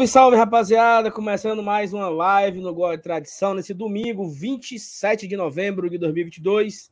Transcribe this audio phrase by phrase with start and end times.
[0.00, 1.10] Salve, salve, rapaziada!
[1.10, 6.90] Começando mais uma live no Gol Tradição nesse domingo, 27 de novembro de 2022.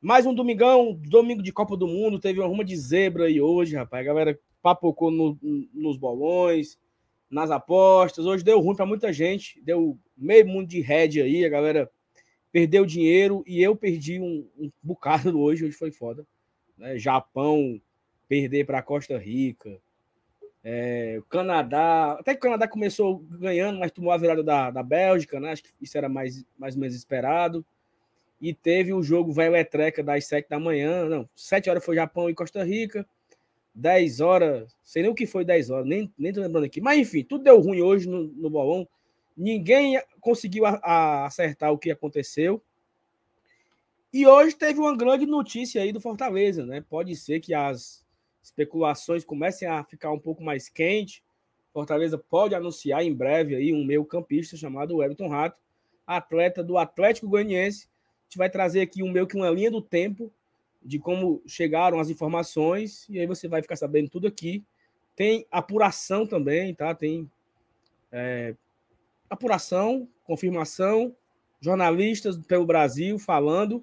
[0.00, 2.18] Mais um domingão, domingo de Copa do Mundo.
[2.18, 4.02] Teve uma ruma de zebra aí hoje, rapaz.
[4.02, 5.38] A galera papocou no,
[5.74, 6.78] nos bolões,
[7.28, 8.24] nas apostas.
[8.24, 9.60] Hoje deu ruim para muita gente.
[9.62, 11.44] Deu meio mundo de head aí.
[11.44, 11.90] A galera
[12.50, 15.66] perdeu dinheiro e eu perdi um, um bocado hoje.
[15.66, 16.26] Hoje foi foda.
[16.78, 16.96] Né?
[16.96, 17.78] Japão
[18.28, 19.78] perder para Costa Rica.
[20.66, 24.82] É, o Canadá, até que o Canadá começou ganhando, mas tomou a virada da, da
[24.82, 25.52] Bélgica, né?
[25.52, 27.64] Acho que isso era mais, mais ou menos esperado.
[28.40, 31.06] E teve o jogo velho Etreca das 7 da manhã.
[31.06, 33.06] Não, 7 horas foi Japão e Costa Rica.
[33.74, 36.80] 10 horas, sei nem o que foi 10 horas, nem, nem tô lembrando aqui.
[36.80, 38.88] Mas enfim, tudo deu ruim hoje no, no bolão.
[39.36, 42.62] Ninguém conseguiu a, a acertar o que aconteceu.
[44.12, 46.84] E hoje teve uma grande notícia aí do Fortaleza, né?
[46.88, 48.03] Pode ser que as
[48.44, 51.24] especulações comecem a ficar um pouco mais quente.
[51.72, 55.58] Fortaleza pode anunciar em breve aí um meio campista chamado Everton Rato,
[56.06, 57.88] atleta do Atlético Goianiense.
[57.88, 60.30] A gente vai trazer aqui um meio que uma linha do tempo
[60.82, 64.62] de como chegaram as informações e aí você vai ficar sabendo tudo aqui.
[65.16, 66.94] Tem apuração também, tá?
[66.94, 67.30] Tem
[68.12, 68.54] é,
[69.30, 71.16] apuração, confirmação,
[71.60, 73.82] jornalistas pelo Brasil falando.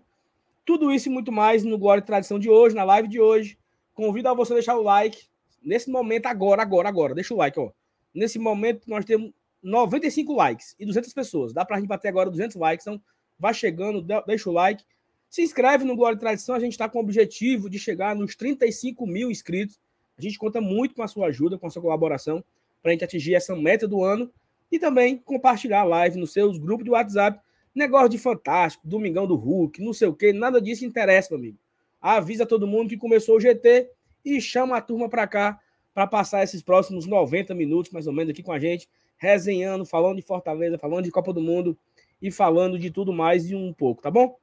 [0.63, 3.57] Tudo isso e muito mais no Glória e Tradição de hoje, na live de hoje.
[4.01, 5.25] Convido a você deixar o like.
[5.61, 7.13] Nesse momento, agora, agora, agora.
[7.13, 7.69] Deixa o like, ó.
[8.11, 9.31] Nesse momento, nós temos
[9.61, 11.53] 95 likes e 200 pessoas.
[11.53, 12.87] Dá pra gente bater agora 200 likes.
[12.87, 12.99] Então,
[13.37, 14.83] vai chegando, deixa o like.
[15.29, 16.55] Se inscreve no Glória e Tradição.
[16.55, 19.79] A gente está com o objetivo de chegar nos 35 mil inscritos.
[20.17, 22.43] A gente conta muito com a sua ajuda, com a sua colaboração,
[22.81, 24.33] para a gente atingir essa meta do ano.
[24.71, 27.39] E também compartilhar a live nos seus grupos de WhatsApp.
[27.75, 30.33] Negócio de fantástico, Domingão do Hulk, não sei o quê.
[30.33, 31.59] Nada disso interessa, meu amigo
[32.01, 33.89] avisa todo mundo que começou o GT
[34.25, 35.59] e chama a turma para cá
[35.93, 40.17] para passar esses próximos 90 minutos, mais ou menos, aqui com a gente, resenhando, falando
[40.17, 41.77] de Fortaleza, falando de Copa do Mundo
[42.21, 44.37] e falando de tudo mais e um pouco, tá bom?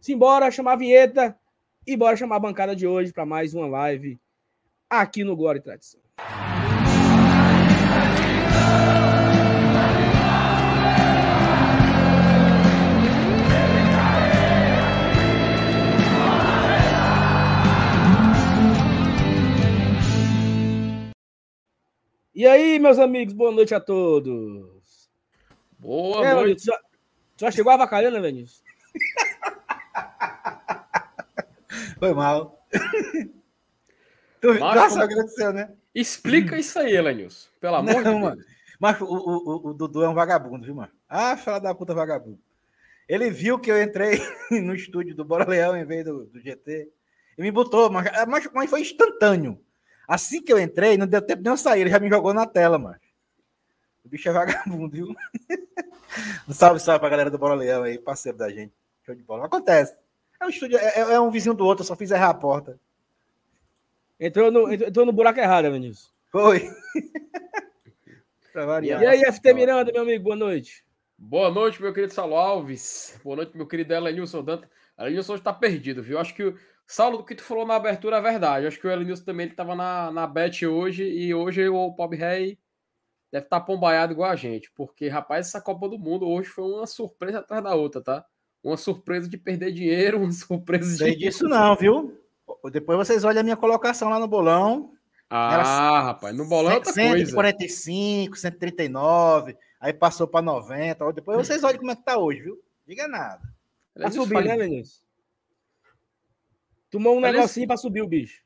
[0.00, 1.38] Simbora chamar a vinheta
[1.86, 4.18] e bora chamar a bancada de hoje para mais uma live
[4.88, 6.03] aqui no Glória e Tradição.
[22.44, 25.10] E aí, meus amigos, boa noite a todos.
[25.78, 26.60] Boa é, noite.
[26.60, 26.78] Tu já,
[27.38, 28.62] tu já chegou avacalhando, né, Vinícius?
[31.98, 32.62] Foi mal.
[34.42, 35.72] tu, Macho, nossa, agradeceu, né?
[35.94, 37.48] Explica isso aí, Elenilson.
[37.58, 38.36] Pelo amor Não, de mano.
[38.36, 38.48] Deus.
[38.78, 40.92] Mas o, o, o, Dudu é um vagabundo, viu, mano?
[41.08, 42.38] Ah, fala da puta vagabundo.
[43.08, 44.20] Ele viu que eu entrei
[44.62, 46.92] no estúdio do Bora Leão em vez do, do GT
[47.38, 49.63] e me botou, mas, mas, mas foi instantâneo.
[50.06, 52.46] Assim que eu entrei, não deu tempo de eu sair, ele já me jogou na
[52.46, 52.96] tela, mano.
[54.04, 55.14] O bicho é vagabundo, viu?
[56.48, 58.72] Um salve, salve pra galera do Bola Leão aí, parceiro da gente.
[59.04, 59.46] Show de bola.
[59.46, 59.96] Acontece.
[60.40, 62.78] É um estúdio, é, é um vizinho do outro, eu só fiz errar a porta.
[64.18, 66.12] Entrou no, entrou no buraco errado, Vinícius.
[66.30, 66.70] Foi.
[68.82, 70.84] e aí, FT Miranda, meu amigo, boa noite.
[71.18, 73.18] Boa noite, meu querido Salo Alves.
[73.24, 74.70] Boa noite, meu querido Elenilson Danta.
[74.98, 76.18] Elenilson hoje tá perdido, viu?
[76.18, 76.54] Acho que
[76.86, 78.66] Saulo, do que tu falou na abertura é verdade.
[78.66, 82.14] Acho que o Elenilson também ele tava na, na bet hoje e hoje o Pop
[82.14, 82.58] Rey
[83.32, 86.64] deve estar tá pombaiado igual a gente, porque, rapaz, essa Copa do Mundo hoje foi
[86.64, 88.24] uma surpresa atrás da outra, tá?
[88.62, 90.98] Uma surpresa de perder dinheiro, uma surpresa de.
[90.98, 92.16] Sei disso não, viu?
[92.70, 94.92] Depois vocês olham a minha colocação lá no bolão.
[95.28, 98.42] Ah, Era rapaz, no bolão 100, é outra 145, coisa.
[98.42, 101.12] 139, aí passou para 90.
[101.12, 102.62] Depois vocês olham como é que tá hoje, viu?
[102.86, 103.42] Diga nada.
[103.98, 105.03] Tá subindo, né, Vinícius?
[106.94, 108.40] Tomou um Olha negocinho para subir o bicho.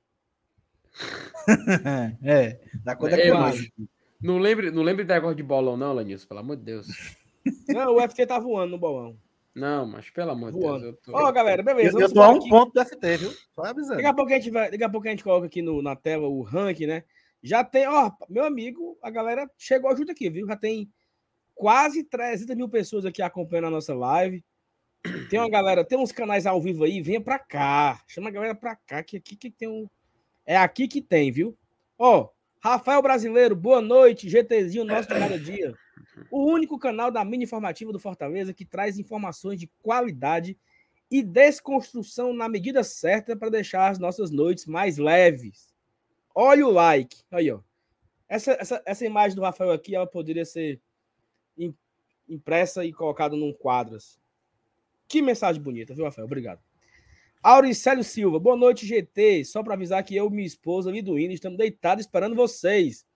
[2.25, 3.73] é, da conta é, que
[4.19, 6.87] Não lembre, não lembre de negócio de bolão, não, Lanilson, pelo amor de Deus.
[7.69, 9.19] Não, o UFC tá voando no bolão.
[9.55, 10.83] Não, mas pelo amor de Deus.
[11.09, 11.29] Ó, tô...
[11.29, 11.99] oh, galera, beleza.
[11.99, 12.49] Eu, eu tô a um aqui.
[12.49, 13.31] ponto do FT, viu?
[13.55, 13.97] Só avisando.
[13.97, 15.95] Daqui a pouco a gente, vai, daqui a, pouco a gente coloca aqui no, na
[15.95, 17.05] tela o ranking, né?
[17.43, 20.47] Já tem, ó, meu amigo, a galera chegou junto aqui, viu?
[20.47, 20.91] Já tem
[21.55, 24.43] quase 300 mil pessoas aqui acompanhando a nossa live.
[25.31, 28.03] Tem uma galera, tem uns canais ao vivo aí, venha pra cá.
[28.07, 29.89] Chama a galera pra cá, que aqui que tem um.
[30.45, 31.57] É aqui que tem, viu?
[31.99, 32.29] Ó,
[32.61, 35.75] Rafael Brasileiro, boa noite, GTzinho, nosso de cada dia.
[36.31, 40.59] O único canal da mini informativa do Fortaleza que traz informações de qualidade
[41.11, 45.75] e desconstrução na medida certa para deixar as nossas noites mais leves.
[46.35, 47.23] Olha o like.
[47.31, 47.61] Aí, ó.
[48.29, 50.81] Essa, essa, essa imagem do Rafael aqui, ela poderia ser
[52.29, 53.97] impressa e colocada num quadro.
[53.97, 54.19] Assim.
[55.09, 56.27] Que mensagem bonita, viu, Rafael?
[56.27, 56.61] Obrigado.
[57.43, 59.45] Auricélio Silva, boa noite, GT.
[59.45, 63.07] Só para avisar que eu e minha esposa ali do Hino estamos deitados esperando vocês.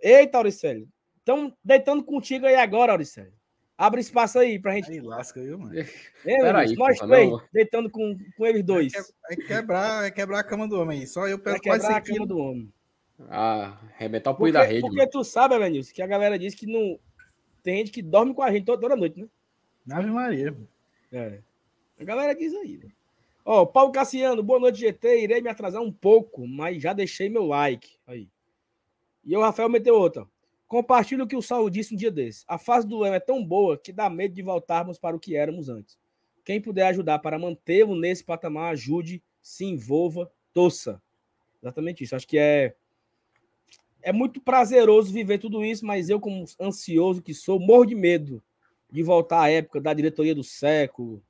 [0.00, 0.86] Eita, Auricélio.
[1.18, 3.32] Estão deitando contigo aí agora, Auricélio.
[3.78, 4.90] Abre espaço aí pra gente.
[4.90, 5.74] Aí lasca, viu, mano?
[5.74, 5.86] Ei,
[6.22, 8.92] Peraí, nós três, deitando com, com eles dois.
[9.22, 11.06] Vai quebrar, vai quebrar a cama do homem aí.
[11.06, 12.72] Só eu pego quase quebrar a 100 cama do homem.
[13.28, 14.80] Ah, arrebentar o punho da rede.
[14.80, 15.10] porque mano.
[15.10, 16.98] tu sabe, Elenilson, que a galera diz que não.
[17.62, 19.28] Tem gente que dorme com a gente toda, toda noite, né?
[19.90, 20.56] Ave Maria.
[21.16, 21.40] É.
[21.98, 22.90] A galera diz aí, né?
[23.42, 25.22] Ó, Paulo Cassiano, boa noite, GT.
[25.22, 27.96] Irei me atrasar um pouco, mas já deixei meu like.
[28.06, 28.28] Aí.
[29.24, 30.28] E o Rafael meteu outra.
[30.68, 32.44] Compartilho o que o Saulo disse um dia desse.
[32.46, 35.36] A fase do Leão é tão boa que dá medo de voltarmos para o que
[35.36, 35.98] éramos antes.
[36.44, 41.00] Quem puder ajudar para mantê-lo nesse patamar, ajude, se envolva, torça.
[41.62, 42.14] Exatamente isso.
[42.14, 42.74] Acho que é
[44.02, 48.42] é muito prazeroso viver tudo isso, mas eu, como ansioso que sou, morro de medo
[48.90, 51.22] de voltar à época da diretoria do século,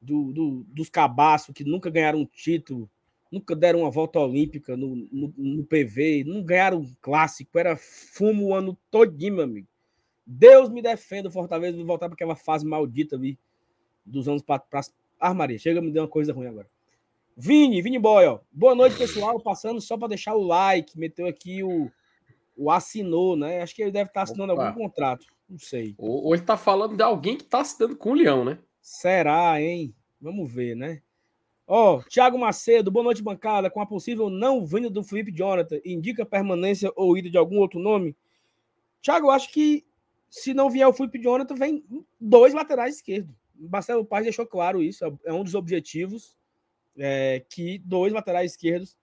[0.00, 2.88] do, do- dos cabaços que nunca ganharam um título,
[3.30, 8.48] nunca deram uma volta olímpica no, no, no PV, não ganharam um clássico, era fumo
[8.48, 9.66] o ano todinho, meu amigo.
[10.26, 13.38] Deus me defenda o Fortaleza de voltar para aquela fase maldita ali
[14.04, 14.92] dos anos para trás.
[15.18, 16.68] Ah, Maria, chega, me deu uma coisa ruim agora.
[17.36, 18.38] Vini, Vini Boy, ó.
[18.52, 19.40] Boa noite, pessoal.
[19.40, 21.90] Passando só para deixar o like, meteu aqui o,
[22.56, 23.60] o assinou, né?
[23.60, 24.68] Acho que ele deve estar assinando Opa.
[24.68, 25.26] algum contrato.
[25.48, 25.94] Não sei.
[25.98, 28.58] Ou, ou ele tá falando de alguém que tá se dando com o leão, né?
[28.80, 29.94] Será, hein?
[30.20, 31.02] Vamos ver, né?
[31.66, 33.70] Ó, Thiago Macedo, boa noite, bancada.
[33.70, 37.80] Com a possível não vinda do Felipe Jonathan, indica permanência ou ida de algum outro
[37.80, 38.16] nome?
[39.00, 39.84] Thiago, eu acho que
[40.28, 41.84] se não vier o Felipe Jonathan, vem
[42.20, 43.34] dois laterais esquerdos.
[43.54, 46.36] Marcelo Paz deixou claro isso, é um dos objetivos,
[46.98, 48.96] é, que dois laterais esquerdos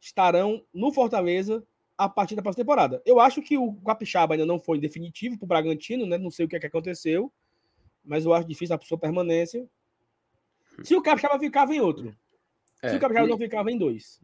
[0.00, 1.66] estarão no Fortaleza
[1.98, 3.02] a partir da próxima temporada.
[3.06, 6.18] Eu acho que o Capixaba ainda não foi definitivo para o Bragantino, né?
[6.18, 7.32] Não sei o que, é que aconteceu,
[8.04, 9.66] mas eu acho difícil a sua permanência.
[10.82, 12.14] Se o Capixaba ficava em outro.
[12.82, 14.20] É, Se o Capixaba e- não ficava em dois.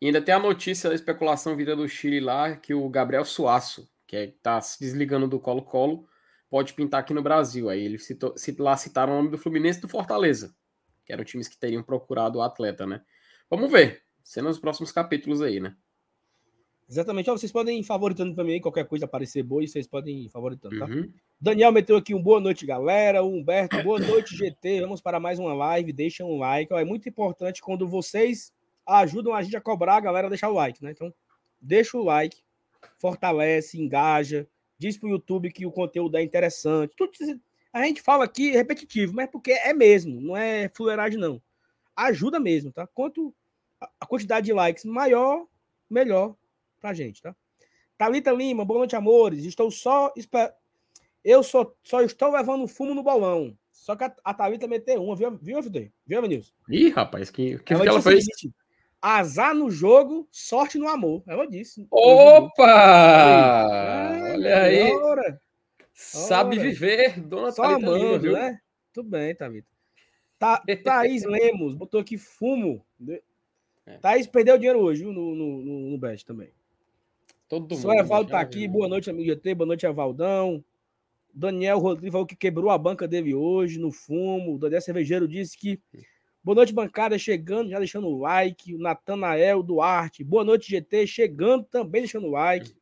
[0.00, 3.90] E ainda tem a notícia da especulação vinda do Chile lá, que o Gabriel Suaço,
[4.06, 6.06] que é, tá se desligando do Colo-Colo,
[6.48, 7.68] pode pintar aqui no Brasil.
[7.68, 10.54] Aí ele citou, cit- lá citaram o nome do Fluminense e do Fortaleza,
[11.04, 13.02] que eram times que teriam procurado o atleta, né?
[13.50, 14.02] Vamos ver.
[14.22, 15.74] Sendo os próximos capítulos aí, né?
[16.88, 17.28] Exatamente.
[17.28, 20.28] Ó, vocês podem ir favoritando também aí, qualquer coisa aparecer boa, e vocês podem ir
[20.28, 20.86] favoritando, tá?
[20.86, 21.10] Uhum.
[21.40, 23.22] Daniel meteu aqui um boa noite, galera.
[23.22, 24.82] O Humberto, boa noite, GT.
[24.82, 25.92] Vamos para mais uma live.
[25.92, 26.72] Deixa um like.
[26.72, 28.52] Ó, é muito importante quando vocês
[28.86, 30.92] ajudam a gente a cobrar a galera a deixar o like, né?
[30.92, 31.12] Então,
[31.60, 32.36] deixa o like,
[32.98, 34.46] fortalece, engaja,
[34.78, 36.94] diz pro YouTube que o conteúdo é interessante.
[36.96, 37.10] Tudo
[37.72, 41.42] a gente fala aqui repetitivo, mas porque é mesmo, não é fuleiragem, não.
[41.94, 42.86] Ajuda mesmo, tá?
[42.86, 43.34] Quanto
[44.00, 45.46] a quantidade de likes maior,
[45.90, 46.34] melhor
[46.86, 47.34] pra gente, tá?
[47.98, 49.44] Thalita Lima, boa noite, amores.
[49.44, 50.54] Estou só esper...
[51.24, 53.58] Eu só, só estou levando fumo no bolão.
[53.72, 55.90] Só que a, a Thalita meteu uma, viu, viu, FD?
[56.06, 56.54] Viu, Vinícius?
[56.68, 58.24] Ih, rapaz, que, que, que ela disse o fez?
[58.24, 58.54] seguinte,
[59.02, 61.24] Azar no jogo, sorte no amor.
[61.26, 61.86] Ela disse.
[61.90, 62.62] Opa!
[64.32, 64.92] Olha aí.
[64.92, 65.40] Ora,
[65.92, 66.64] Sabe ora.
[66.68, 68.32] viver, dona só Thalita Lima, amando, viu?
[68.32, 68.60] né?
[68.92, 69.68] Tudo bem, Thalita.
[70.38, 72.84] Tá, Thaís Lemos botou aqui fumo.
[73.84, 73.98] É.
[73.98, 76.50] Thaís perdeu dinheiro hoje viu, no, no, no, no bet também.
[77.48, 78.00] Todo Só mundo.
[78.00, 78.66] Evaldo tá aqui.
[78.66, 79.54] Boa noite, amigo GT.
[79.54, 80.64] Boa noite, Evaldão.
[81.32, 84.54] Daniel Rodrigues falou que quebrou a banca dele hoje no fumo.
[84.54, 85.80] O Daniel Cervejeiro disse que.
[86.42, 87.18] Boa noite, bancada.
[87.18, 88.74] Chegando, já deixando o like.
[88.74, 90.24] O Natanael Duarte.
[90.24, 91.06] Boa noite, GT.
[91.06, 92.74] Chegando também, deixando o like.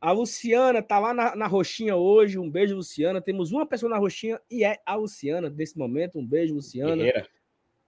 [0.00, 2.38] A Luciana tá lá na, na Roxinha hoje.
[2.38, 3.20] Um beijo, Luciana.
[3.20, 6.18] Temos uma pessoa na Roxinha e é a Luciana nesse momento.
[6.18, 6.96] Um beijo, Luciana.
[6.96, 7.28] Guerreira.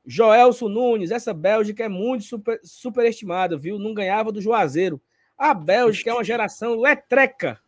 [0.04, 3.78] Joelson Nunes, essa Bélgica é muito super, superestimada, viu?
[3.78, 5.00] Não ganhava do Juazeiro.
[5.42, 7.60] A Bélgica é uma geração letreca.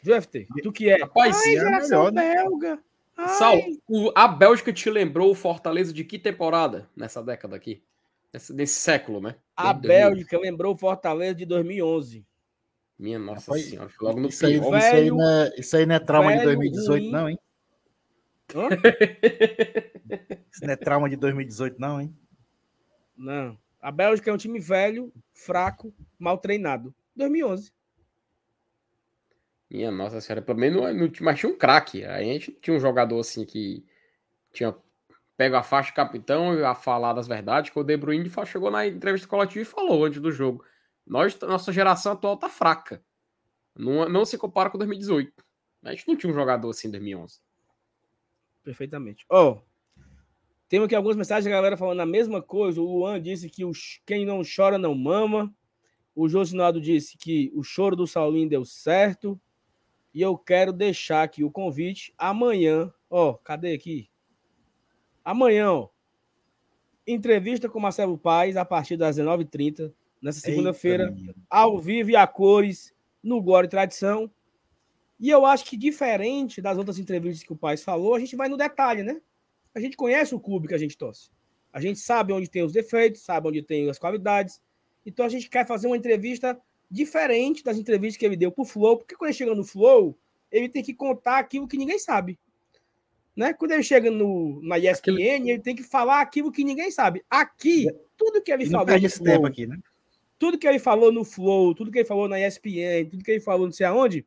[0.00, 0.46] Viu, FT?
[0.62, 1.00] Tu que é?
[1.00, 2.34] Rapaz, Ai, é geração melhor, né?
[2.36, 2.78] belga.
[3.16, 3.28] Ai.
[3.30, 3.56] Sal,
[3.88, 7.82] o- a Bélgica te lembrou o Fortaleza de que temporada nessa década aqui?
[8.32, 9.34] Nesse, nesse século, né?
[9.56, 10.08] A Desde 2000.
[10.10, 12.24] Bélgica lembrou o Fortaleza de 2011.
[12.96, 14.76] Minha nossa Rapaz, senhora, logo no Isso aí, pior.
[14.78, 17.10] isso, aí Velho- não é, isso aí não é trauma de velho 2018, ruim.
[17.10, 17.38] não, hein?
[18.54, 18.68] Hã?
[20.52, 22.16] Isso não é trauma de 2018, não, hein?
[23.16, 23.58] Não.
[23.86, 26.92] A Bélgica é um time velho, fraco, mal treinado.
[27.14, 27.72] 2011.
[29.70, 32.04] Minha nossa senhora, pelo menos mas tinha um craque.
[32.04, 33.86] A gente tinha um jogador assim que
[34.52, 34.76] tinha
[35.36, 38.72] pego a faixa de capitão e a falar das verdades, que o De Bruyne chegou
[38.72, 40.64] na entrevista coletiva e falou antes do jogo.
[41.06, 43.00] Nós, nossa geração atual tá fraca.
[43.72, 45.32] Não, não se compara com 2018.
[45.84, 47.38] A gente não tinha um jogador assim em 2011.
[48.64, 49.24] Perfeitamente.
[49.30, 49.62] Ó,
[50.68, 52.80] temos aqui algumas mensagens da galera falando a mesma coisa.
[52.80, 53.62] O Luan disse que
[54.04, 55.54] quem não chora não mama.
[56.14, 59.40] O Josinaldo disse que o choro do Saulinho deu certo.
[60.12, 62.92] E eu quero deixar aqui o convite amanhã.
[63.08, 64.08] Ó, cadê aqui?
[65.24, 65.88] Amanhã, ó.
[67.06, 71.14] Entrevista com Marcelo Paes a partir das 19h30 nessa segunda-feira,
[71.48, 72.92] ao vivo e a cores,
[73.22, 74.30] no Glória e Tradição.
[75.20, 78.48] E eu acho que, diferente das outras entrevistas que o Paz falou, a gente vai
[78.48, 79.20] no detalhe, né?
[79.76, 81.28] A gente conhece o clube que a gente torce.
[81.70, 84.58] A gente sabe onde tem os defeitos, sabe onde tem as qualidades.
[85.04, 86.58] Então a gente quer fazer uma entrevista
[86.90, 90.18] diferente das entrevistas que ele deu para o Flow, porque quando ele chega no Flow,
[90.50, 92.38] ele tem que contar aquilo que ninguém sabe.
[93.36, 93.52] Né?
[93.52, 95.50] Quando ele chega no, na ESPN, Aquilo...
[95.50, 97.22] ele tem que falar aquilo que ninguém sabe.
[97.28, 98.86] Aqui, tudo que ele falou.
[98.98, 99.78] No Flow, tempo aqui, né?
[100.38, 103.40] Tudo que ele falou no Flow, tudo que ele falou na ESPN, tudo que ele
[103.40, 104.24] falou não sei aonde,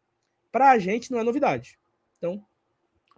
[0.51, 1.79] para a gente não é novidade.
[2.19, 2.45] Então,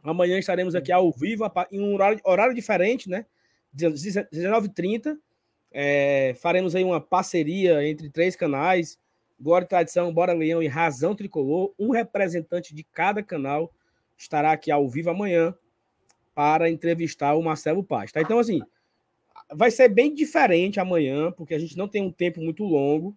[0.04, 3.26] amanhã estaremos aqui ao vivo, em um horário, horário diferente, né?
[3.76, 5.18] 19h30.
[5.72, 9.00] É, faremos aí uma parceria entre três canais,
[9.40, 11.74] Glória e Tradição, Bora Leão e Razão Tricolor.
[11.80, 13.74] Um representante de cada canal
[14.18, 15.56] estará aqui ao vivo amanhã
[16.36, 18.12] para entrevistar o Marcelo Paz.
[18.12, 18.22] Tá?
[18.22, 18.62] Então, assim,
[19.54, 23.16] vai ser bem diferente amanhã, porque a gente não tem um tempo muito longo.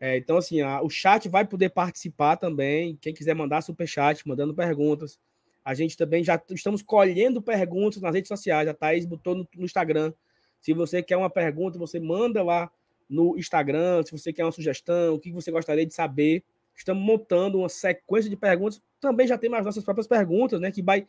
[0.00, 2.96] É, então, assim, a, o chat vai poder participar também.
[3.00, 5.18] Quem quiser mandar super chat, mandando perguntas.
[5.64, 8.68] A gente também já estamos colhendo perguntas nas redes sociais.
[8.68, 10.12] A Thaís botou no, no Instagram.
[10.60, 12.70] Se você quer uma pergunta, você manda lá
[13.08, 14.02] no Instagram.
[14.04, 16.44] Se você quer uma sugestão, o que você gostaria de saber.
[16.76, 18.82] Estamos montando uma sequência de perguntas.
[19.00, 20.70] Também já temos as nossas próprias perguntas, né?
[20.70, 21.06] Que vai,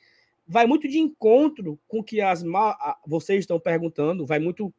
[0.47, 2.43] vai muito de encontro com o que as
[3.05, 4.25] vocês estão perguntando.
[4.25, 4.73] Vai muito.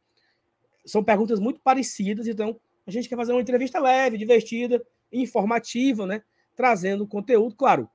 [0.85, 4.81] São perguntas muito parecidas, então a gente quer fazer uma entrevista leve, divertida,
[5.11, 6.23] informativa, né?
[6.55, 7.89] Trazendo conteúdo, claro.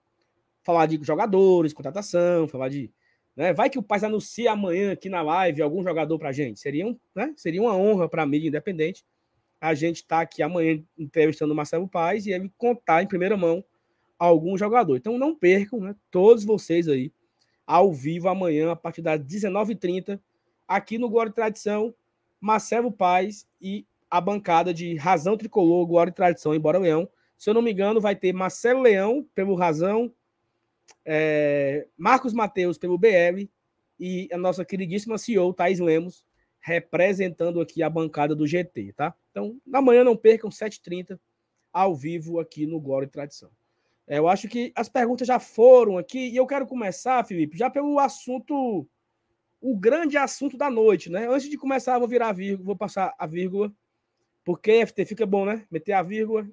[0.63, 2.91] Falar de jogadores, contratação, falar de.
[3.35, 3.53] Né?
[3.53, 6.61] Vai que o Paz anuncia amanhã aqui na live algum jogador para a gente.
[6.61, 7.33] Seria, um, né?
[7.37, 9.05] Seria uma honra para a mídia independente
[9.63, 13.37] a gente estar tá aqui amanhã entrevistando o Marcelo Paz e ele contar em primeira
[13.37, 13.65] mão
[14.19, 14.97] algum jogador.
[14.97, 15.95] Então não percam, né?
[16.11, 17.13] Todos vocês aí,
[17.65, 20.19] ao vivo amanhã, a partir das 19h30,
[20.67, 21.95] aqui no Glória e Tradição,
[22.41, 27.09] Marcelo Paz e a bancada de Razão Tricolor, Glória e Tradição, embora Leão.
[27.39, 30.13] Se eu não me engano, vai ter Marcelo Leão pelo Razão,
[31.05, 33.49] é, Marcos Mateus pelo BL
[33.99, 36.25] e a nossa queridíssima CEO, Thais Lemos,
[36.61, 39.15] representando aqui a bancada do GT, tá?
[39.31, 41.19] Então, amanhã não percam, 7h30,
[41.73, 43.51] ao vivo aqui no Glória e Tradição.
[44.07, 47.71] É, eu acho que as perguntas já foram aqui e eu quero começar, Felipe, já
[47.71, 48.87] pelo assunto,
[49.61, 51.29] o grande assunto da noite, né?
[51.29, 53.73] Antes de começar, eu vou virar a vírgula, vou passar a vírgula
[54.45, 55.65] porque FT fica bom, né?
[55.71, 56.49] Meter a vírgula.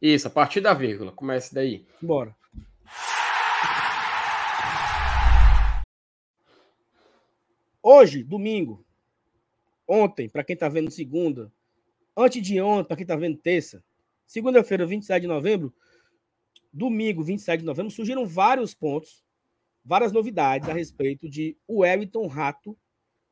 [0.00, 1.12] Isso, a partir da vírgula.
[1.12, 1.86] Comece daí.
[2.00, 2.34] Bora.
[7.82, 8.86] Hoje, domingo.
[9.88, 11.52] Ontem, para quem está vendo segunda.
[12.16, 13.82] Antes de ontem, para quem está vendo terça.
[14.24, 15.74] Segunda-feira, 27 de novembro.
[16.72, 19.24] Domingo, 27 de novembro, surgiram vários pontos,
[19.84, 22.78] várias novidades a respeito de o Wellington Rato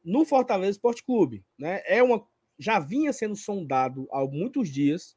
[0.05, 1.45] no Fortaleza Esporte Clube.
[1.57, 1.81] Né?
[1.87, 2.27] É uma
[2.59, 5.17] já vinha sendo sondado há muitos dias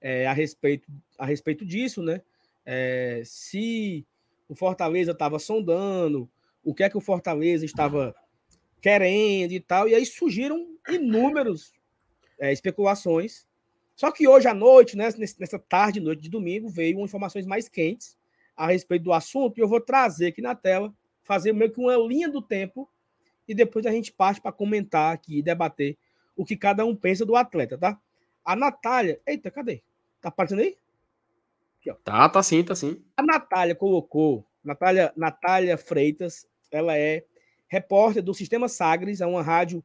[0.00, 0.86] é, a, respeito,
[1.16, 2.20] a respeito disso, né?
[2.66, 4.06] É, se
[4.46, 6.30] o Fortaleza estava sondando,
[6.62, 8.14] o que é que o Fortaleza estava
[8.82, 11.72] querendo e tal, e aí surgiram inúmeros
[12.38, 13.46] é, especulações.
[13.94, 15.08] Só que hoje à noite, né,
[15.38, 18.18] nessa tarde noite de domingo, veio informações mais quentes
[18.56, 21.96] a respeito do assunto, e eu vou trazer aqui na tela, fazer meio que uma
[21.96, 22.90] linha do tempo,
[23.46, 25.96] e depois a gente parte para comentar aqui e debater
[26.36, 27.98] o que cada um pensa do atleta, tá?
[28.44, 29.20] A Natália.
[29.26, 29.82] Eita, cadê?
[30.20, 30.76] Tá aparecendo aí?
[31.78, 31.94] Aqui, ó.
[32.02, 33.02] Tá, tá sim, tá sim.
[33.16, 34.44] A Natália colocou.
[34.64, 37.24] Natália, Natália Freitas, ela é
[37.72, 39.82] repórter do Sistema Sagres, é uma rádio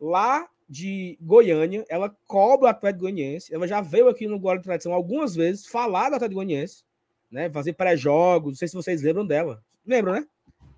[0.00, 1.84] lá de Goiânia.
[1.88, 3.54] Ela cobra o Atlético Goianiense.
[3.54, 6.82] Ela já veio aqui no Guarda de Tradição algumas vezes falar do Atlético Goianiense,
[7.30, 7.48] né?
[7.48, 8.54] Fazer pré-jogos.
[8.54, 9.62] Não sei se vocês lembram dela.
[9.86, 10.26] Lembram, né?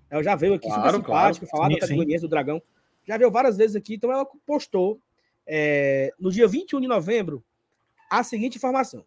[0.07, 1.57] Ela já veio aqui claro, super simpática, claro.
[1.57, 2.61] falar do Atlético Goianiense, do Dragão
[3.07, 4.99] já viu várias vezes aqui, então ela postou
[5.47, 7.43] é, no dia 21 de novembro
[8.09, 9.03] a seguinte informação.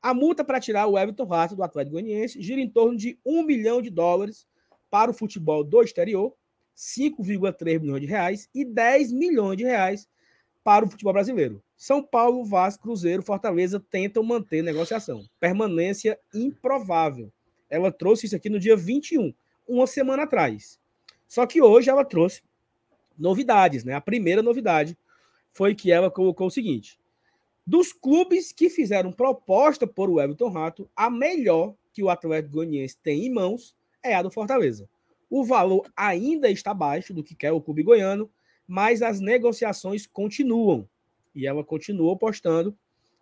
[0.00, 3.44] A multa para tirar o Everton Rato do Atlético Goianiense gira em torno de 1
[3.44, 4.46] milhão de dólares
[4.90, 6.34] para o futebol do exterior,
[6.76, 10.08] 5,3 milhões de reais e 10 milhões de reais
[10.64, 11.62] para o futebol brasileiro.
[11.76, 15.24] São Paulo, Vasco, Cruzeiro, Fortaleza tentam manter negociação.
[15.40, 17.32] Permanência improvável.
[17.68, 19.34] Ela trouxe isso aqui no dia 21,
[19.66, 20.78] uma semana atrás.
[21.26, 22.42] Só que hoje ela trouxe
[23.18, 23.94] novidades, né?
[23.94, 24.96] A primeira novidade
[25.52, 27.00] foi que ela colocou o seguinte:
[27.66, 32.96] dos clubes que fizeram proposta por o Everton Rato, a melhor que o Atlético Goianiense
[33.02, 34.88] tem em mãos é a do Fortaleza.
[35.34, 38.30] O valor ainda está abaixo do que quer o clube goiano,
[38.68, 40.86] mas as negociações continuam.
[41.34, 42.76] E ela continuou postando,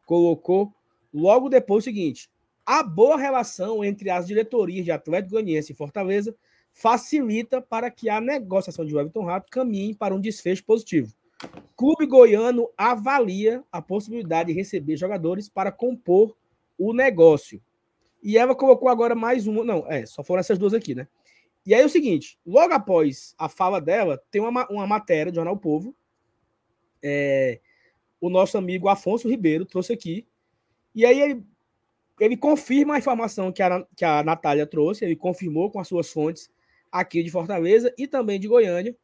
[0.05, 0.75] colocou
[1.15, 2.29] logo depois o seguinte:
[2.67, 6.35] a boa relação entre as diretorias de Atlético Goianiense e Fortaleza
[6.73, 11.15] facilita para que a negociação de Everton Rato caminhe para um desfecho positivo.
[11.77, 16.37] Clube Goiano avalia a possibilidade de receber jogadores para compor
[16.77, 17.63] o negócio.
[18.21, 19.63] E ela colocou agora mais uma.
[19.63, 21.07] Não, é, só foram essas duas aqui, né?
[21.65, 25.37] E aí é o seguinte: logo após a fala dela, tem uma, uma matéria do
[25.37, 25.95] Jornal Povo.
[27.03, 27.61] É,
[28.21, 30.27] o nosso amigo Afonso Ribeiro trouxe aqui.
[30.95, 31.45] E aí ele,
[32.19, 36.11] ele confirma a informação que a, que a Natália trouxe, ele confirmou com as suas
[36.11, 36.51] fontes
[36.91, 38.97] aqui de Fortaleza e também de Goiânia.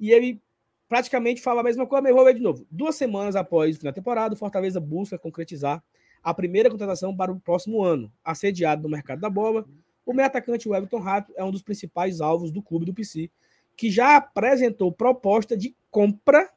[0.00, 0.40] E ele
[0.88, 2.66] praticamente fala a mesma coisa, mas eu vou ver de novo.
[2.70, 5.82] Duas semanas após o final da temporada, Fortaleza busca concretizar
[6.22, 8.10] a primeira contratação para o próximo ano.
[8.24, 9.66] Assediado no mercado da bola,
[10.10, 13.30] o meio atacante Wellington Rato é um dos principais alvos do clube do PC,
[13.76, 16.50] que já apresentou proposta de compra,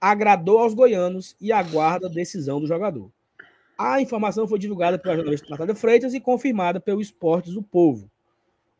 [0.00, 3.12] agradou aos goianos e aguarda a decisão do jogador.
[3.78, 8.10] A informação foi divulgada pela jornalista Natália Freitas e confirmada pelo Esportes do Povo.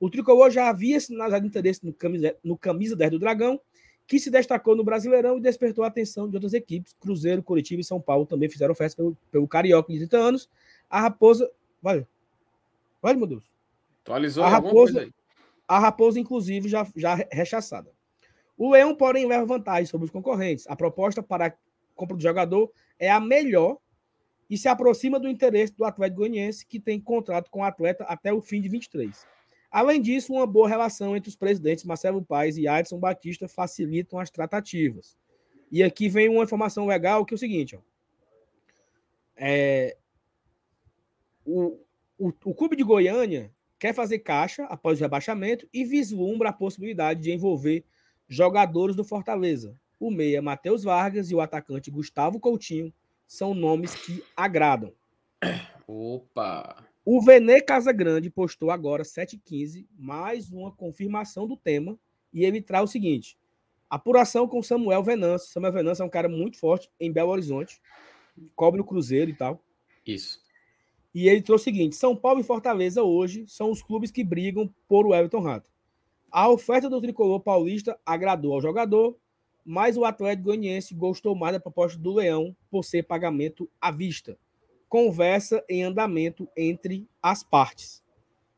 [0.01, 3.61] O tricolor já havia sinalizado interesse no camisa, no camisa 10 do Dragão,
[4.07, 6.95] que se destacou no Brasileirão e despertou a atenção de outras equipes.
[6.99, 10.49] Cruzeiro, Curitiba e São Paulo também fizeram festa pelo, pelo Carioca de 30 anos.
[10.89, 11.51] A Raposa.
[11.83, 12.07] Vale.
[13.03, 13.45] Vale, meu Deus.
[14.03, 15.09] Atualizou a Raposa,
[15.67, 17.91] a Raposa, inclusive, já, já rechaçada.
[18.57, 20.67] O Leão, porém, leva vantagem sobre os concorrentes.
[20.69, 21.53] A proposta para a
[21.95, 23.79] compra do jogador é a melhor
[24.51, 28.33] e se aproxima do interesse do Atlético Goianiense, que tem contrato com o atleta até
[28.33, 29.27] o fim de 23.
[29.71, 34.29] Além disso, uma boa relação entre os presidentes Marcelo Paes e Adson Batista facilitam as
[34.29, 35.17] tratativas.
[35.71, 37.81] E aqui vem uma informação legal que é o seguinte: ó.
[39.37, 39.97] É,
[41.47, 41.79] o,
[42.21, 47.23] o, o Clube de Goiânia quer fazer caixa após o rebaixamento e vislumbra a possibilidade
[47.23, 47.83] de envolver
[48.29, 49.75] jogadores do Fortaleza.
[49.99, 52.93] O meia Matheus Vargas e o atacante Gustavo Coutinho
[53.27, 54.93] são nomes que agradam.
[55.89, 56.87] Opa!
[57.03, 61.99] O Vene Casagrande postou agora, 7h15, mais uma confirmação do tema.
[62.33, 63.39] E ele traz o seguinte:
[63.89, 65.51] apuração com Samuel Venâncio.
[65.51, 67.81] Samuel Venâncio é um cara muito forte em Belo Horizonte,
[68.55, 69.65] cobre o Cruzeiro e tal.
[70.07, 70.40] Isso.
[71.15, 74.73] E ele trouxe o seguinte: São Paulo e Fortaleza hoje são os clubes que brigam
[74.89, 75.71] por o Everton Rato.
[76.31, 79.17] A oferta do tricolor paulista agradou ao jogador,
[79.65, 84.39] mas o Atlético Goianiense gostou mais da proposta do Leão por ser pagamento à vista
[84.91, 88.03] conversa em andamento entre as partes.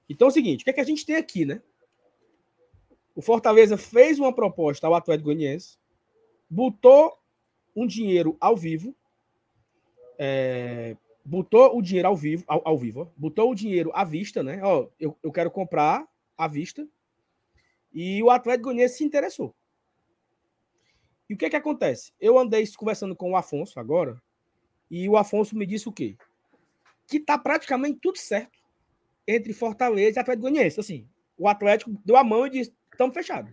[0.08, 1.62] Então é o seguinte, o que, é que a gente tem aqui, né?
[3.14, 5.76] O Fortaleza fez uma proposta ao Atlético Goianiense,
[6.48, 7.12] botou
[7.76, 8.96] um dinheiro ao vivo,
[10.18, 14.60] é, botou o dinheiro ao vivo, ao, ao, vivo, botou o dinheiro à vista, né?
[14.62, 16.06] Ó, eu, eu quero comprar
[16.36, 16.86] à vista.
[17.92, 19.54] E o Atlético Goianiense se interessou.
[21.28, 22.12] E o que é que acontece?
[22.20, 24.20] Eu andei conversando com o Afonso agora,
[24.90, 26.16] e o Afonso me disse o quê?
[27.06, 28.58] Que tá praticamente tudo certo
[29.26, 30.80] entre Fortaleza e Atlético Goianiense.
[30.80, 31.08] Assim,
[31.38, 33.52] o Atlético deu a mão e disse: estamos fechados.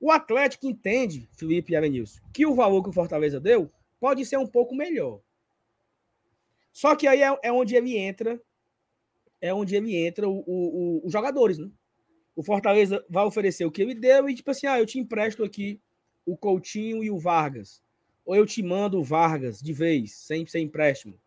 [0.00, 4.36] O Atlético entende, Felipe e Avenilson, que o valor que o Fortaleza deu pode ser
[4.36, 5.20] um pouco melhor.
[6.72, 8.40] Só que aí é, é onde ele entra,
[9.40, 11.70] é onde ele entra o, o, o, os jogadores, né?
[12.34, 15.44] O Fortaleza vai oferecer o que ele deu e, tipo assim, ah, eu te empresto
[15.44, 15.80] aqui
[16.24, 17.82] o Coutinho e o Vargas
[18.24, 21.18] ou eu te mando o Vargas de vez, sem, sem empréstimo.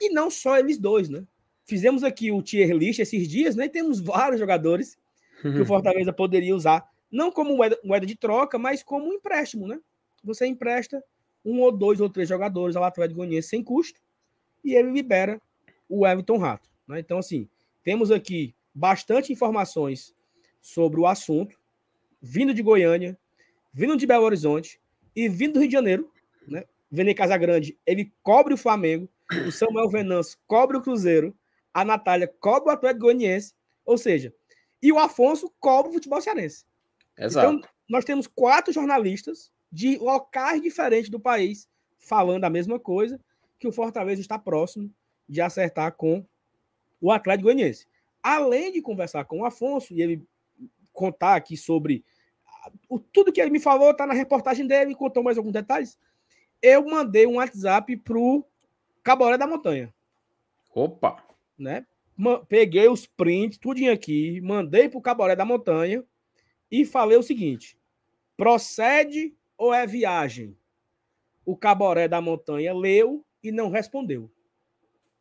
[0.00, 1.24] E não só eles dois, né?
[1.64, 3.66] Fizemos aqui o tier list esses dias, né?
[3.66, 4.98] E temos vários jogadores
[5.40, 9.66] que o Fortaleza poderia usar, não como moeda, moeda de troca, mas como um empréstimo,
[9.66, 9.80] né?
[10.22, 11.02] Você empresta
[11.44, 14.00] um ou dois ou três jogadores ao Atlético Goianiense sem custo
[14.64, 15.40] e ele libera
[15.88, 16.68] o Everton Rato.
[16.88, 17.00] Né?
[17.00, 17.48] Então, assim,
[17.82, 20.14] temos aqui bastante informações
[20.60, 21.58] sobre o assunto,
[22.20, 23.18] vindo de Goiânia,
[23.72, 24.80] vindo de Belo Horizonte,
[25.14, 26.10] e vindo do Rio de Janeiro,
[26.48, 26.64] né?
[26.90, 29.08] Vene Casagrande, ele cobre o Flamengo,
[29.46, 31.36] o Samuel Venâncio cobre o Cruzeiro,
[31.72, 34.32] a Natália cobre o Atlético Goianiense, ou seja,
[34.80, 36.64] e o Afonso cobre o futebol cearense.
[37.18, 37.56] Exato.
[37.56, 43.20] Então, nós temos quatro jornalistas de locais diferentes do país falando a mesma coisa,
[43.64, 44.92] que o Fortaleza está próximo
[45.26, 46.22] de acertar com
[47.00, 47.88] o Atlético Goianiense.
[48.22, 50.22] Além de conversar com o Afonso e ele
[50.92, 52.04] contar aqui sobre
[52.90, 55.98] o, tudo que ele me falou está na reportagem dele, e contou mais alguns detalhes.
[56.60, 58.44] Eu mandei um WhatsApp pro
[59.02, 59.94] Caboré da Montanha.
[60.74, 61.24] Opa!
[61.58, 61.86] Né?
[62.48, 66.04] Peguei os prints, tudinho aqui, mandei pro Caboré da Montanha
[66.70, 67.78] e falei o seguinte:
[68.36, 70.54] procede ou é viagem?
[71.46, 74.30] O Caboré da Montanha leu e não respondeu.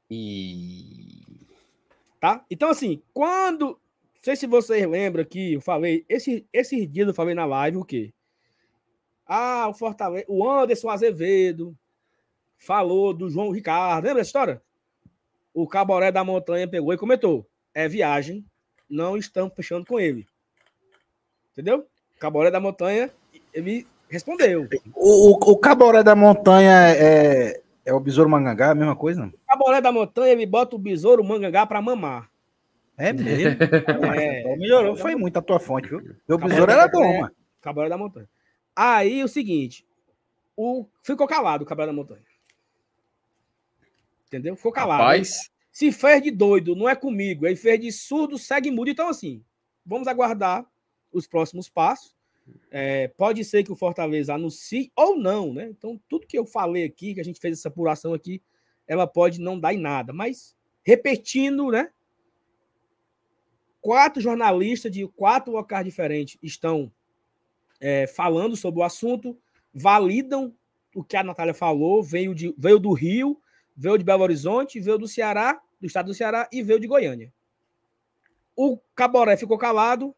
[0.09, 1.21] E
[2.19, 2.45] tá?
[2.49, 3.77] Então assim, quando
[4.21, 7.85] sei se vocês lembram que eu falei, esse, esses dias eu falei na live o
[7.85, 8.13] quê?
[9.25, 11.77] Ah, o Fortaleza, o Anderson Azevedo
[12.57, 14.05] falou do João Ricardo.
[14.05, 14.61] Lembra essa história?
[15.53, 18.45] O Caboré da Montanha pegou e comentou: é viagem,
[18.89, 20.25] não estamos fechando com ele.
[21.51, 21.87] Entendeu?
[22.19, 23.13] Caboré da Montanha,
[23.53, 24.69] ele Respondeu.
[24.93, 29.25] O, o, o caboré da montanha é, é o besouro mangangá, a mesma coisa?
[29.25, 32.29] O caboré da montanha, ele bota o besouro mangangá pra mamar.
[32.97, 33.57] É mesmo?
[34.15, 36.01] É, Melhorou, foi muito a tua fonte, viu?
[36.27, 37.35] Meu besouro era bom, mano.
[37.61, 38.29] caboré da montanha.
[38.75, 39.85] Aí, o seguinte,
[40.55, 42.21] o, ficou calado o caboré da montanha.
[44.27, 44.55] Entendeu?
[44.55, 45.01] Ficou calado.
[45.01, 47.45] Rapaz, Se fez de doido, não é comigo.
[47.45, 48.89] Ele fez de surdo, segue mudo.
[48.89, 49.43] Então, assim,
[49.85, 50.65] vamos aguardar
[51.11, 52.15] os próximos passos.
[52.69, 55.67] É, pode ser que o Fortaleza anuncie ou não, né?
[55.69, 58.41] Então, tudo que eu falei aqui, que a gente fez essa apuração aqui,
[58.87, 60.11] ela pode não dar em nada.
[60.11, 61.89] Mas, repetindo, né?
[63.79, 66.91] Quatro jornalistas de quatro locais diferentes estão
[67.79, 69.37] é, falando sobre o assunto,
[69.73, 70.55] validam
[70.95, 73.39] o que a Natália falou, veio, de, veio do Rio,
[73.75, 77.33] veio de Belo Horizonte, veio do Ceará, do estado do Ceará e veio de Goiânia.
[78.55, 80.15] O Caboré ficou calado.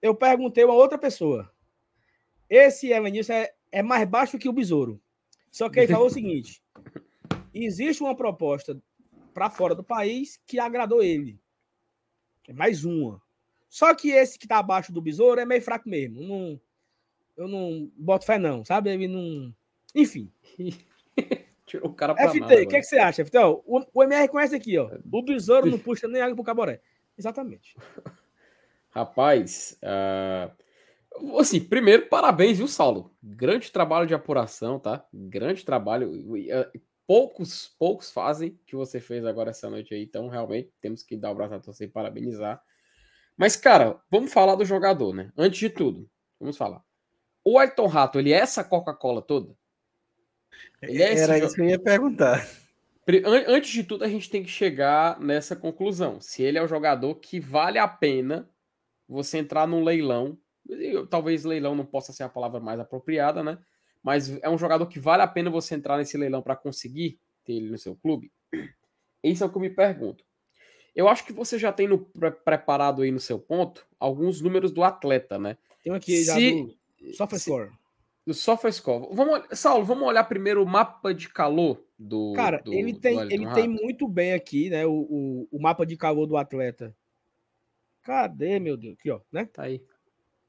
[0.00, 1.50] Eu perguntei a outra pessoa.
[2.48, 5.00] Esse Evanilson é, é mais baixo que o Besouro.
[5.50, 6.62] Só que ele falou o seguinte:
[7.52, 8.80] existe uma proposta
[9.32, 11.40] para fora do país que agradou ele.
[12.48, 13.20] É mais uma.
[13.68, 16.22] Só que esse que tá abaixo do Besouro é meio fraco mesmo.
[16.22, 16.60] Não,
[17.36, 18.90] eu não boto fé, não, sabe?
[18.90, 19.54] Ele não.
[19.94, 20.30] Enfim.
[21.66, 23.36] tirou o cara pra FT, o que, é que você acha, FT?
[23.38, 24.88] Ó, o, o MR conhece aqui, ó.
[25.10, 26.80] O besouro não puxa nem água pro caboré.
[27.18, 27.76] Exatamente.
[28.96, 30.50] Rapaz, ah,
[31.38, 33.14] assim, primeiro, parabéns, viu, Saulo?
[33.22, 35.04] Grande trabalho de apuração, tá?
[35.12, 36.10] Grande trabalho.
[36.50, 36.70] Ah,
[37.06, 41.30] Poucos, poucos fazem que você fez agora essa noite aí, então realmente temos que dar
[41.30, 42.60] o braço a torcer e parabenizar.
[43.36, 45.30] Mas, cara, vamos falar do jogador, né?
[45.36, 46.82] Antes de tudo, vamos falar.
[47.44, 49.54] O Ayrton Rato, ele é essa Coca-Cola toda?
[50.80, 52.48] Ele é Era isso que eu ia perguntar.
[53.46, 56.20] Antes de tudo, a gente tem que chegar nessa conclusão.
[56.20, 58.50] Se ele é o jogador que vale a pena
[59.08, 60.36] você entrar num leilão.
[60.68, 63.58] eu- Talvez leilão não possa ser a palavra mais apropriada, né?
[64.02, 67.54] Mas é um jogador que vale a pena você entrar nesse leilão para conseguir ter
[67.54, 68.32] ele no seu clube.
[69.22, 70.24] Isso é o que eu me pergunto.
[70.94, 74.72] Eu acho que você já tem no, pre- preparado aí no seu ponto alguns números
[74.72, 75.56] do atleta, né?
[75.84, 77.70] Tem aqui já Se- do SofaScore.
[78.26, 79.08] Do SofaScore.
[79.14, 82.32] Vamos, Saulo, vamos olhar primeiro o mapa de calor do.
[82.34, 84.84] Cara, do- ele tem, ele tem muito bem aqui, né?
[84.86, 86.92] O, o, o mapa de calor do atleta.
[88.06, 88.94] Cadê, meu Deus?
[88.98, 89.46] Aqui, ó, né?
[89.52, 89.82] Tá aí.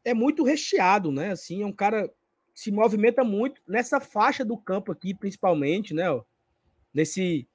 [0.06, 1.32] É muito recheado, né?
[1.32, 2.14] Assim, é um cara que
[2.62, 6.10] se movimenta muito nessa faixa do campo aqui, principalmente, né?
[6.12, 6.24] Ó,
[6.94, 7.48] nesse,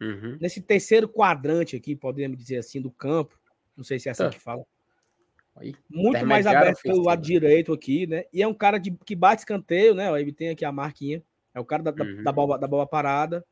[0.00, 0.36] Uhum.
[0.40, 3.38] nesse terceiro quadrante aqui, podemos dizer assim, do campo.
[3.76, 4.30] Não sei se é assim Tá.
[4.30, 4.64] que fala.
[5.54, 5.74] Aí.
[5.88, 8.24] Muito mais aberto pelo lado direito aqui, né?
[8.32, 10.10] E é um cara de, que bate escanteio, né?
[10.10, 11.22] Ó, Ele tem aqui a marquinha.
[11.54, 12.22] É o cara da, da- Uhum.
[12.22, 13.42] da bola, da bola parada.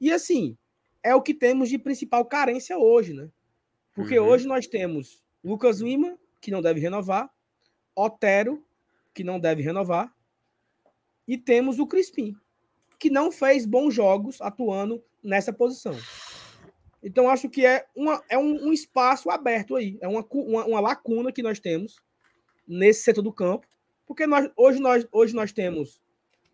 [0.00, 0.56] E assim,
[1.02, 3.28] é o que temos de principal carência hoje, né?
[3.94, 4.26] Porque Uhum.
[4.26, 7.30] hoje nós temos Lucas Lima, que não deve renovar,
[7.94, 8.64] Otero,
[9.12, 10.12] que não deve renovar,
[11.28, 12.34] e temos o Crispim,
[12.98, 15.94] que não fez bons jogos atuando nessa posição.
[17.02, 20.80] Então, acho que é, uma, é um, um espaço aberto aí, é uma, uma, uma
[20.80, 21.96] lacuna que nós temos
[22.66, 23.66] nesse setor do campo,
[24.06, 26.00] porque nós, hoje, nós, hoje nós temos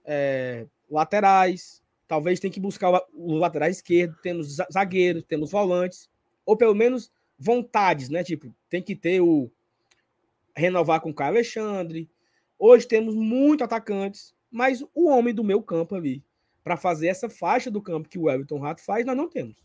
[0.04, 6.08] é, laterais, talvez tem que buscar o- os laterais esquerdos, temos za- zagueiros, temos volantes,
[6.44, 8.22] ou pelo menos vontades, né?
[8.22, 9.50] Tipo, tem que ter o
[10.54, 12.08] renovar com o Caio Alexandre.
[12.58, 16.22] Hoje temos muito atacantes, mas o homem do meu campo ali,
[16.62, 19.64] para fazer essa faixa do campo que o Everton Rato faz, nós não temos.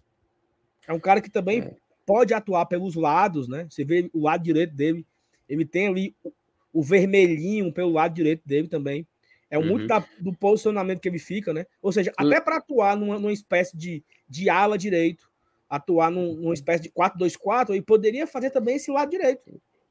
[0.88, 1.76] É um cara que também É.
[2.06, 3.68] pode atuar pelos lados, né?
[3.70, 5.06] Você vê o lado direito dele,
[5.50, 6.32] ele tem ali o,
[6.72, 9.06] o vermelhinho pelo lado direito dele também.
[9.50, 9.66] É Uhum.
[9.68, 11.66] muito da- do posicionamento que ele fica, né?
[11.82, 15.30] Ou seja, até para atuar numa, numa espécie de, de ala direito,
[15.76, 19.44] atuar num- numa espécie de 4-2-4, ele poderia fazer também esse lado direito.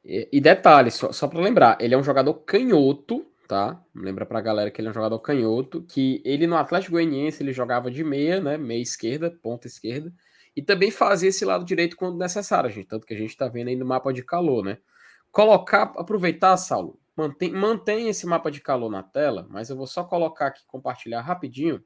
[0.04, 3.82] E, e detalhe, só, só para lembrar, ele é um jogador canhoto, tá?
[3.94, 7.52] Lembra pra galera que ele é um jogador canhoto, que ele no Atlético Goianiense ele
[7.52, 8.58] jogava de meia, né?
[8.58, 10.12] Meia esquerda, ponta esquerda,
[10.56, 12.86] e também fazia esse lado direito quando necessário, gente.
[12.86, 14.78] Tanto que a gente tá vendo aí no mapa de calor, né?
[15.32, 20.04] Colocar, aproveitar, Saulo, mantém, mantém esse mapa de calor na tela, mas eu vou só
[20.04, 21.82] colocar aqui, compartilhar rapidinho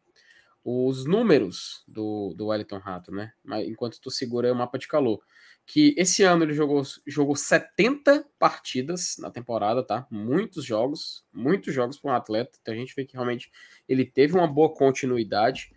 [0.64, 3.32] os números do, do Wellington Rato, né?
[3.66, 5.20] Enquanto tu segura o mapa de calor
[5.66, 10.06] que esse ano ele jogou, jogou 70 partidas na temporada, tá?
[10.10, 12.58] Muitos jogos, muitos jogos para um atleta.
[12.62, 13.50] Então a gente vê que realmente
[13.86, 15.70] ele teve uma boa continuidade.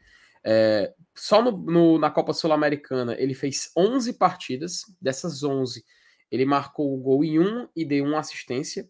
[0.45, 4.83] É, só no, no- na Copa Sul-Americana ele fez 11 partidas.
[5.01, 5.83] Dessas 11,
[6.31, 8.89] ele marcou o gol em um e deu uma assistência.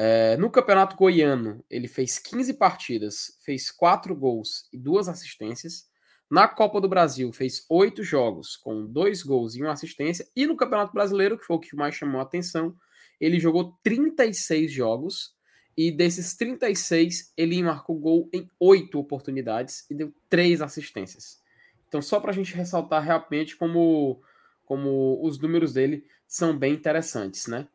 [0.00, 5.88] É, no Campeonato Goiano, ele fez 15 partidas, fez 4 gols e duas assistências.
[6.30, 10.24] Na Copa do Brasil, fez oito jogos, com dois gols e uma assistência.
[10.36, 12.76] E no Campeonato Brasileiro, que foi o que mais chamou a atenção,
[13.20, 15.34] ele jogou 36 jogos.
[15.76, 21.40] E desses 36, ele marcou gol em oito oportunidades e deu três assistências.
[21.88, 24.22] Então, só para a gente ressaltar realmente como,
[24.64, 27.66] como os números dele são bem interessantes, né?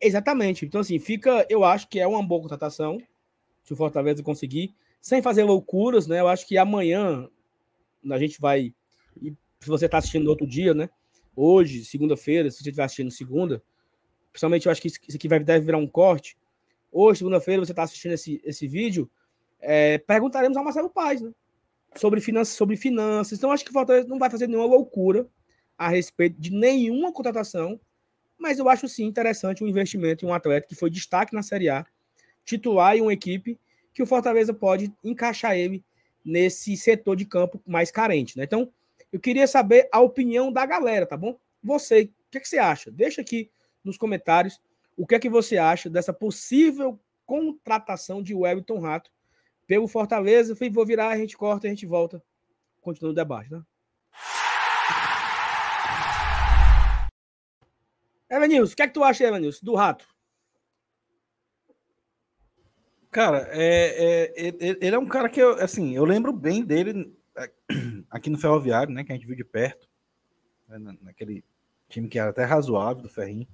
[0.00, 0.64] Exatamente.
[0.64, 1.46] Então, assim, fica.
[1.48, 2.98] Eu acho que é uma boa contratação.
[3.64, 6.20] Se o Fortaleza conseguir, sem fazer loucuras, né?
[6.20, 7.28] Eu acho que amanhã
[8.10, 8.74] a gente vai.
[9.60, 10.88] se você está assistindo outro dia, né?
[11.34, 13.62] Hoje, segunda-feira, se você estiver assistindo segunda,
[14.32, 16.36] principalmente eu acho que isso aqui vai, deve virar um corte.
[16.90, 19.10] Hoje, segunda-feira, você está assistindo esse, esse vídeo,
[19.60, 21.30] é, perguntaremos ao Marcelo Paz, né?
[21.96, 23.38] Sobre finanças, sobre finanças.
[23.38, 25.28] Então, acho que o Fortaleza não vai fazer nenhuma loucura
[25.76, 27.78] a respeito de nenhuma contratação
[28.38, 31.68] mas eu acho sim interessante um investimento em um atleta que foi destaque na Série
[31.68, 31.84] A,
[32.44, 33.58] titular em uma equipe
[33.92, 35.84] que o Fortaleza pode encaixar ele
[36.24, 38.36] nesse setor de campo mais carente.
[38.36, 38.44] Né?
[38.44, 38.72] Então,
[39.12, 41.38] eu queria saber a opinião da galera, tá bom?
[41.62, 42.90] Você, o que, é que você acha?
[42.90, 43.50] Deixa aqui
[43.82, 44.60] nos comentários
[44.96, 49.10] o que é que você acha dessa possível contratação de Wellington Rato
[49.66, 50.56] pelo Fortaleza.
[50.72, 52.22] Vou virar, a gente corta, a gente volta.
[52.80, 53.62] Continua o debate, né?
[58.30, 60.06] Evanilson, o que é que tu acha, Evanilson, do rato?
[63.10, 67.50] Cara, é, é, ele é um cara que eu, assim, eu lembro bem dele é,
[68.10, 69.02] aqui no Ferroviário, né?
[69.02, 69.88] Que a gente viu de perto,
[70.68, 71.42] né, naquele
[71.88, 73.48] time que era até razoável do Ferrinho.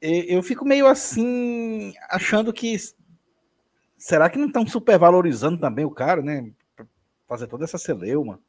[0.00, 2.76] Eu fico meio assim, achando que
[3.96, 6.52] será que não estão supervalorizando também o cara, né?
[7.26, 8.40] Fazer toda essa celeuma.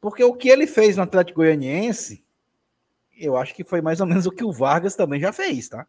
[0.00, 2.25] Porque o que ele fez no Atlético Goianiense
[3.16, 5.86] eu acho que foi mais ou menos o que o Vargas também já fez, tá?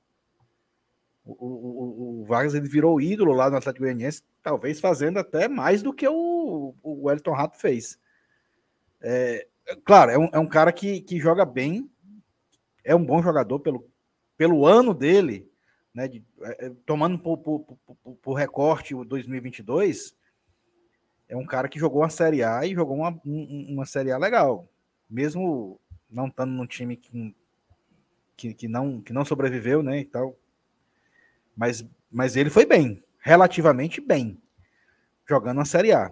[1.26, 5.84] O, o, o Vargas ele virou ídolo lá no Atlético Goianiense, talvez fazendo até mais
[5.84, 8.00] do que o, o Wellington Rato fez.
[9.02, 9.46] É,
[9.84, 11.90] claro, é um, é um cara que, que joga bem,
[12.84, 13.86] é um bom jogador pelo,
[14.38, 15.52] pelo ano dele,
[15.94, 16.08] né?
[16.08, 20.16] De, é, é tomando por, por, por, por recorte o 2022,
[21.28, 24.70] é um cara que jogou uma Série A e jogou uma, uma Série A legal.
[25.10, 27.36] Mesmo não estando num time que,
[28.36, 30.38] que, que, não, que não sobreviveu, né, e tal.
[31.56, 34.42] Mas, mas ele foi bem, relativamente bem,
[35.28, 36.12] jogando na Série A.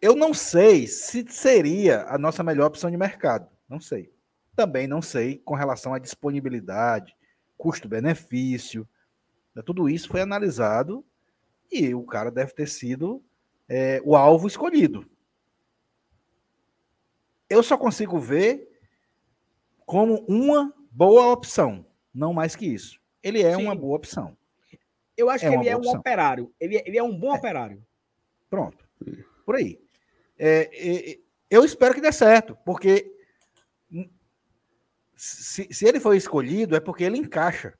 [0.00, 4.12] Eu não sei se seria a nossa melhor opção de mercado, não sei.
[4.56, 7.14] Também não sei com relação à disponibilidade,
[7.56, 8.88] custo-benefício.
[9.54, 11.04] Né, tudo isso foi analisado
[11.70, 13.22] e o cara deve ter sido
[13.68, 15.06] é, o alvo escolhido
[17.50, 18.70] eu só consigo ver
[19.84, 21.84] como uma boa opção,
[22.14, 23.00] não mais que isso.
[23.22, 23.64] Ele é Sim.
[23.64, 24.36] uma boa opção.
[25.16, 26.00] Eu acho é que ele é um opção.
[26.00, 26.54] operário.
[26.58, 27.38] Ele, é, ele é um bom é.
[27.38, 27.84] operário.
[28.48, 28.88] Pronto.
[29.44, 29.78] Por aí.
[30.38, 31.18] É, é,
[31.50, 33.12] eu espero que dê certo, porque
[35.16, 37.74] se, se, ele for escolhido é porque ele encaixa.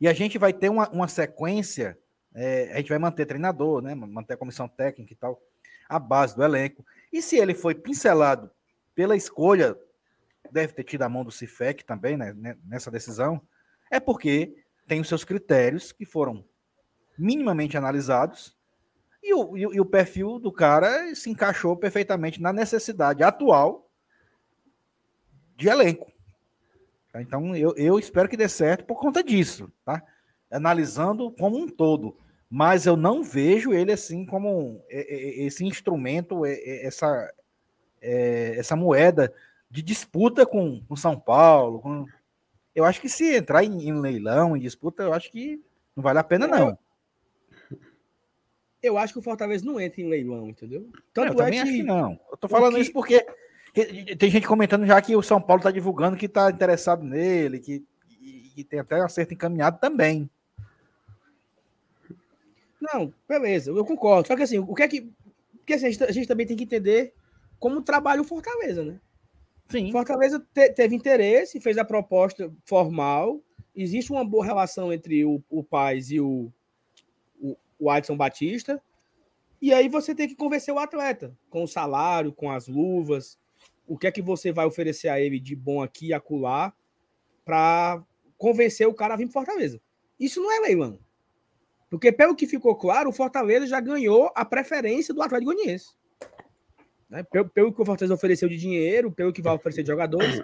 [0.00, 1.98] E a gente vai ter uma, uma sequência,
[2.34, 5.42] é, a gente vai manter treinador, né, manter a comissão técnica e tal,
[5.88, 6.84] a base do elenco.
[7.14, 8.50] E se ele foi pincelado
[8.92, 9.78] pela escolha,
[10.50, 13.40] deve ter tido a mão do Cifec também né, nessa decisão,
[13.88, 16.44] é porque tem os seus critérios que foram
[17.16, 18.58] minimamente analisados
[19.22, 23.88] e o, e o perfil do cara se encaixou perfeitamente na necessidade atual
[25.56, 26.12] de elenco.
[27.14, 30.02] Então, eu, eu espero que dê certo por conta disso, tá?
[30.50, 32.18] Analisando como um todo
[32.54, 37.34] mas eu não vejo ele assim como esse instrumento, essa,
[38.00, 39.34] essa moeda
[39.68, 41.80] de disputa com, com São Paulo.
[41.80, 42.06] Com...
[42.72, 45.60] Eu acho que se entrar em, em, leilão, em disputa, eu acho que
[45.96, 46.78] não vale a pena, não.
[48.80, 50.88] Eu acho que o Fortaleza não entra em leilão, entendeu?
[51.12, 51.68] Tanto eu também é que...
[51.68, 52.20] acho que não.
[52.30, 52.82] Eu tô falando que...
[52.82, 53.26] isso porque
[54.16, 57.84] tem gente comentando já que o São Paulo está divulgando que está interessado nele, que,
[58.56, 60.30] e, tem até um acerto encaminhado também.
[62.92, 64.28] Não, beleza, eu concordo.
[64.28, 65.12] Só que assim, o que é que.
[65.58, 67.14] Porque assim, a, gente, a gente também tem que entender
[67.58, 69.00] como trabalha o Fortaleza, né?
[69.70, 69.90] Sim.
[69.90, 73.42] Fortaleza te, teve interesse, fez a proposta formal.
[73.74, 76.52] Existe uma boa relação entre o, o Paz e o,
[77.40, 78.82] o, o Adson Batista.
[79.62, 83.38] E aí você tem que convencer o atleta com o salário, com as luvas,
[83.86, 86.74] o que é que você vai oferecer a ele de bom aqui e acolá
[87.46, 88.04] para
[88.36, 89.80] convencer o cara a vir para Fortaleza.
[90.20, 90.98] Isso não é leilão.
[91.94, 95.90] Porque, pelo que ficou claro, o Fortaleza já ganhou a preferência do Atlético Goianiense.
[97.08, 97.22] Né?
[97.22, 100.42] Pelo, pelo, que o Fortaleza ofereceu de dinheiro, pelo que vai oferecer de jogadores.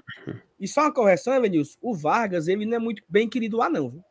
[0.60, 3.90] E só uma correção, Evanilson, o Vargas, ele não é muito bem querido lá, não.
[3.90, 4.04] Viu?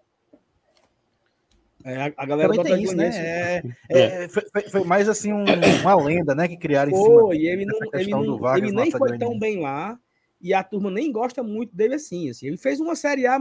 [1.86, 3.10] É, a, galera Também do Atlético né?
[3.16, 5.46] É, é, é, foi, foi, mais assim um,
[5.82, 7.22] uma lenda, né, que criaram em cima.
[7.22, 9.98] Foi, ele, não, ele, não, Vargas, ele nem foi tão bem lá.
[10.42, 12.48] e a turma nem gosta muito dele assim, assim.
[12.48, 13.40] Ele fez uma Série A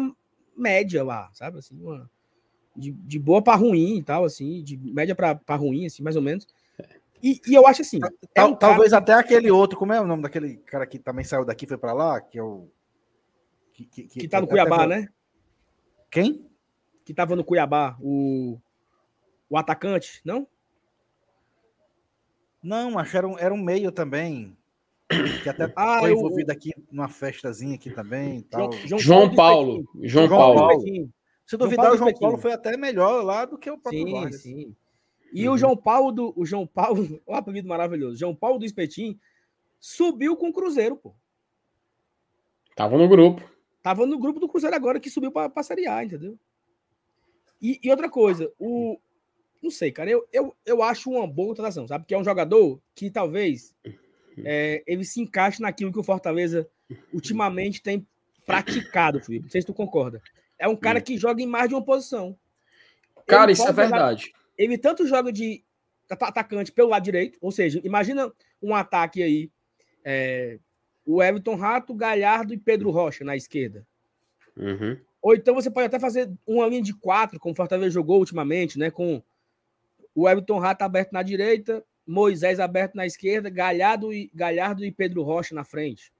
[0.56, 1.58] média lá, sabe?
[1.58, 2.08] Assim, uma,
[2.78, 6.22] de, de boa para ruim e tal, assim, de média para ruim, assim, mais ou
[6.22, 6.46] menos.
[7.22, 7.98] E, e eu acho assim.
[8.34, 9.02] É um Talvez cara...
[9.02, 11.92] até aquele outro, como é o nome daquele cara que também saiu daqui foi para
[11.92, 12.68] lá, que é o.
[13.72, 15.08] Que, que, que, que tá no Cuiabá, né?
[16.10, 16.48] Quem?
[17.04, 18.58] Que tava no Cuiabá, o.
[19.50, 20.46] O atacante, não?
[22.62, 24.56] Não, acho que era um, era um meio também.
[25.42, 26.54] Que até ah, foi envolvido eu...
[26.54, 28.42] aqui numa festazinha aqui também.
[28.42, 28.70] Tal.
[28.84, 29.88] João, João Paulo.
[30.02, 31.10] João, João Paulo.
[31.48, 34.42] Se duvidar, o João Paulo foi até melhor lá do que o próprio sim, Vargas.
[34.42, 34.76] Sim.
[35.32, 35.54] E uhum.
[35.54, 39.18] o João Paulo do o João Paulo, o apelido maravilhoso, João Paulo do Espetim
[39.80, 41.14] subiu com o Cruzeiro, pô.
[42.76, 43.42] Tava no grupo.
[43.82, 46.38] Tava no grupo do Cruzeiro agora que subiu para a Série A, entendeu?
[47.62, 49.00] E, e, outra coisa, o
[49.62, 52.04] não sei, cara, eu, eu, eu acho uma boa contratação, sabe?
[52.04, 53.74] Porque é um jogador que talvez
[54.44, 56.68] é, ele se encaixe naquilo que o Fortaleza
[57.10, 58.06] ultimamente tem
[58.44, 59.44] praticado, Felipe.
[59.44, 60.22] Não sei se tu concorda.
[60.58, 62.36] É um cara que joga em mais de uma posição.
[63.26, 64.26] Cara, ele isso é verdade.
[64.26, 65.62] Jogar, ele tanto joga de
[66.10, 69.50] atacante pelo lado direito, ou seja, imagina um ataque aí.
[70.04, 70.58] É,
[71.04, 73.86] o Everton Rato, Galhardo e Pedro Rocha na esquerda.
[74.56, 74.98] Uhum.
[75.22, 78.78] Ou então você pode até fazer uma linha de quatro, como o Fortaleza jogou ultimamente,
[78.78, 78.90] né?
[78.90, 79.22] Com
[80.14, 85.22] o Everton Rato aberto na direita, Moisés aberto na esquerda, Galhardo e, Galhardo e Pedro
[85.22, 86.12] Rocha na frente.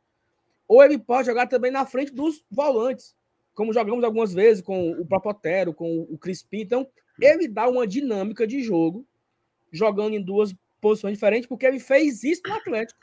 [0.67, 3.15] Ou ele pode jogar também na frente dos volantes
[3.59, 6.61] como jogamos algumas vezes com o próprio Otero, com o Crispim.
[6.61, 6.89] Então,
[7.21, 9.05] ele dá uma dinâmica de jogo,
[9.73, 13.01] jogando em duas posições diferentes, porque ele fez isso no Atlético.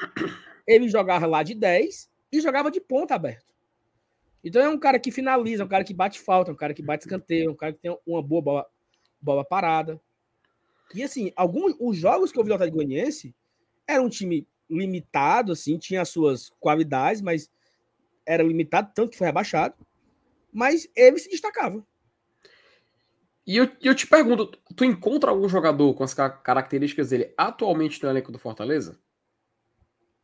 [0.65, 3.53] Ele jogava lá de 10 e jogava de ponta aberto.
[4.41, 7.03] Então é um cara que finaliza, um cara que bate falta, um cara que bate
[7.03, 8.65] escanteio, um cara que tem uma boa bola,
[9.21, 9.99] bola parada.
[10.93, 13.35] E assim, alguns os jogos que eu vi do Atlético Goianiense
[13.85, 17.51] era um time limitado, assim, tinha as suas qualidades, mas
[18.25, 19.75] era limitado, tanto que foi rebaixado
[20.55, 21.85] mas ele se destacava.
[23.45, 28.09] E eu, eu te pergunto, tu encontra algum jogador com as características dele atualmente no
[28.09, 28.97] elenco do Fortaleza?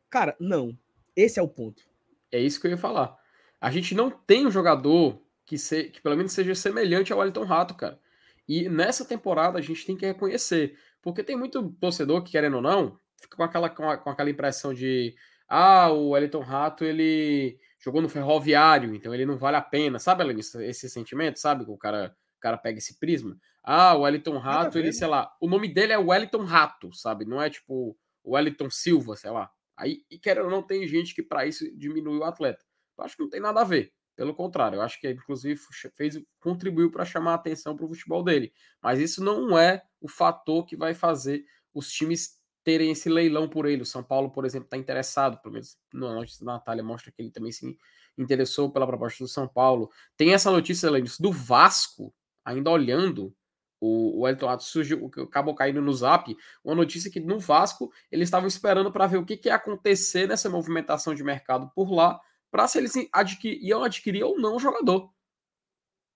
[0.10, 0.76] Cara, não.
[1.15, 1.84] Esse é o ponto.
[2.32, 3.15] É isso que eu ia falar.
[3.60, 7.44] A gente não tem um jogador que, se, que pelo menos seja semelhante ao Wellington
[7.44, 8.00] Rato, cara.
[8.48, 10.78] E nessa temporada a gente tem que reconhecer.
[11.02, 15.13] Porque tem muito torcedor que, querendo ou não, fica com aquela, com, aquela impressão de
[15.48, 20.00] ah, o Wellington Rato, ele jogou no ferroviário, então ele não vale a pena.
[20.00, 21.65] Sabe, Alanis, esse sentimento, sabe?
[21.65, 23.38] Que o cara, o cara pega esse prisma.
[23.63, 27.26] Ah, o Wellington Rato, ele, sei lá, o nome dele é Wellington Rato, sabe?
[27.26, 29.52] Não é tipo o Wellington Silva, sei lá.
[29.76, 32.63] Aí, e quer ou não, tem gente que para isso diminui o atleta.
[32.98, 33.94] Eu acho que não tem nada a ver.
[34.15, 35.60] Pelo contrário, eu acho que inclusive
[35.96, 38.54] fez, contribuiu para chamar a atenção para o futebol dele.
[38.82, 43.65] Mas isso não é o fator que vai fazer os times terem esse leilão por
[43.65, 43.82] ele.
[43.82, 47.21] O São Paulo, por exemplo, está interessado, pelo menos na notícia da Natália mostra que
[47.21, 47.78] ele também se
[48.17, 49.89] interessou pela proposta do São Paulo.
[50.15, 52.13] Tem essa notícia, Lennis, do Vasco,
[52.45, 53.34] ainda olhando
[53.82, 58.28] o, o Elton Atos surgiu, acabou caindo no zap, uma notícia que no Vasco eles
[58.28, 62.19] estavam esperando para ver o que, que ia acontecer nessa movimentação de mercado por lá,
[62.52, 65.12] para se eles adquir, iam adquirir ou não o jogador.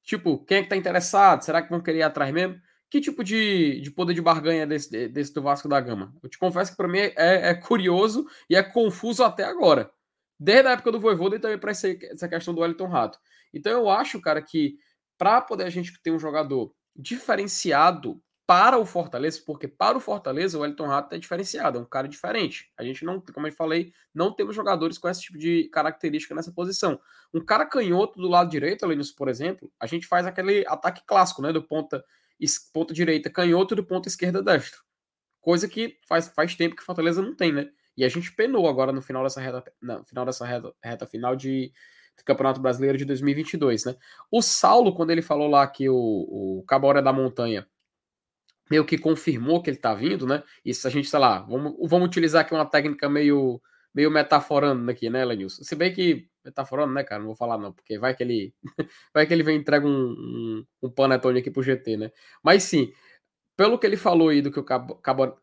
[0.04, 1.44] Tipo, quem é que tá interessado?
[1.44, 2.62] Será que vão querer ir atrás mesmo?
[2.90, 6.14] Que tipo de, de poder de barganha desse, desse do Vasco da Gama?
[6.22, 7.14] Eu te confesso que para mim é,
[7.50, 9.92] é, curioso e é confuso até agora.
[10.40, 13.20] Desde a época do Voivoda e também para essa questão do Wellington Rato.
[13.54, 14.78] Então eu acho, cara, que
[15.18, 20.58] para poder a gente ter um jogador diferenciado para o Fortaleza, porque para o Fortaleza
[20.58, 22.72] o Wellington Rato é diferenciado, é um cara diferente.
[22.78, 26.52] A gente não, como eu falei, não temos jogadores com esse tipo de característica nessa
[26.52, 27.00] posição.
[27.34, 31.42] Um cara canhoto do lado direito, Linus, por exemplo, a gente faz aquele ataque clássico,
[31.42, 32.04] né, do ponta
[32.74, 34.84] ponta direita canhoto do ponta esquerda destro.
[35.42, 37.70] Coisa que faz, faz tempo que Fortaleza não tem, né?
[37.98, 41.36] E a gente penou agora no final dessa reta, no final dessa reta, reta final
[41.36, 41.72] de,
[42.18, 43.96] do Campeonato Brasileiro de 2022, né?
[44.32, 47.68] O Saulo, quando ele falou lá que o, o Cabora da Montanha
[48.70, 50.44] meio que confirmou que ele tá vindo, né?
[50.64, 53.62] Isso a gente, sei lá, vamos, vamos utilizar aqui uma técnica meio
[53.96, 55.64] meio metaforando aqui, né, Lenilson?
[55.64, 57.20] Se bem que metaforando, né, cara?
[57.20, 58.54] Não vou falar não, porque vai que ele
[59.14, 62.12] vai que ele vem entrega um, um, um panetone aqui pro GT, né?
[62.44, 62.92] Mas sim,
[63.56, 64.96] pelo que ele falou aí do que o Cabo,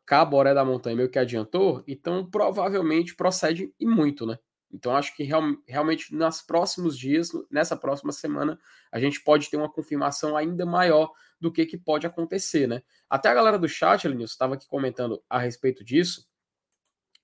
[0.05, 4.39] Cabo, da Montanha meio que adiantou, então provavelmente procede e muito, né?
[4.71, 8.59] Então acho que real, realmente nos próximos dias, nessa próxima semana,
[8.91, 12.83] a gente pode ter uma confirmação ainda maior do que, que pode acontecer, né?
[13.09, 16.27] Até a galera do chat, Lenilson, estava aqui comentando a respeito disso,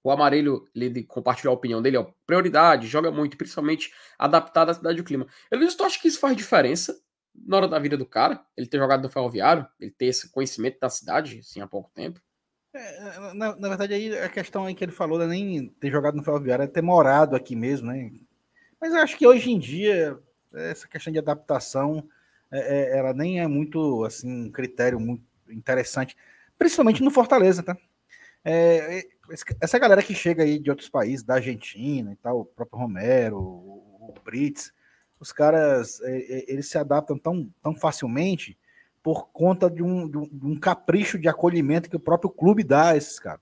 [0.03, 4.99] o Amarelo, ele compartilhou a opinião dele, ó, prioridade, joga muito, principalmente adaptado à cidade
[4.99, 5.27] e ao clima.
[5.51, 6.99] Eu tu acha que isso faz diferença
[7.35, 8.41] na hora da vida do cara?
[8.57, 12.21] Ele ter jogado no ferroviário, ele ter esse conhecimento da cidade, assim, há pouco tempo?
[12.75, 15.91] É, na, na, verdade, aí a questão aí que ele falou não é nem ter
[15.91, 18.11] jogado no ferroviário, é ter morado aqui mesmo, né?
[18.81, 20.19] Mas eu acho que hoje em dia,
[20.55, 22.09] essa questão de adaptação,
[22.51, 26.17] é, é, ela nem é muito, assim, um critério muito interessante,
[26.59, 27.77] principalmente no Fortaleza, tá?
[28.45, 29.03] É, é
[29.61, 33.39] essa galera que chega aí de outros países, da Argentina e tal, o próprio Romero,
[33.39, 34.73] o, o Brits,
[35.21, 38.57] os caras, é, é, eles se adaptam tão, tão facilmente
[39.03, 42.97] por conta de um, de um, capricho de acolhimento que o próprio clube dá a
[42.97, 43.41] esses caras.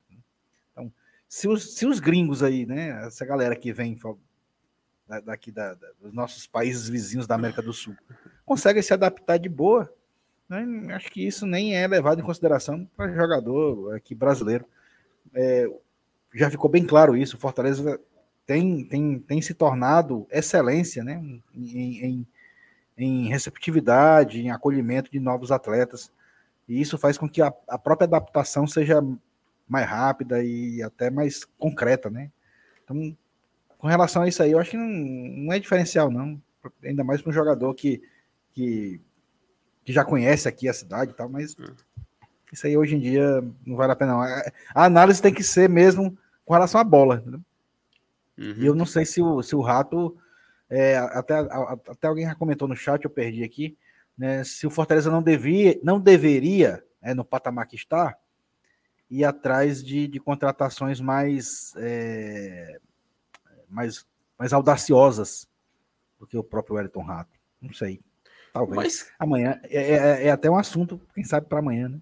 [0.73, 0.93] Então,
[1.29, 3.99] se os, se os gringos aí, né, essa galera que vem
[5.25, 7.97] daqui da, da, dos nossos países vizinhos da América do Sul,
[8.45, 9.93] conseguem se adaptar de boa,
[10.49, 14.65] né, acho que isso nem é levado em consideração para jogador aqui brasileiro.
[15.37, 15.69] É,
[16.35, 18.01] já ficou bem claro isso, Fortaleza
[18.47, 21.23] tem, tem, tem se tornado excelência né,
[21.55, 22.27] em, em,
[22.97, 26.11] em receptividade, em acolhimento de novos atletas,
[26.69, 29.01] e isso faz com que a, a própria adaptação seja
[29.69, 32.31] mais rápida e até mais concreta, né?
[32.85, 33.17] Então,
[33.79, 36.41] com relação a isso aí, eu acho que não, não é diferencial, não.
[36.83, 38.03] Ainda mais para um jogador que,
[38.53, 39.01] que,
[39.85, 41.65] que, já conhece aqui a cidade e tal, mas é.
[42.57, 44.23] Isso aí hoje em dia não vale a pena, não.
[44.23, 47.23] A análise tem que ser mesmo com relação à bola.
[48.39, 48.55] Uhum.
[48.57, 50.17] E eu não sei se o, se o Rato.
[50.69, 53.77] É, até, até alguém já comentou no chat, eu perdi aqui.
[54.19, 58.17] Né, se o Fortaleza não, devia, não deveria, é, no patamar que está,
[59.11, 62.81] ir atrás de, de contratações mais, é,
[63.69, 64.07] mais,
[64.39, 65.47] mais audaciosas
[66.19, 67.39] do que o próprio Wellington Rato.
[67.61, 68.01] Não sei.
[68.51, 68.77] Talvez.
[68.77, 69.13] Mas...
[69.19, 69.61] Amanhã.
[69.65, 72.01] É, é, é, até um assunto, quem sabe, para amanhã, né?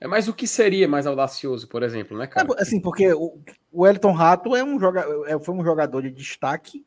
[0.00, 2.46] É, mas o que seria mais audacioso, por exemplo, né, cara?
[2.58, 3.38] É, assim, porque o,
[3.72, 6.84] o Wellington Rato é um joga, é, foi um jogador de destaque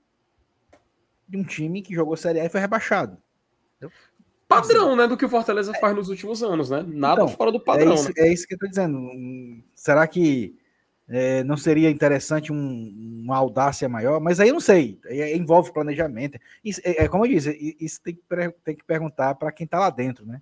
[1.27, 3.17] de um time que jogou Série A e foi rebaixado.
[3.77, 3.95] Entendeu?
[4.47, 6.83] Padrão, assim, né, do que o Fortaleza faz nos últimos anos, né?
[6.87, 7.91] Nada então, fora do padrão.
[7.91, 8.13] É isso, né?
[8.17, 8.99] é isso que eu tô dizendo.
[9.75, 10.57] Será que
[11.07, 15.71] é, não seria interessante um, uma audácia maior, mas aí eu não sei, é, envolve
[15.71, 16.39] planejamento.
[16.63, 18.21] Isso, é, é, como eu disse, isso tem que,
[18.63, 20.41] tem que perguntar para quem está lá dentro, né?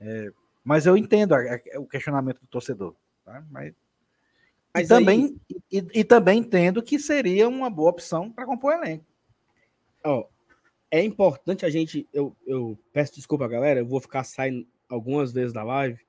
[0.00, 0.30] É,
[0.66, 2.92] mas eu entendo a, a, o questionamento do torcedor,
[3.24, 3.46] tá?
[3.48, 3.72] Mas,
[4.74, 5.40] mas e, também,
[5.70, 9.04] e, e, também entendo que seria uma boa opção para compor o elenco.
[10.04, 10.26] Oh,
[10.90, 12.08] é importante a gente.
[12.12, 16.04] Eu, eu peço desculpa, galera, eu vou ficar saindo algumas vezes da live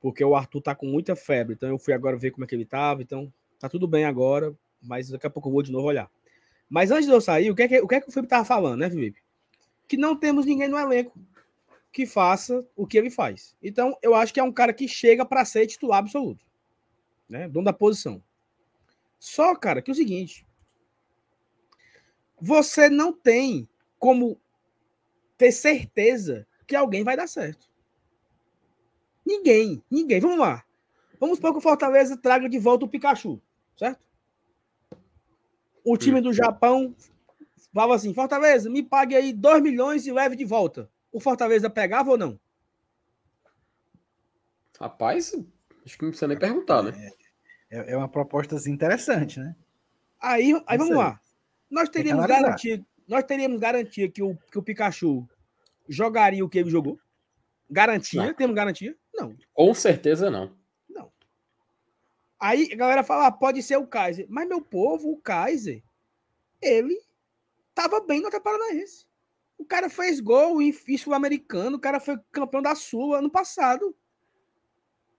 [0.00, 1.54] porque o Arthur tá com muita febre.
[1.54, 3.02] Então eu fui agora ver como é que ele tava.
[3.02, 6.08] Então tá tudo bem agora, mas daqui a pouco eu vou de novo olhar.
[6.68, 8.30] Mas antes de eu sair, o que é que o, que é que o Felipe
[8.30, 9.18] tava falando, né, Felipe?
[9.88, 11.18] Que não temos ninguém no elenco
[11.92, 13.56] que faça o que ele faz.
[13.62, 16.44] Então eu acho que é um cara que chega para ser titular absoluto,
[17.28, 17.48] né?
[17.48, 18.22] Dono da posição.
[19.18, 20.46] Só, cara, que é o seguinte:
[22.40, 23.68] você não tem
[23.98, 24.40] como
[25.36, 27.68] ter certeza que alguém vai dar certo.
[29.26, 30.20] Ninguém, ninguém.
[30.20, 30.64] Vamos lá.
[31.18, 33.40] Vamos supor que o Fortaleza traga de volta o Pikachu,
[33.76, 34.00] certo?
[35.84, 36.94] O time do Japão
[37.74, 40.90] fala assim: Fortaleza, me pague aí 2 milhões e leve de volta.
[41.12, 42.38] O Fortaleza pegava ou não?
[44.78, 45.34] Rapaz,
[45.84, 47.12] acho que não precisa nem perguntar, né?
[47.70, 49.54] É, é uma proposta interessante, né?
[50.20, 51.20] Aí, aí vamos lá.
[51.70, 55.28] Nós teríamos garantia, nós teríamos garantia que o, que o Pikachu
[55.88, 56.98] jogaria o que ele jogou?
[57.68, 58.24] Garantia?
[58.24, 58.34] Não.
[58.34, 58.96] Temos garantia?
[59.14, 59.36] Não.
[59.52, 60.56] Com certeza não.
[60.88, 61.12] Não.
[62.38, 64.26] Aí a galera fala, ah, pode ser o Kaiser.
[64.28, 65.82] Mas, meu povo, o Kaiser,
[66.60, 67.00] ele
[67.74, 69.06] tava bem no Atlético Paranaense.
[69.60, 73.94] O cara fez gol em sul-americano, o cara foi campeão da Sul ano passado.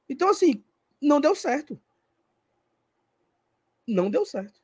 [0.10, 0.64] Então, assim,
[1.00, 1.80] não deu certo.
[3.88, 4.60] Não deu certo.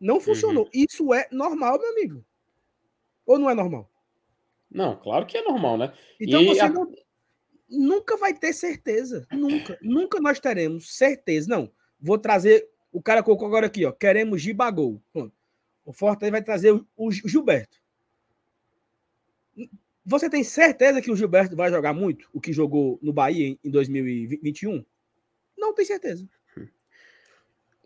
[0.00, 0.64] Não funcionou.
[0.64, 0.70] Uhum.
[0.72, 2.24] Isso é normal, meu amigo.
[3.26, 3.90] Ou não é normal?
[4.70, 5.92] Não, claro que é normal, né?
[6.18, 6.70] Então e você a...
[6.70, 6.90] não,
[7.68, 9.26] nunca vai ter certeza.
[9.30, 9.78] Nunca.
[9.82, 11.46] nunca nós teremos certeza.
[11.50, 12.66] Não, vou trazer.
[12.90, 13.92] O cara colocou agora aqui, ó.
[13.92, 15.02] Queremos Gibagol.
[15.84, 17.84] O Fortaleza vai trazer o, o Gilberto.
[20.04, 23.70] Você tem certeza que o Gilberto vai jogar muito o que jogou no Bahia em
[23.70, 24.84] 2021?
[25.56, 26.28] Não tem certeza.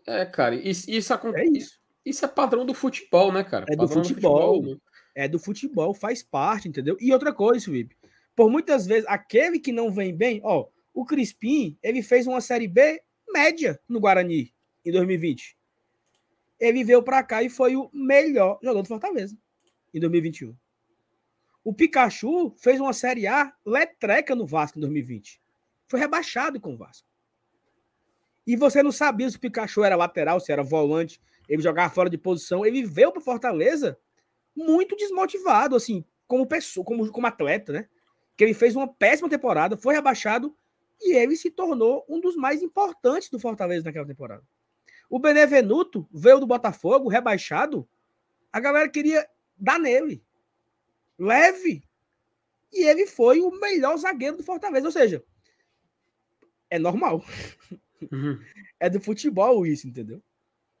[0.05, 1.79] É, cara, isso, isso, é isso.
[2.05, 3.65] isso é padrão do futebol, né, cara?
[3.69, 4.61] É do futebol.
[4.61, 4.81] Do futebol
[5.15, 6.97] é do futebol, faz parte, entendeu?
[6.99, 7.95] E outra coisa, Felipe,
[8.35, 12.67] por muitas vezes, aquele que não vem bem, ó, o Crispim, ele fez uma Série
[12.67, 14.53] B média no Guarani
[14.85, 15.57] em 2020.
[16.59, 19.37] Ele veio para cá e foi o melhor jogador do Fortaleza
[19.93, 20.55] em 2021.
[21.63, 25.41] O Pikachu fez uma Série A letreca no Vasco em 2020.
[25.87, 27.07] Foi rebaixado com o Vasco.
[28.45, 32.09] E você não sabia se o Pikachu era lateral, se era volante, ele jogava fora
[32.09, 32.65] de posição.
[32.65, 33.97] Ele veio para Fortaleza
[34.55, 37.87] muito desmotivado, assim, como pessoa, como, como atleta, né?
[38.35, 40.55] Que ele fez uma péssima temporada, foi rebaixado
[40.99, 44.43] e ele se tornou um dos mais importantes do Fortaleza naquela temporada.
[45.09, 47.87] O Benevenuto veio do Botafogo, rebaixado,
[48.51, 50.23] A galera queria dar nele.
[51.21, 51.83] Leve.
[52.73, 54.87] E ele foi o melhor zagueiro do Fortaleza.
[54.87, 55.23] Ou seja,
[56.69, 57.23] é normal.
[58.11, 58.39] Uhum.
[58.79, 60.23] É do futebol isso, entendeu?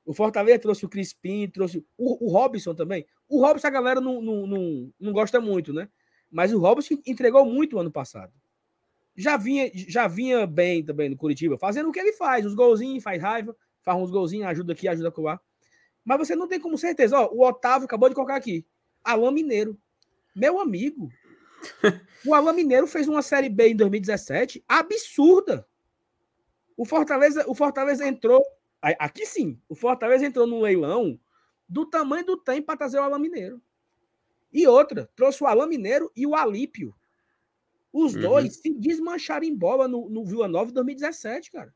[0.03, 3.05] O Fortaleza trouxe o Crispim, trouxe o, o Robson também.
[3.29, 5.87] O Robson a galera não, não, não, não gosta muito, né?
[6.31, 8.33] Mas o Robson entregou muito ano passado.
[9.15, 13.03] Já vinha, já vinha bem também no Curitiba, fazendo o que ele faz, os golzinhos,
[13.03, 15.39] faz raiva, faz uns golzinhos, ajuda aqui, ajuda lá.
[16.03, 17.19] Mas você não tem como certeza.
[17.19, 18.65] Ó, o Otávio acabou de colocar aqui.
[19.03, 19.77] Alain Mineiro.
[20.35, 21.09] Meu amigo.
[22.25, 25.67] o Alain Mineiro fez uma Série B em 2017 absurda.
[26.75, 28.43] O Fortaleza, o Fortaleza entrou.
[28.81, 31.19] Aqui sim, o Fortaleza entrou num leilão
[31.69, 33.61] do tamanho do tempo para trazer o Alain Mineiro.
[34.51, 36.95] E outra, trouxe o Alain Mineiro e o Alípio.
[37.93, 38.21] Os uhum.
[38.21, 41.73] dois se desmancharam em bola no, no Vila Nova em 2017, cara.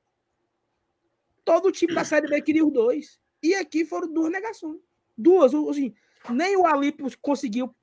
[1.43, 3.19] Todo o time da Série B queria os dois.
[3.43, 4.79] E aqui foram duas negações.
[5.15, 5.93] Duas, assim,
[6.31, 7.73] nem o Alípio conseguiu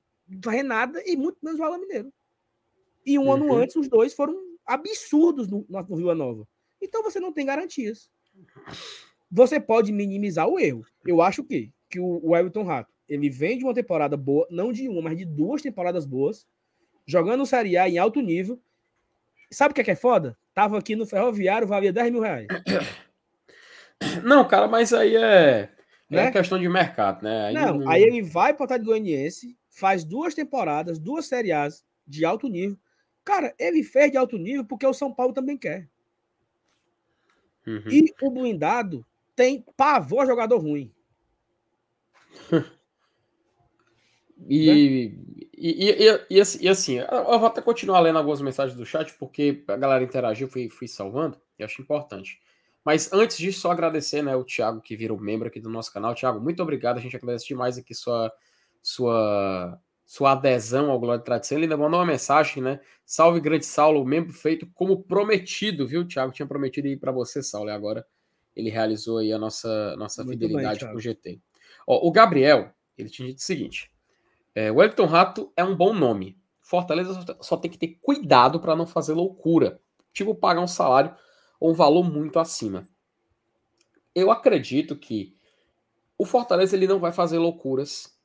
[0.42, 2.12] fazer nada e muito menos o Alain Mineiro.
[3.04, 3.32] E um uhum.
[3.32, 6.46] ano antes, os dois foram absurdos no, no Vila Nova.
[6.80, 8.10] Então você não tem garantias.
[9.30, 10.84] Você pode minimizar o erro.
[11.06, 14.72] Eu acho que, que o, o Everton Rato ele vem de uma temporada boa, não
[14.72, 16.46] de uma, mas de duas temporadas boas,
[17.06, 18.58] jogando Série A em alto nível.
[19.50, 20.36] Sabe o que é, que é foda?
[20.54, 22.46] Tava aqui no Ferroviário, valia 10 mil reais.
[24.24, 25.70] Não, cara, mas aí é, é
[26.08, 26.24] né?
[26.24, 27.46] é questão de mercado, né?
[27.46, 31.50] Aí não, não, aí ele vai para o Atlético Goianiense, faz duas temporadas, duas Série
[31.50, 32.78] A's de alto nível.
[33.24, 35.88] Cara, ele fez de alto nível porque o São Paulo também quer.
[37.66, 37.88] Uhum.
[37.90, 39.04] E o blindado
[39.34, 40.92] tem pavor jogador ruim.
[44.46, 44.74] e, né?
[44.76, 45.16] e,
[45.56, 45.90] e,
[46.28, 50.04] e, e, assim, eu vou até continuar lendo algumas mensagens do chat, porque a galera
[50.04, 52.40] interagiu, fui, fui salvando, e acho importante.
[52.84, 56.14] Mas antes disso, só agradecer né, o Thiago, que virou membro aqui do nosso canal.
[56.16, 56.98] Thiago, muito obrigado.
[56.98, 58.32] A gente agradece demais aqui sua,
[58.82, 61.56] sua, sua adesão ao Glória de Tradição.
[61.56, 62.80] Ele ainda mandou uma mensagem, né?
[63.04, 66.02] Salve, grande Saulo, membro feito como prometido, viu?
[66.02, 68.06] O Thiago tinha prometido ir para você, Saulo, e agora
[68.54, 71.40] ele realizou aí a nossa, nossa fidelidade com o GT.
[71.86, 73.90] Ó, o Gabriel, ele tinha dito o seguinte:
[74.54, 76.38] é, Wellington Rato é um bom nome.
[76.60, 79.80] Fortaleza só tem que ter cuidado para não fazer loucura,
[80.12, 81.14] tipo pagar um salário
[81.58, 82.86] ou um valor muito acima.
[84.14, 85.34] Eu acredito que
[86.18, 88.16] o Fortaleza ele não vai fazer loucuras.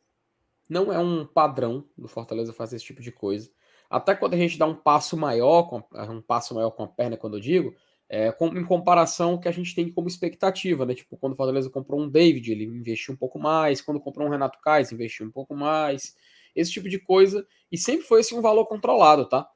[0.69, 3.49] Não é um padrão do Fortaleza fazer esse tipo de coisa.
[3.89, 7.37] Até quando a gente dá um passo maior, um passo maior com a perna, quando
[7.37, 7.73] eu digo,
[8.09, 10.93] é, com, em comparação ao que a gente tem como expectativa, né?
[10.93, 13.81] Tipo, quando o Fortaleza comprou um David, ele investiu um pouco mais.
[13.81, 16.15] Quando comprou um Renato Kais, investiu um pouco mais.
[16.55, 17.45] Esse tipo de coisa.
[17.71, 19.47] E sempre foi assim, um valor controlado, tá?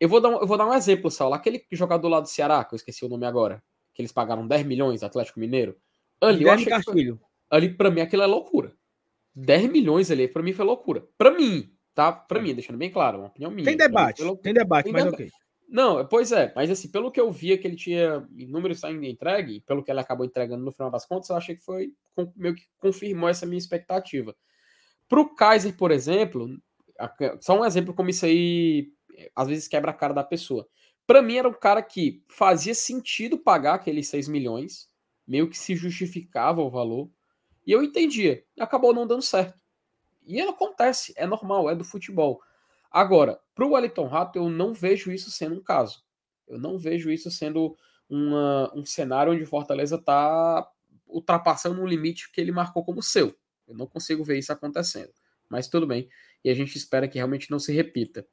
[0.00, 1.34] Eu vou dar um, eu vou dar um exemplo, Saulo.
[1.34, 3.62] Aquele jogador lá do Ceará, que eu esqueci o nome agora,
[3.92, 5.76] que eles pagaram 10 milhões, Atlético Mineiro.
[6.20, 7.16] Ali, eu acho Castilho.
[7.16, 8.72] Que, ali, pra mim, aquilo é loucura.
[9.38, 11.06] 10 milhões ali, pra mim, foi loucura.
[11.16, 12.10] Pra mim, tá?
[12.12, 12.42] Pra é.
[12.42, 13.64] mim, deixando bem claro, uma opinião minha.
[13.64, 15.22] Tem debate, tem debate, tem mas debate.
[15.22, 15.32] ok.
[15.68, 19.60] Não, pois é, mas assim, pelo que eu via que ele tinha números saindo entregue,
[19.60, 21.92] pelo que ele acabou entregando no final das contas, eu achei que foi
[22.34, 24.34] meio que confirmou essa minha expectativa.
[25.06, 26.48] Pro Kaiser, por exemplo,
[27.40, 28.88] só um exemplo como isso aí
[29.36, 30.66] às vezes quebra a cara da pessoa.
[31.06, 34.88] Para mim era um cara que fazia sentido pagar aqueles 6 milhões,
[35.26, 37.10] meio que se justificava o valor,
[37.68, 39.60] e eu entendia, acabou não dando certo.
[40.26, 42.40] E ela acontece, é normal, é do futebol.
[42.90, 46.02] Agora, para o Wellington Rato, eu não vejo isso sendo um caso.
[46.46, 47.76] Eu não vejo isso sendo
[48.08, 50.66] uma, um cenário onde o Fortaleza está
[51.06, 53.36] ultrapassando um limite que ele marcou como seu.
[53.66, 55.12] Eu não consigo ver isso acontecendo.
[55.46, 56.08] Mas tudo bem.
[56.42, 58.26] E a gente espera que realmente não se repita.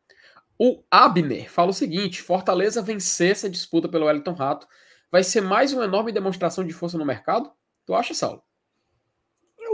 [0.58, 4.66] O Abner fala o seguinte: Fortaleza vencer essa disputa pelo Wellington Rato
[5.12, 7.52] vai ser mais uma enorme demonstração de força no mercado?
[7.86, 8.45] Tu acha, Saulo?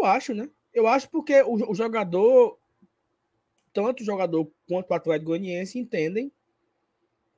[0.02, 0.50] Eu acho, né?
[0.74, 2.58] Eu acho porque o, o jogador,
[3.72, 6.32] tanto o jogador quanto o Atlético Goianiense, entendem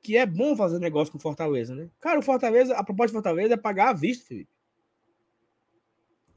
[0.00, 1.90] que é bom fazer negócio com Fortaleza, né?
[2.00, 4.50] Cara, o Fortaleza, a proposta de Fortaleza é pagar à vista, Felipe.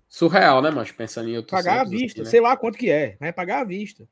[0.09, 2.29] Surreal, né, mas pensando em outros Pagar à vista, aqui, né?
[2.29, 4.07] sei lá quanto que é, mas é pagar à vista.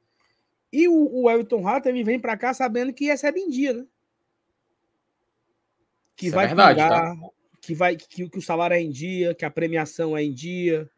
[0.72, 3.86] E o, o Everton Rato, ele vem para cá sabendo que recebe em dia, né?
[6.16, 7.30] Que Isso é vai é verdade, pagar, tá?
[7.62, 10.90] que, vai, que, que, o salário é em dia, que a premiação é em dia,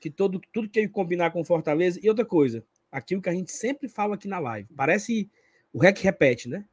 [0.00, 1.98] que todo, tudo que ele combinar com Fortaleza.
[2.02, 5.30] E outra coisa, aquilo que a gente sempre fala aqui na live, parece
[5.72, 6.64] o REC repete, né?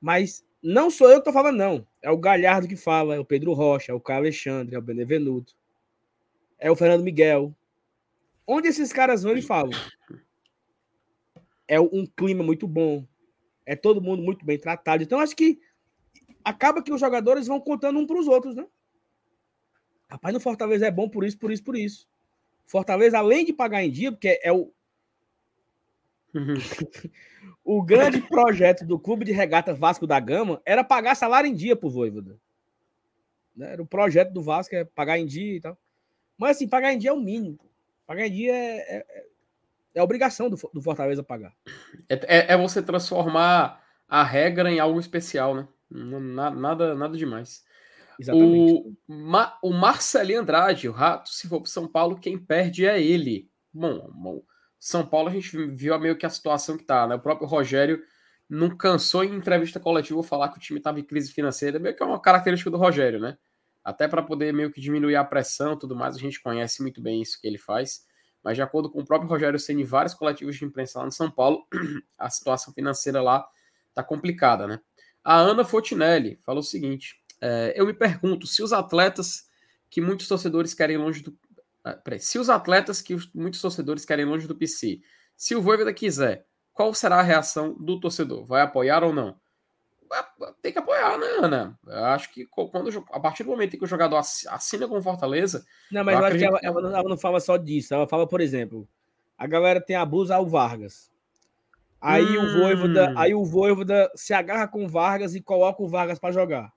[0.00, 1.86] Mas não sou eu que tô falando, não.
[2.02, 4.82] É o Galhardo que fala, é o Pedro Rocha, é o Caio Alexandre, é o
[4.82, 5.54] Benevenuto,
[6.58, 7.54] é o Fernando Miguel.
[8.46, 9.72] Onde esses caras vão e falam?
[11.70, 13.06] é um clima muito bom,
[13.64, 15.04] é todo mundo muito bem tratado.
[15.04, 15.60] Então, acho que
[16.44, 18.66] acaba que os jogadores vão contando um para os outros, né?
[20.08, 22.08] Rapaz, no Fortaleza é bom por isso, por isso, por isso.
[22.70, 24.72] Fortaleza, além de pagar em dia, porque é o,
[27.64, 31.74] o grande projeto do Clube de Regata Vasco da Gama era pagar salário em dia
[31.74, 32.38] pro Voivoda.
[33.56, 33.72] Né?
[33.72, 35.76] Era o projeto do Vasco, é pagar em dia e tal.
[36.38, 37.58] Mas assim, pagar em dia é o mínimo.
[38.06, 39.26] Pagar em dia é, é, é,
[39.96, 41.52] é obrigação do, do, Fortaleza pagar.
[42.08, 45.66] É, é, é, você transformar a regra em algo especial, né?
[45.90, 47.64] Nada, nada demais.
[48.20, 48.96] Exatamente.
[49.08, 53.02] O, Ma, o Marcelinho Andrade, o Rato, se for para São Paulo, quem perde é
[53.02, 53.50] ele.
[53.72, 54.42] Bom, bom,
[54.78, 57.14] São Paulo a gente viu meio que a situação que tá, né?
[57.14, 58.02] O próprio Rogério
[58.48, 62.02] não cansou em entrevista coletiva falar que o time estava em crise financeira, meio que
[62.02, 63.38] é uma característica do Rogério, né?
[63.82, 67.22] Até para poder meio que diminuir a pressão tudo mais, a gente conhece muito bem
[67.22, 68.04] isso que ele faz.
[68.42, 71.30] Mas de acordo com o próprio Rogério Ceni, vários coletivos de imprensa lá no São
[71.30, 71.66] Paulo,
[72.18, 73.46] a situação financeira lá
[73.94, 74.80] tá complicada, né?
[75.22, 79.48] A Ana Fotinelli falou o seguinte: é, eu me pergunto se os atletas
[79.88, 81.36] que muitos torcedores querem longe do.
[81.82, 85.00] Ah, peraí, se os atletas que muitos torcedores querem longe do PC,
[85.36, 88.44] se o Voivoda quiser, qual será a reação do torcedor?
[88.44, 89.36] Vai apoiar ou não?
[90.60, 91.78] Tem que apoiar, né, Ana?
[91.86, 95.64] Eu acho que quando, a partir do momento em que o jogador assina com Fortaleza.
[95.90, 97.94] Não, mas eu, eu acho que ela, ela, ela, não fala só disso.
[97.94, 98.88] Ela fala, por exemplo,
[99.38, 101.10] a galera tem abuso ao Vargas.
[102.00, 102.42] Aí hum.
[102.42, 106.32] o Voivoda, aí o Voivoda se agarra com o Vargas e coloca o Vargas para
[106.32, 106.72] jogar.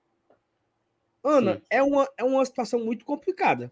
[1.23, 3.71] Ana, é uma, é uma situação muito complicada.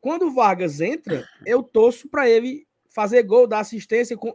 [0.00, 4.16] Quando o Vargas entra, eu torço para ele fazer gol, dar assistência.
[4.16, 4.34] Com...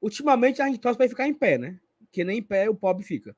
[0.00, 1.78] Ultimamente a gente torce para ele ficar em pé, né?
[2.10, 3.36] Que nem em pé o pobre fica.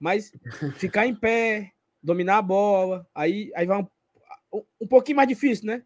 [0.00, 0.32] Mas
[0.76, 1.72] ficar em pé,
[2.02, 5.82] dominar a bola, aí, aí vai um, um pouquinho mais difícil, né?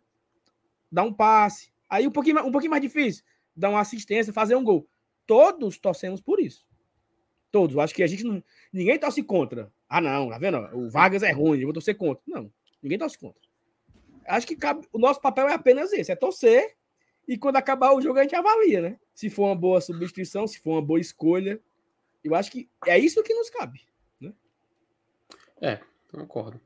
[0.91, 1.73] Dar um passe.
[1.89, 3.25] Aí um pouquinho, um pouquinho mais difícil,
[3.57, 4.89] dar uma assistência, fazer um gol.
[5.27, 6.65] Todos torcemos por isso.
[7.51, 7.77] Todos.
[7.79, 8.43] Acho que a gente não.
[8.73, 9.73] Ninguém torce contra.
[9.91, 10.57] Ah, não, tá vendo?
[10.73, 12.23] O Vargas é ruim, eu vou torcer contra.
[12.25, 12.49] Não,
[12.81, 13.41] ninguém torce contra.
[14.25, 16.77] Acho que cabe, o nosso papel é apenas esse: é torcer.
[17.27, 18.99] E quando acabar o jogo, a gente avalia, né?
[19.13, 21.61] Se for uma boa substituição, se for uma boa escolha.
[22.23, 23.81] Eu acho que é isso que nos cabe.
[24.21, 24.33] Né?
[25.61, 25.81] É,
[26.13, 26.61] concordo.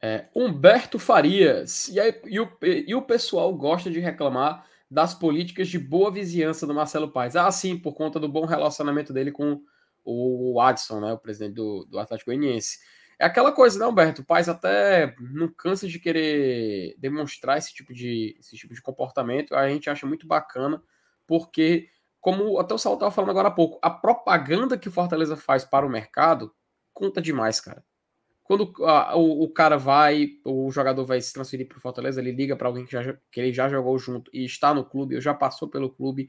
[0.00, 1.88] É, Humberto Farias.
[1.88, 6.66] E, aí, e, o, e o pessoal gosta de reclamar das políticas de boa vizinhança
[6.66, 7.34] do Marcelo Paes.
[7.34, 9.60] Ah, sim, por conta do bom relacionamento dele com
[10.06, 12.78] o Adson, né, o presidente do, do Atlético Goianiense.
[13.18, 14.22] É aquela coisa, né, Humberto?
[14.22, 19.54] O Paz até não cansa de querer demonstrar esse tipo de, esse tipo de comportamento.
[19.54, 20.82] A gente acha muito bacana,
[21.26, 21.88] porque,
[22.20, 25.64] como até o Saulo estava falando agora há pouco, a propaganda que o Fortaleza faz
[25.64, 26.54] para o mercado
[26.92, 27.82] conta demais, cara.
[28.44, 32.30] Quando a, o, o, cara vai, o jogador vai se transferir para o Fortaleza, ele
[32.30, 35.20] liga para alguém que, já, que ele já jogou junto e está no clube, ou
[35.20, 36.28] já passou pelo clube,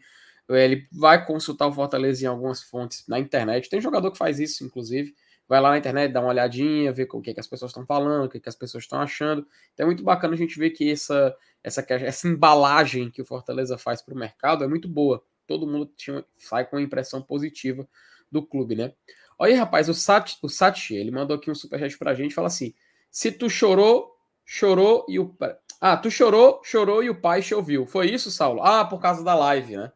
[0.56, 3.70] ele vai consultar o Fortaleza em algumas fontes na internet.
[3.70, 5.14] Tem jogador que faz isso, inclusive.
[5.48, 8.26] Vai lá na internet, dá uma olhadinha, ver o que, que as pessoas estão falando,
[8.26, 9.46] o que, que as pessoas estão achando.
[9.74, 13.78] Então é muito bacana a gente ver que essa, essa, essa embalagem que o Fortaleza
[13.78, 15.24] faz para o mercado é muito boa.
[15.46, 17.88] Todo mundo tinha, sai com uma impressão positiva
[18.30, 18.94] do clube, né?
[19.40, 22.48] Olha aí, rapaz, o Sat, o Sati, ele mandou aqui um superchat pra gente, fala
[22.48, 22.74] assim:
[23.10, 25.36] se tu chorou, chorou e o.
[25.80, 27.86] Ah, tu chorou, chorou e o pai te ouviu.
[27.86, 28.62] Foi isso, Saulo?
[28.64, 29.92] Ah, por causa da live, né?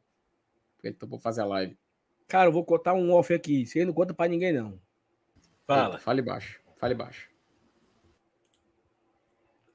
[0.82, 1.77] Porque ele topou fazer a live.
[2.27, 3.67] Cara, eu vou contar um off aqui.
[3.67, 4.82] Você não conta pra ninguém, não.
[5.61, 5.93] Fala.
[5.93, 6.59] Eita, fale baixo.
[6.75, 7.29] Fale baixo.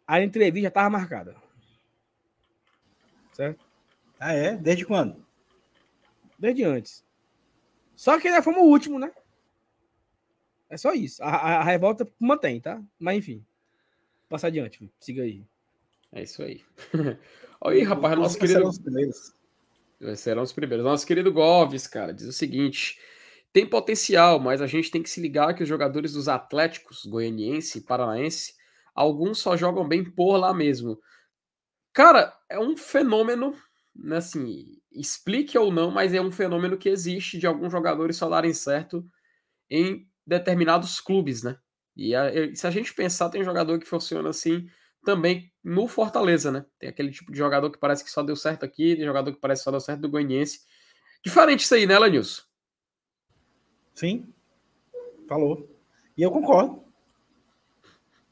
[0.05, 1.37] A entrevista já tava marcada.
[3.33, 3.65] Certo?
[4.19, 4.57] Ah, é?
[4.57, 5.25] Desde quando?
[6.37, 7.05] Desde antes.
[7.95, 9.13] Só que ainda fomos o último, né?
[10.69, 11.23] É só isso.
[11.23, 12.83] A, a, a revolta mantém, tá?
[12.99, 13.47] Mas enfim.
[14.29, 14.93] Passar adiante.
[14.99, 15.47] Siga aí.
[16.11, 16.65] É isso aí.
[17.61, 18.71] Olha aí, rapaz, nosso querido.
[20.15, 20.85] Serão os primeiros.
[20.85, 22.99] Nosso querido Goves, cara, diz o seguinte:
[23.53, 27.79] tem potencial, mas a gente tem que se ligar que os jogadores dos Atléticos, Goianiense
[27.79, 28.55] e Paranaense,
[28.95, 31.01] alguns só jogam bem por lá mesmo.
[31.95, 33.57] Cara, é um fenômeno,
[33.95, 38.29] né, assim, explique ou não, mas é um fenômeno que existe de alguns jogadores só
[38.29, 39.03] darem certo
[39.71, 41.57] em determinados clubes, né?
[41.97, 44.69] E a, se a gente pensar, tem jogador que funciona assim
[45.07, 46.67] também no Fortaleza, né?
[46.81, 49.41] Tem aquele tipo de jogador que parece que só deu certo aqui, tem jogador que
[49.41, 50.63] parece que só deu certo do Goianiense.
[51.25, 52.43] Diferente isso aí, né, Lanilson?
[53.95, 54.35] Sim,
[55.29, 55.71] falou.
[56.17, 56.85] E eu concordo.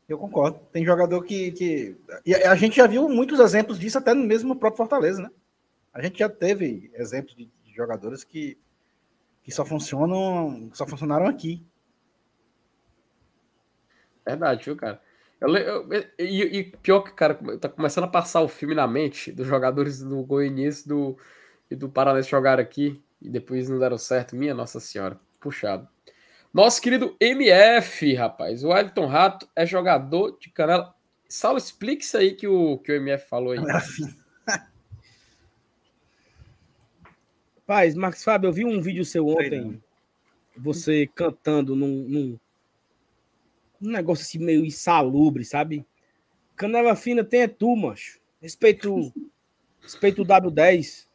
[0.09, 0.59] Eu concordo.
[0.72, 1.97] Tem jogador que, que.
[2.27, 5.31] E a gente já viu muitos exemplos disso até no mesmo próprio Fortaleza, né?
[5.93, 8.59] A gente já teve exemplos de, de jogadores que,
[9.45, 11.64] que só funcionam, só funcionaram aqui.
[14.27, 15.01] Verdade, viu, cara?
[15.45, 19.31] Eu, eu, e, e, pior que, cara, tá começando a passar o filme na mente
[19.31, 21.19] dos jogadores do Goianiense do,
[21.71, 24.35] e do Paranense jogar aqui e depois não deram certo.
[24.35, 25.87] Minha Nossa Senhora, puxado.
[26.53, 28.65] Nosso querido MF, rapaz.
[28.65, 30.95] O Wellington Rato é jogador de canela.
[31.29, 33.61] Saulo, explique isso aí que o, que o MF falou aí.
[37.67, 39.83] Paz, Marcos Fábio, eu vi um vídeo seu ontem,
[40.57, 42.39] você cantando num, num,
[43.85, 45.87] num negócio assim meio insalubre, sabe?
[46.57, 48.20] Canela fina tem é tu, macho.
[48.41, 49.12] Respeito,
[49.80, 51.07] respeito o W10.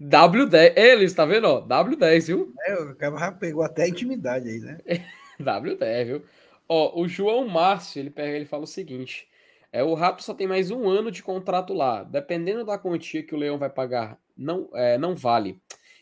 [0.00, 1.46] W10, eles, tá vendo?
[1.46, 2.52] Ó, W10, viu?
[2.66, 4.78] É, o cara já pegou até a intimidade aí, né?
[5.38, 6.22] W10, viu?
[6.68, 9.28] Ó, o João Márcio, ele pega ele fala o seguinte:
[9.72, 12.02] é, o Rato só tem mais um ano de contrato lá.
[12.02, 15.60] Dependendo da quantia que o Leão vai pagar, não, é, não vale.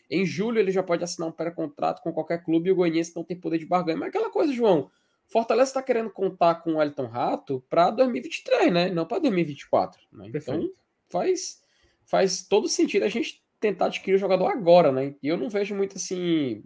[0.09, 3.23] Em julho ele já pode assinar um pré-contrato com qualquer clube e o Goianiense não
[3.23, 3.97] tem poder de barganha.
[3.97, 4.89] Mas aquela coisa, João,
[5.27, 8.89] Fortaleza está querendo contar com o Elton Rato para 2023, né?
[8.89, 10.01] Não para 2024.
[10.11, 10.31] Né?
[10.33, 10.69] Então
[11.09, 11.61] faz,
[12.05, 15.15] faz todo sentido a gente tentar adquirir o jogador agora, né?
[15.21, 16.63] E eu não vejo muito assim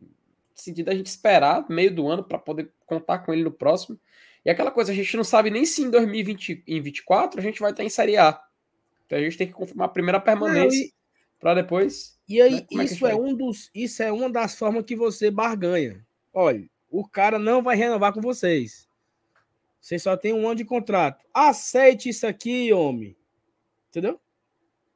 [0.54, 4.00] sentido a gente esperar meio do ano para poder contar com ele no próximo.
[4.46, 7.84] E aquela coisa, a gente não sabe nem se em 2024 a gente vai estar
[7.84, 8.40] em Série A.
[9.06, 10.92] Então a gente tem que confirmar a primeira permanência
[11.40, 12.20] para depois.
[12.28, 12.82] E aí, né?
[12.82, 16.06] é isso é, um dos, isso é uma das formas que você barganha.
[16.34, 18.88] Olha, o cara não vai renovar com vocês.
[19.80, 21.26] Você só tem um ano de contrato.
[21.34, 23.16] Aceite isso aqui, homem.
[23.90, 24.20] Entendeu?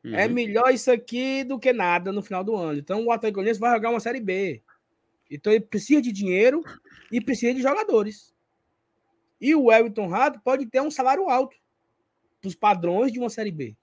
[0.04, 0.16] É uhum.
[0.16, 2.78] É melhor isso aqui do que nada no final do ano.
[2.78, 4.62] Então o Atlético Goianiense vai jogar uma Série B.
[5.32, 6.62] Então ele precisa de dinheiro
[7.12, 8.36] e precisa de jogadores.
[9.41, 11.56] E o Everton Rato pode ter um salário alto
[12.41, 13.76] dos padrões de uma Série B.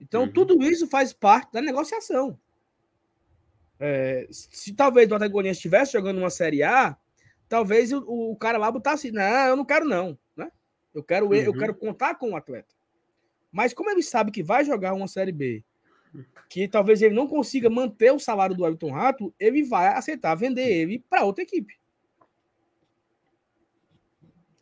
[0.00, 0.32] Então uhum.
[0.32, 2.38] tudo isso faz parte da negociação.
[3.78, 6.98] É, se talvez o Atlético Goianiense estivesse jogando uma Série A,
[7.50, 10.50] talvez o, o cara lá botasse, não, eu não quero não, né?
[10.94, 11.34] Eu quero, uhum.
[11.34, 12.74] eu quero contar com o atleta.
[13.50, 15.64] Mas como ele sabe que vai jogar uma Série B,
[16.48, 20.66] que talvez ele não consiga manter o salário do Everton Rato, ele vai aceitar vender
[20.66, 21.74] ele para outra equipe.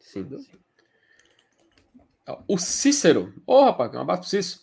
[0.01, 0.27] Sim.
[2.47, 3.35] O Cícero.
[3.47, 4.63] Ô, oh, rapaz, um abraço pro Cícero.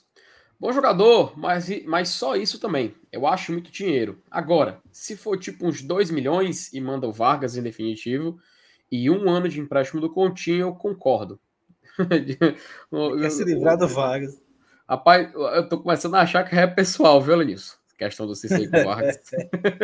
[0.60, 2.96] Bom jogador, mas, mas só isso também.
[3.16, 4.22] Eu acho muito dinheiro.
[4.30, 8.38] Agora, se for tipo uns 2 milhões e manda o Vargas em definitivo
[8.91, 11.39] e um ano de empréstimo do Continho, eu concordo.
[11.95, 14.38] Quer se livrar do Vargas.
[14.86, 17.78] Rapaz, eu tô começando a achar que é pessoal, viu, Lenilson?
[17.97, 19.18] Questão do Cicei com Vargas.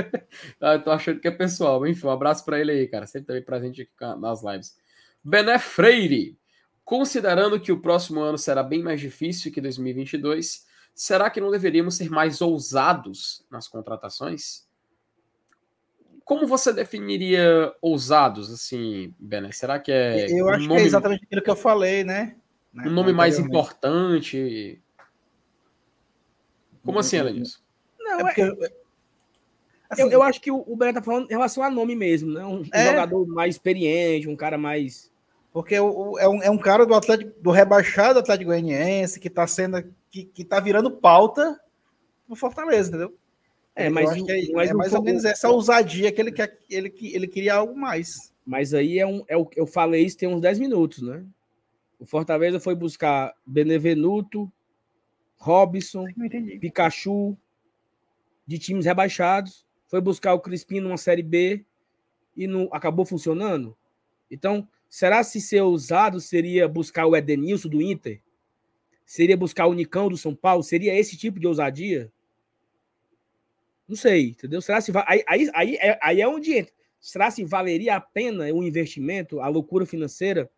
[0.59, 1.87] eu tô achando que é pessoal.
[1.87, 3.07] Enfim, um abraço para ele aí, cara.
[3.07, 4.75] Sempre também presente aqui nas lives.
[5.23, 6.37] Bené Freire.
[6.83, 11.95] Considerando que o próximo ano será bem mais difícil que 2022, será que não deveríamos
[11.95, 14.67] ser mais ousados nas contratações?
[16.23, 19.51] Como você definiria ousados, assim, Bené?
[19.51, 20.31] Será que é.
[20.31, 20.79] Eu acho um nome...
[20.79, 22.35] que é exatamente aquilo que eu falei, né?
[22.73, 24.81] Um nome mais importante.
[26.83, 27.61] Como assim, Alanis?
[27.99, 28.41] Não, é porque...
[29.89, 32.31] assim, eu, eu, acho que o, o Bené tá falando em relação a nome mesmo,
[32.31, 32.45] né?
[32.45, 32.85] Um, é...
[32.85, 35.11] jogador mais experiente, um cara mais
[35.53, 39.27] porque o, o, é, um, é um cara do Atlético, do rebaixado Atlético Goianiense que
[39.27, 41.59] está sendo que, que tá virando pauta
[42.27, 43.17] no Fortaleza, entendeu?
[43.73, 47.27] É, mas, é, mas é mais ou menos essa ousadia que ele quer, ele, ele
[47.27, 48.33] queria algo mais.
[48.45, 51.25] Mas aí é um, é o eu falei isso tem uns 10 minutos, né?
[51.97, 54.51] O Fortaleza foi buscar Benevenuto,
[55.37, 56.05] Robson,
[56.59, 57.37] Pikachu,
[58.45, 61.63] de times rebaixados, foi buscar o Crispim numa série B
[62.35, 63.75] e não acabou funcionando.
[64.29, 68.19] Então, Será se ser ousado seria buscar o Edenilson do Inter?
[69.11, 70.63] Seria buscar o Nicão do São Paulo?
[70.63, 72.09] Seria esse tipo de ousadia?
[73.85, 74.61] Não sei, entendeu?
[74.61, 76.73] Será se aí, aí, aí, é, aí é onde entra.
[76.97, 80.49] Será se valeria a pena o investimento, a loucura financeira,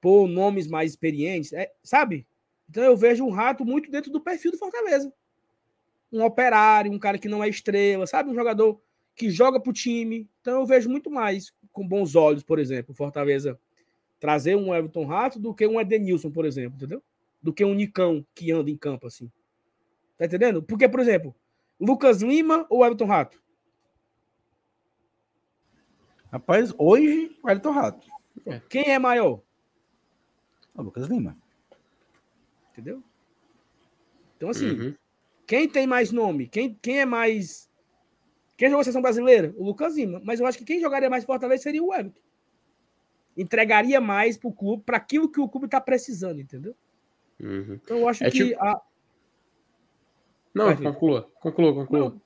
[0.00, 1.52] por nomes mais experientes?
[1.52, 2.24] É, sabe?
[2.70, 5.12] Então eu vejo um rato muito dentro do perfil do Fortaleza.
[6.12, 8.30] Um operário, um cara que não é estrela, sabe?
[8.30, 8.80] Um jogador
[9.12, 10.30] que joga para o time.
[10.40, 13.58] Então eu vejo muito mais com bons olhos, por exemplo, Fortaleza
[14.20, 17.02] trazer um Everton Rato do que um Edenilson, por exemplo, entendeu?
[17.46, 19.30] Do que um Nicão que anda em campo assim.
[20.18, 20.60] Tá entendendo?
[20.60, 21.32] Porque, por exemplo,
[21.78, 23.40] Lucas Lima ou Everton Rato?
[26.32, 28.08] Rapaz, hoje o Everton Rato.
[28.68, 29.40] Quem é maior?
[30.74, 31.38] O Lucas Lima.
[32.72, 33.00] Entendeu?
[34.36, 34.94] Então, assim, uhum.
[35.46, 36.48] quem tem mais nome?
[36.48, 37.70] Quem, quem é mais
[38.56, 39.54] quem jogou a seleção brasileira?
[39.56, 40.20] O Lucas Lima.
[40.24, 42.20] Mas eu acho que quem jogaria mais Fortaleza seria o Everton.
[43.36, 46.74] Entregaria mais para o clube, para aquilo que o clube está precisando, entendeu?
[47.40, 47.78] Uhum.
[47.82, 48.48] Então eu acho é que.
[48.48, 48.62] Tipo...
[48.62, 48.80] A...
[50.54, 52.16] Não, Vai, conclua, conclua, conclua.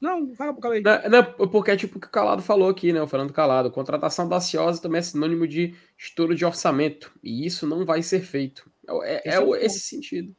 [0.00, 2.90] Não, não fala pro não, não, porque é tipo o que o Calado falou aqui,
[2.92, 3.02] né?
[3.02, 3.70] O Fernando Calado.
[3.70, 7.12] Contratação audaciosa também é sinônimo de estouro de orçamento.
[7.22, 8.70] E isso não vai ser feito.
[9.02, 10.34] É, é, é esse sentido.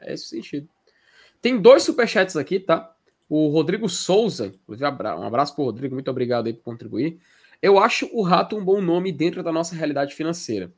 [0.00, 0.68] É esse sentido.
[1.40, 2.92] Tem dois superchats aqui, tá?
[3.28, 7.20] O Rodrigo Souza, um abraço para o Rodrigo, muito obrigado aí por contribuir.
[7.62, 10.72] Eu acho o Rato um bom nome dentro da nossa realidade financeira.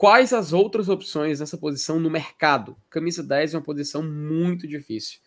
[0.00, 2.74] Quais as outras opções nessa posição no mercado?
[2.88, 5.20] Camisa 10 é uma posição muito difícil.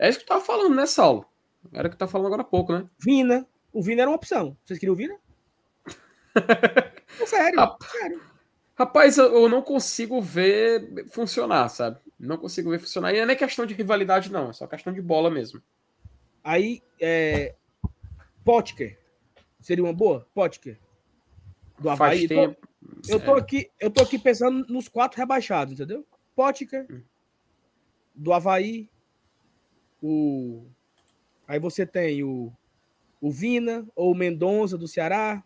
[0.00, 1.24] É isso que tu tava falando, né, Saulo?
[1.72, 2.90] Era o que tu tava falando agora há pouco, né?
[2.98, 3.46] Vina.
[3.72, 4.56] O Vina era uma opção.
[4.64, 5.16] Vocês queriam o Vina?
[7.24, 8.20] Sério, Ah, sério.
[8.76, 12.00] Rapaz, eu não consigo ver funcionar, sabe?
[12.18, 13.14] Não consigo ver funcionar.
[13.14, 14.50] E não é questão de rivalidade, não.
[14.50, 15.62] É só questão de bola mesmo.
[16.42, 17.54] Aí, é...
[18.44, 18.98] Potker.
[19.60, 20.26] Seria uma boa?
[20.34, 20.80] Potker.
[21.78, 22.26] Do Faz Havaí.
[22.26, 22.65] tempo.
[23.08, 26.06] Eu tô, aqui, eu tô aqui pensando nos quatro rebaixados, entendeu?
[26.34, 27.02] Potker, Hum.
[28.14, 28.88] do Havaí,
[30.02, 30.64] o.
[31.48, 32.52] Aí você tem o,
[33.20, 35.42] o Vina ou o Mendonça do Ceará.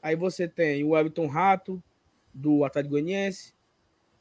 [0.00, 1.82] Aí você tem o Everton Rato,
[2.32, 3.54] do Atlético Goianiense.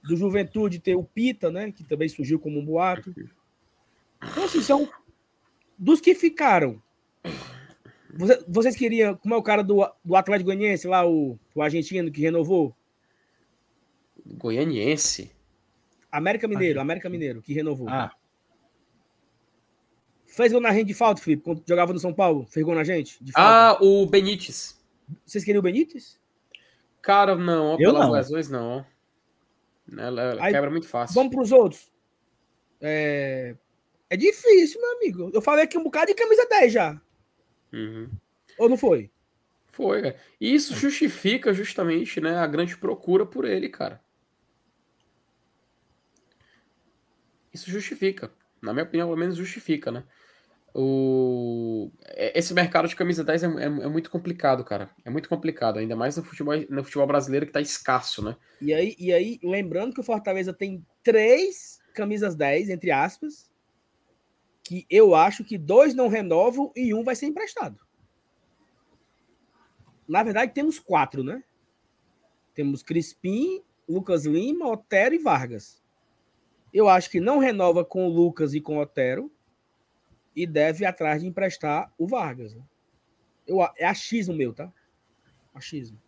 [0.04, 1.72] Do Juventude tem o Pita, né?
[1.72, 3.14] Que também surgiu como um boato.
[4.24, 4.90] Então, assim, são
[5.78, 6.82] dos que ficaram.
[8.14, 12.12] Você- Vocês queriam, como é o cara do, do Atlético Goianiense lá, o, o argentino
[12.12, 12.76] que renovou?
[14.26, 15.32] Goianiense.
[16.12, 17.88] América Mineiro, América Mineiro, que renovou.
[17.90, 18.14] Ah,
[20.32, 22.46] Fez gol na gente de falta, Felipe, quando jogava no São Paulo?
[22.50, 23.22] Fez gol na gente?
[23.22, 23.50] De falta.
[23.50, 24.80] Ah, o Benítez.
[25.26, 26.18] Vocês queriam o Benítez?
[27.02, 27.74] Cara, não.
[27.74, 28.12] Eu pelas não.
[28.14, 28.86] lesões, não.
[29.98, 31.16] Ela, ela Aí, quebra muito fácil.
[31.16, 31.92] Vamos para os outros.
[32.80, 33.56] É...
[34.10, 35.32] é difícil, meu amigo.
[35.34, 37.02] Eu falei aqui um bocado de camisa 10 já.
[37.74, 38.10] Uhum.
[38.58, 39.12] Ou não foi?
[39.72, 40.20] Foi, cara.
[40.40, 44.02] E isso justifica justamente né, a grande procura por ele, cara.
[47.54, 48.32] Isso justifica.
[48.62, 50.04] Na minha opinião, pelo menos justifica, né?
[50.74, 51.92] O...
[52.06, 54.90] é- Esse mercado de camisa 10 é, é- é muito complicado, cara.
[55.04, 58.36] É muito complicado, ainda mais no futebol, no futebol brasileiro que tá escasso, né?
[58.62, 63.51] E aí, e aí, lembrando que o Fortaleza tem três camisas 10, entre aspas,
[64.64, 67.80] que eu acho que dois não renovam e um vai ser emprestado.
[70.08, 71.44] Na verdade, temos quatro, né?
[72.54, 75.82] Temos Crispim, Lucas Lima, Otero e Vargas.
[76.74, 79.32] Eu acho que não renova com o Lucas e com o Otero
[80.36, 82.54] e deve ir atrás de emprestar o Vargas.
[82.54, 82.64] né?
[83.46, 84.72] Eu, é achismo meu, tá?
[85.54, 86.00] Achismo.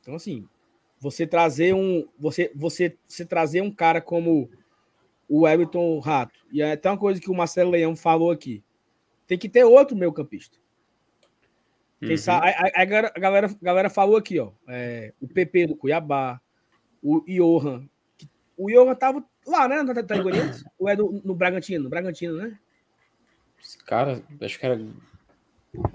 [0.00, 0.46] Então, assim,
[1.00, 2.06] você trazer um.
[2.18, 4.50] Você, você, você trazer um cara como
[5.28, 8.62] o Everton Rato, e é até uma coisa que o Marcelo Leão falou aqui.
[9.26, 10.58] Tem que ter outro meio campista.
[12.02, 12.16] Uhum.
[12.18, 14.50] sabe, a, a- a galera, a galera, falou aqui, ó.
[14.68, 16.38] é, o PP do Cuiabá,
[17.02, 17.88] o Johan.
[18.18, 19.82] que- O Johan tava lá, né?
[19.82, 20.64] No Atlético Goianiense?
[20.78, 21.84] Ou é do, no Bragantino?
[21.84, 22.58] No Bragantino, né?
[23.60, 24.78] Esse cara, acho que era.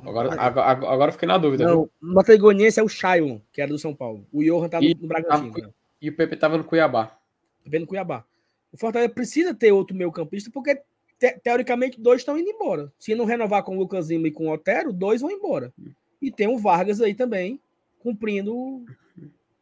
[0.03, 1.63] Agora, agora, agora eu fiquei na dúvida.
[1.65, 4.25] Não, no Atlético Goianiense é o Shailon, que era do São Paulo.
[4.33, 5.67] O Johan tava E no Bragantino.
[5.67, 5.73] né?
[6.01, 7.17] E o Pepe tava no Cuiabá.
[7.65, 8.25] vendo Cuiabá.
[8.71, 10.75] O Fortaleza precisa ter outro meio campista, porque
[11.17, 12.91] te- teoricamente dois estão indo embora.
[12.99, 15.73] Se não renovar com o Lucas Lima e com o Otero, dois vão embora.
[16.21, 17.59] E tem o Vargas aí também,
[17.99, 18.85] cumprindo,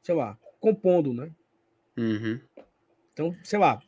[0.04, 1.32] sei lá, compondo, né?
[1.98, 2.40] Uhum.
[3.14, 3.82] Então, sei lá,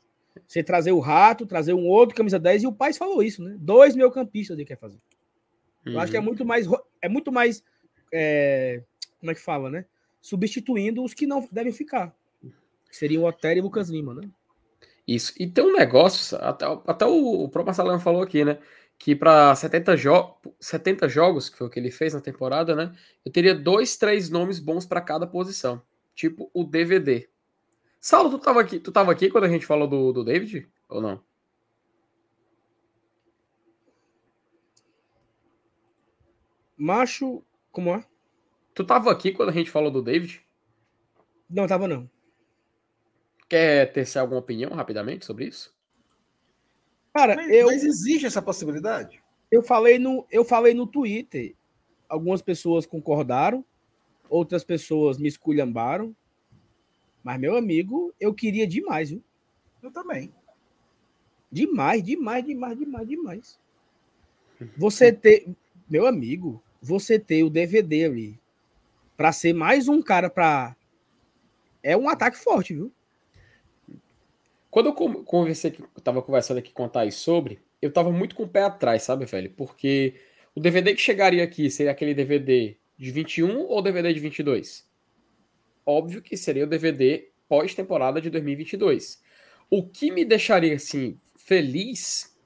[0.47, 3.55] você trazer o Rato, trazer um outro camisa 10, e o Paz falou isso, né?
[3.59, 4.99] Dois meio campistas ele quer fazer.
[5.85, 6.25] Eu acho que é Uhum.
[6.25, 6.65] muito mais,
[7.01, 7.63] é muito mais,
[8.11, 8.83] é,
[9.19, 9.85] como é que fala, né?
[10.21, 12.13] Substituindo os que não devem ficar.
[12.89, 14.29] Que seriam o Otero e o Lucas Lima, né?
[15.09, 15.33] Isso.
[15.39, 18.59] E tem um negócio, até, até o, o próprio Marcelão falou aqui, né?
[18.95, 22.95] Que para 70, jo 70 jogos, que foi o que ele fez na temporada, né?
[23.25, 25.81] Eu teria dois, três nomes bons para cada posição.
[26.13, 27.27] Tipo o DVD.
[27.99, 30.69] Saulo, tu tava aqui, tu tava aqui quando a gente falou do, do David?
[30.87, 31.23] Ou não?
[36.77, 38.05] Macho, como é?
[38.75, 40.45] Tu tava aqui quando a gente falou do David?
[41.49, 42.07] Não, tava não.
[43.49, 45.73] Quer ter alguma opinião rapidamente sobre isso?
[47.13, 49.21] Cara, mas, eu, mas existe essa possibilidade?
[49.51, 51.55] eu, falei no, eu falei no Twitter.
[52.07, 53.65] Algumas pessoas concordaram,
[54.29, 56.15] outras pessoas me esculhambaram.
[57.23, 59.23] Mas, meu amigo, eu queria demais, viu?
[59.81, 60.31] Eu também.
[61.51, 63.59] Demais, demais, demais, demais, demais.
[64.77, 65.47] Você ter,
[65.89, 68.39] meu amigo, você ter o DVD ali
[69.15, 70.75] para ser mais um cara para
[71.81, 72.91] é um ataque forte, viu?
[74.69, 75.71] Quando eu con- conversei,
[76.03, 79.25] tava conversando aqui com a Thaís sobre, eu tava muito com o pé atrás, sabe,
[79.25, 79.51] velho?
[79.51, 80.15] Porque
[80.55, 84.87] o DVD que chegaria aqui seria aquele DVD de 21 ou DVD de 22?
[85.85, 89.21] Óbvio que seria o DVD pós-temporada de 2022.
[89.71, 92.37] O que me deixaria, assim, feliz,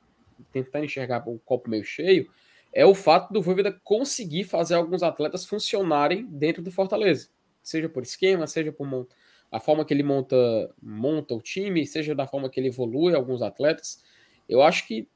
[0.51, 2.29] tentando enxergar o copo meio cheio,
[2.71, 7.29] é o fato do Voivoda conseguir fazer alguns atletas funcionarem dentro do Fortaleza.
[7.61, 9.05] Seja por esquema, seja por mon-
[9.53, 10.35] a forma que ele monta,
[10.81, 14.03] monta o time, seja da forma que ele evolui alguns atletas.
[14.49, 15.07] Eu acho que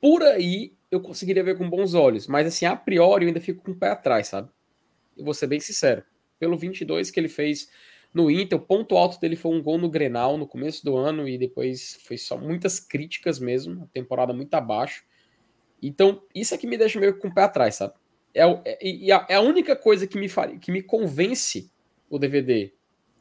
[0.00, 3.62] por aí eu conseguiria ver com bons olhos, mas assim, a priori eu ainda fico
[3.62, 4.50] com o pé atrás, sabe?
[5.16, 6.02] Eu vou ser bem sincero.
[6.40, 7.70] Pelo 22 que ele fez
[8.12, 8.58] no Inter.
[8.58, 12.00] O ponto alto dele foi um gol no Grenal no começo do ano e depois
[12.04, 15.04] foi só muitas críticas mesmo, a temporada muito abaixo.
[15.80, 17.94] Então, isso é que me deixa meio com o pé atrás, sabe?
[18.34, 20.28] É, é, é a única coisa que me,
[20.60, 21.70] que me convence
[22.10, 22.72] o DVD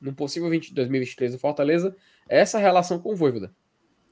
[0.01, 1.95] no possível 20, 2023 do Fortaleza
[2.29, 3.53] é essa relação com o Voivoda.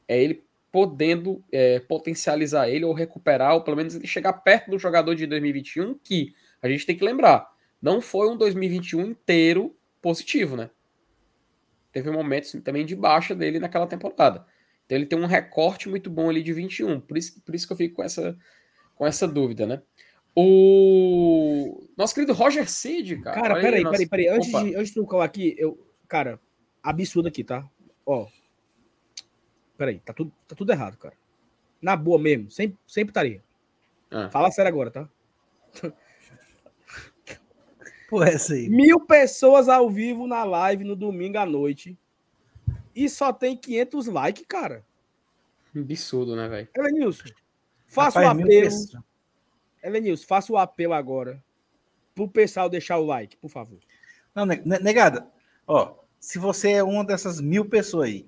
[0.07, 4.77] É ele podendo é, potencializar ele ou recuperar, ou pelo menos ele chegar perto do
[4.77, 7.49] jogador de 2021, que a gente tem que lembrar,
[7.81, 10.69] não foi um 2021 inteiro positivo, né?
[11.91, 14.45] Teve momentos também de baixa dele naquela temporada.
[14.85, 16.99] Então ele tem um recorte muito bom ali de 21.
[16.99, 18.37] Por isso, por isso que eu fico com essa,
[18.95, 19.81] com essa dúvida, né?
[20.35, 23.41] O nosso querido Roger Cid, cara.
[23.41, 23.91] Cara, peraí, nossa...
[23.93, 24.27] peraí, peraí.
[24.27, 25.79] Antes de, antes de eu colar aqui, eu.
[26.07, 26.39] Cara,
[26.83, 27.67] absurdo aqui, tá?
[28.05, 28.27] Ó.
[29.77, 31.15] Peraí, tá tudo, tá tudo errado, cara.
[31.81, 33.43] Na boa mesmo, sempre, sempre estaria.
[34.11, 34.29] Ah.
[34.29, 35.09] Fala sério agora, tá?
[38.09, 38.69] Pô, essa aí.
[38.69, 41.97] Mil pessoas ao vivo na live no domingo à noite.
[42.95, 44.85] E só tem 500 likes, cara.
[45.75, 46.69] Absurdo, né, velho?
[46.75, 47.25] Elenilson,
[47.87, 48.69] faça o apelo.
[49.85, 51.43] Elenilson, faça o apelo agora
[52.15, 53.79] pro pessoal deixar o like, por favor.
[54.33, 55.29] Não, negada.
[55.67, 58.25] Ó, se você é uma dessas mil pessoas aí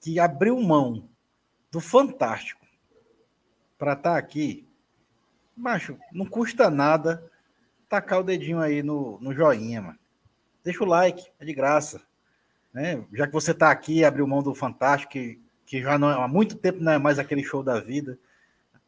[0.00, 1.08] que abriu mão
[1.70, 2.60] do Fantástico
[3.78, 4.68] para estar tá aqui,
[5.56, 7.30] macho, não custa nada
[7.88, 9.98] tacar o dedinho aí no, no joinha, mano.
[10.64, 12.02] Deixa o like, é de graça.
[12.72, 13.04] Né?
[13.12, 16.28] Já que você está aqui, abriu mão do Fantástico, que, que já não é, há
[16.28, 18.18] muito tempo não é mais aquele show da vida.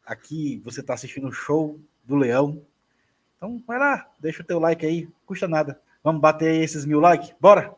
[0.05, 2.61] Aqui você está assistindo o show do Leão.
[3.37, 5.79] Então vai lá, deixa o teu like aí, custa nada.
[6.03, 7.33] Vamos bater aí esses mil likes?
[7.39, 7.73] Bora!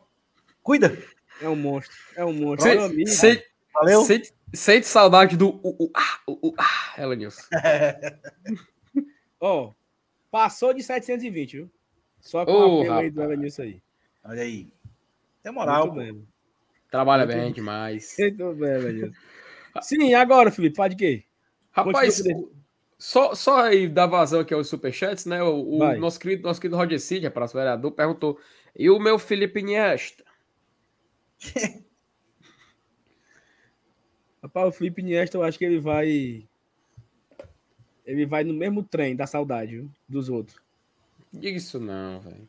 [0.62, 0.96] Cuida!
[1.40, 2.62] É um monstro, é um monstro.
[2.62, 4.02] Sei, sei, Valeu!
[4.04, 7.48] Sente, sente saudade do uh, uh, ah, uh, uh, ah, Ela News.
[9.40, 9.74] Ó, oh,
[10.30, 11.70] passou de 720, viu?
[12.20, 13.80] Só com oh, o aí do Ela News aí.
[14.24, 14.72] Olha aí.
[15.42, 15.94] Tem moral.
[16.90, 18.16] Trabalha Muito bem bem demais.
[18.18, 19.12] Muito bem, Ela
[19.82, 21.24] Sim, agora, Felipe, faz de quê?
[21.70, 22.20] Rapaz,
[22.98, 25.40] só, só aí dar vazão aqui aos superchats, né?
[25.40, 28.40] O, o nosso, querido, nosso querido Roger Cid, é para o vereador, perguntou:
[28.76, 30.24] e o meu Felipe Niesta?
[34.42, 36.44] Rapaz, o Felipe Niesta, eu acho que ele vai.
[38.04, 39.90] Ele vai no mesmo trem da saudade viu?
[40.08, 40.60] dos outros.
[41.32, 42.48] Diga isso não, velho.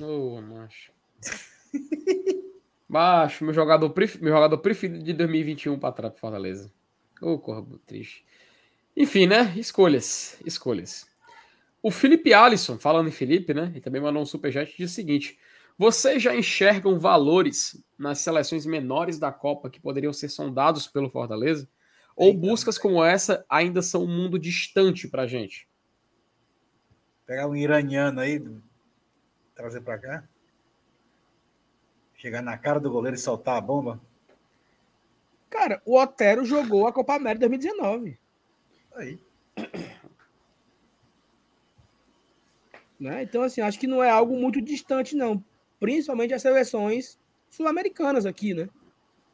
[0.00, 0.92] Ô, oh, macho.
[2.88, 4.20] macho, meu jogador, pref...
[4.20, 6.72] meu jogador preferido de 2021 para trás, Fortaleza.
[7.20, 8.24] Ô, oh, corpo triste.
[8.96, 9.54] Enfim, né?
[9.56, 10.38] Escolhas.
[10.44, 11.06] Escolhas.
[11.82, 13.72] O Felipe Alisson, falando em Felipe, né?
[13.74, 15.38] E também mandou um superchat diz o seguinte:
[15.78, 21.66] vocês já enxergam valores nas seleções menores da Copa que poderiam ser sondados pelo Fortaleza?
[22.14, 25.66] Ou buscas como essa ainda são um mundo distante pra gente?
[27.24, 28.44] Pegar um iraniano aí,
[29.54, 30.24] trazer para cá?
[32.14, 33.98] Chegar na cara do goleiro e soltar a bomba?
[35.48, 38.19] Cara, o Otero jogou a Copa América 2019.
[39.00, 39.18] Aí.
[42.98, 43.22] Né?
[43.22, 45.42] Então, assim, acho que não é algo muito distante, não.
[45.78, 48.68] Principalmente as seleções sul-americanas aqui, né?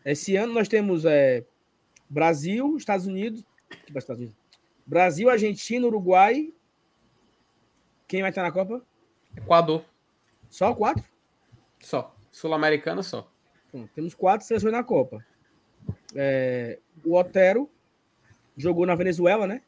[0.04, 1.44] Esse ano nós temos é,
[2.08, 3.44] Brasil, Estados Unidos,
[3.88, 4.36] Estados Unidos,
[4.86, 6.52] Brasil, Argentina, Uruguai.
[8.06, 8.86] Quem vai estar na Copa?
[9.36, 9.84] Equador.
[10.48, 11.02] Só quatro?
[11.80, 12.14] Só.
[12.30, 13.28] Sul-Americana só.
[13.72, 15.26] Bom, temos quatro seleções na Copa.
[16.14, 17.68] É, o Otero
[18.56, 19.62] jogou na Venezuela, né?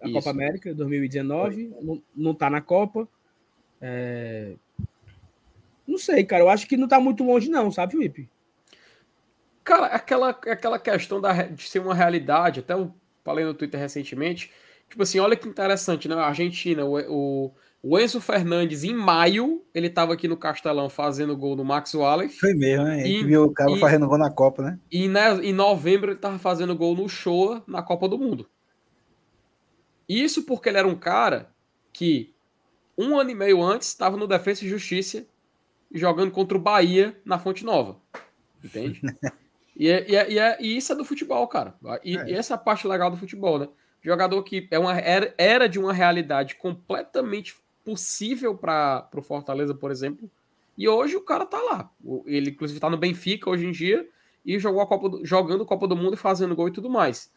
[0.00, 1.74] A Copa América 2019.
[1.80, 3.08] Não, não tá na Copa.
[3.80, 4.54] É...
[5.86, 6.42] Não sei, cara.
[6.42, 8.28] Eu acho que não tá muito longe, não, sabe, Felipe?
[9.62, 14.52] Cara, aquela, aquela questão da, de ser uma realidade, até eu falei no Twitter recentemente.
[14.88, 16.14] Tipo assim, olha que interessante, né?
[16.14, 17.54] A Argentina, o, o,
[17.86, 22.38] o Enzo Fernandes, em maio, ele tava aqui no Castelão fazendo gol no Max Wallace.
[22.38, 23.04] Foi mesmo, né?
[23.04, 24.78] Gente viu o cara e, fazendo gol na Copa, né?
[24.90, 28.48] E né, em novembro ele tava fazendo gol no Showa na Copa do Mundo.
[30.08, 31.50] Isso porque ele era um cara
[31.92, 32.34] que
[32.96, 35.26] um ano e meio antes estava no Defesa e Justiça
[35.92, 37.98] jogando contra o Bahia na Fonte Nova.
[38.64, 39.02] Entende?
[39.76, 41.74] e, é, e, é, e, é, e, isso é do futebol, cara.
[42.02, 42.30] E, é.
[42.30, 43.68] e essa é a parte legal do futebol, né?
[44.00, 47.54] Jogador que é uma, era, era de uma realidade completamente
[47.84, 50.30] possível para o Fortaleza, por exemplo.
[50.76, 51.90] E hoje o cara tá lá.
[52.26, 54.08] Ele, inclusive, tá no Benfica hoje em dia
[54.44, 57.30] e jogou a Copa do, jogando Copa do Mundo e fazendo gol e tudo mais.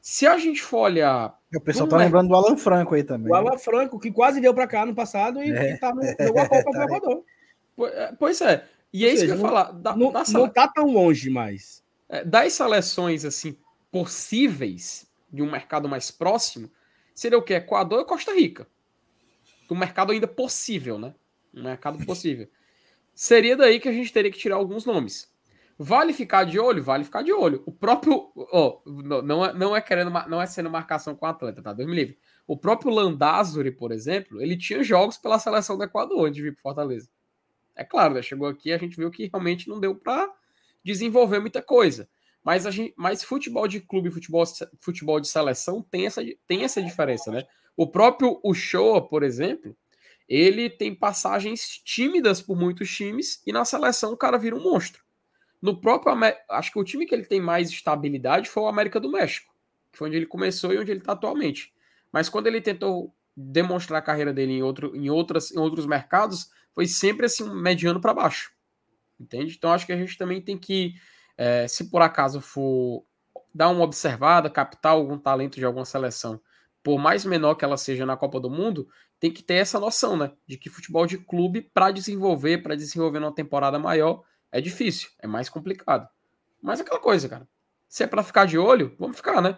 [0.00, 1.38] Se a gente for olhar.
[1.54, 3.30] O pessoal tá lembrando do Alan Franco aí também.
[3.30, 6.40] O Alan Franco, que quase veio para cá no passado e, é, tá no, jogou
[6.40, 7.24] a Copa do Equador.
[7.80, 8.66] É, pois é.
[8.92, 9.72] E é isso seja, que eu ia falar.
[9.72, 11.82] Da, não, da não tá tão longe mais.
[12.08, 13.56] É, das seleções assim
[13.90, 16.70] possíveis de um mercado mais próximo,
[17.14, 17.54] seria o que?
[17.54, 18.66] Equador e Costa Rica.
[19.72, 21.14] Um mercado ainda possível, né?
[21.54, 22.48] Um mercado possível.
[23.14, 25.32] seria daí que a gente teria que tirar alguns nomes.
[25.78, 26.82] Vale ficar de olho?
[26.82, 27.62] Vale ficar de olho.
[27.66, 28.30] O próprio.
[28.36, 31.72] Oh, não, é, não é querendo, não é sendo marcação com o atleta, tá?
[31.72, 32.18] Deus me livre.
[32.46, 36.52] O próprio Landázuri, por exemplo, ele tinha jogos pela seleção do Equador antes de vir
[36.52, 37.08] para Fortaleza.
[37.74, 38.22] É claro, né?
[38.22, 40.30] chegou aqui a gente viu que realmente não deu para
[40.84, 42.08] desenvolver muita coisa.
[42.44, 44.44] Mas, a gente, mas futebol de clube, futebol,
[44.80, 47.44] futebol de seleção tem essa, tem essa diferença, né?
[47.76, 49.76] O próprio Uchoa, por exemplo,
[50.28, 55.02] ele tem passagens tímidas por muitos times e na seleção o cara vira um monstro.
[55.60, 56.12] No próprio,
[56.50, 59.54] acho que o time que ele tem mais estabilidade foi o América do México,
[59.92, 61.72] que foi onde ele começou e onde ele está atualmente.
[62.10, 66.50] Mas quando ele tentou demonstrar a carreira dele em, outro, em, outras, em outros mercados,
[66.74, 68.52] foi sempre assim, mediano para baixo.
[69.18, 69.54] Entende?
[69.56, 70.94] Então acho que a gente também tem que,
[71.36, 73.04] é, se por acaso for
[73.54, 76.40] dar uma observada, captar algum talento de alguma seleção,
[76.82, 78.88] por mais menor que ela seja na Copa do Mundo,
[79.20, 80.32] tem que ter essa noção, né?
[80.46, 85.26] De que futebol de clube, para desenvolver, para desenvolver numa temporada maior, é difícil, é
[85.26, 86.08] mais complicado.
[86.60, 87.48] Mas aquela coisa, cara.
[87.88, 89.56] Se é para ficar de olho, vamos ficar, né?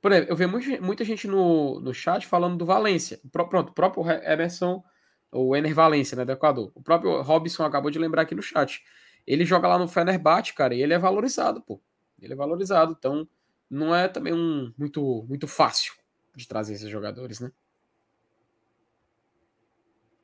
[0.00, 3.20] Por exemplo, eu vejo muita gente no, no chat falando do Valência.
[3.30, 4.82] Pronto, o próprio Emerson,
[5.30, 6.72] o Ener Valência, né, do Equador.
[6.74, 8.82] O próprio Robson acabou de lembrar aqui no chat.
[9.26, 11.80] Ele joga lá no Fenerbahçe, cara, e ele é valorizado, pô.
[12.20, 13.26] Ele é valorizado, então
[13.70, 15.94] não é também um muito muito fácil
[16.34, 17.52] de trazer esses jogadores, né?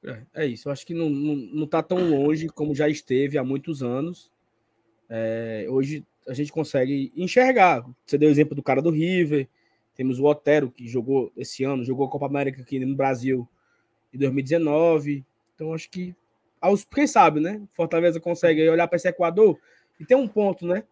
[0.02, 3.36] É, é isso, eu acho que não, não, não tá tão longe como já esteve
[3.36, 4.30] há muitos anos.
[5.08, 7.84] É, hoje a gente consegue enxergar.
[8.06, 9.48] Você deu o exemplo do cara do River,
[9.94, 13.46] temos o Otero, que jogou esse ano, jogou a Copa América aqui no Brasil
[14.14, 15.24] em 2019.
[15.54, 16.14] Então acho que
[16.60, 17.62] aos, quem sabe, né?
[17.72, 19.58] Fortaleza consegue olhar para esse Equador
[19.98, 20.84] e tem um ponto, né?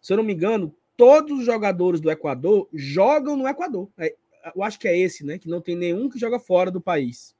[0.00, 3.88] Se eu não me engano, todos os jogadores do Equador jogam no Equador.
[3.98, 4.14] É,
[4.54, 5.38] eu acho que é esse, né?
[5.38, 7.34] Que não tem nenhum que joga fora do país.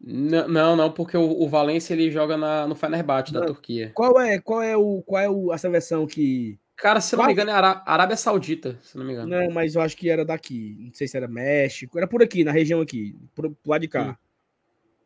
[0.00, 3.92] Não, não, porque o, o Valência ele joga na, no Fenerbahçe da Turquia.
[3.94, 7.32] Qual é, qual é o, qual é o, a seleção que Cara, se não me
[7.32, 9.28] engano, é Ará Arábia Saudita, se não me engano.
[9.28, 10.76] Não, mas eu acho que era daqui.
[10.80, 11.98] Não sei se era México.
[11.98, 14.10] Era por aqui, na região aqui, pro, pro lado de cá.
[14.10, 14.14] Hum.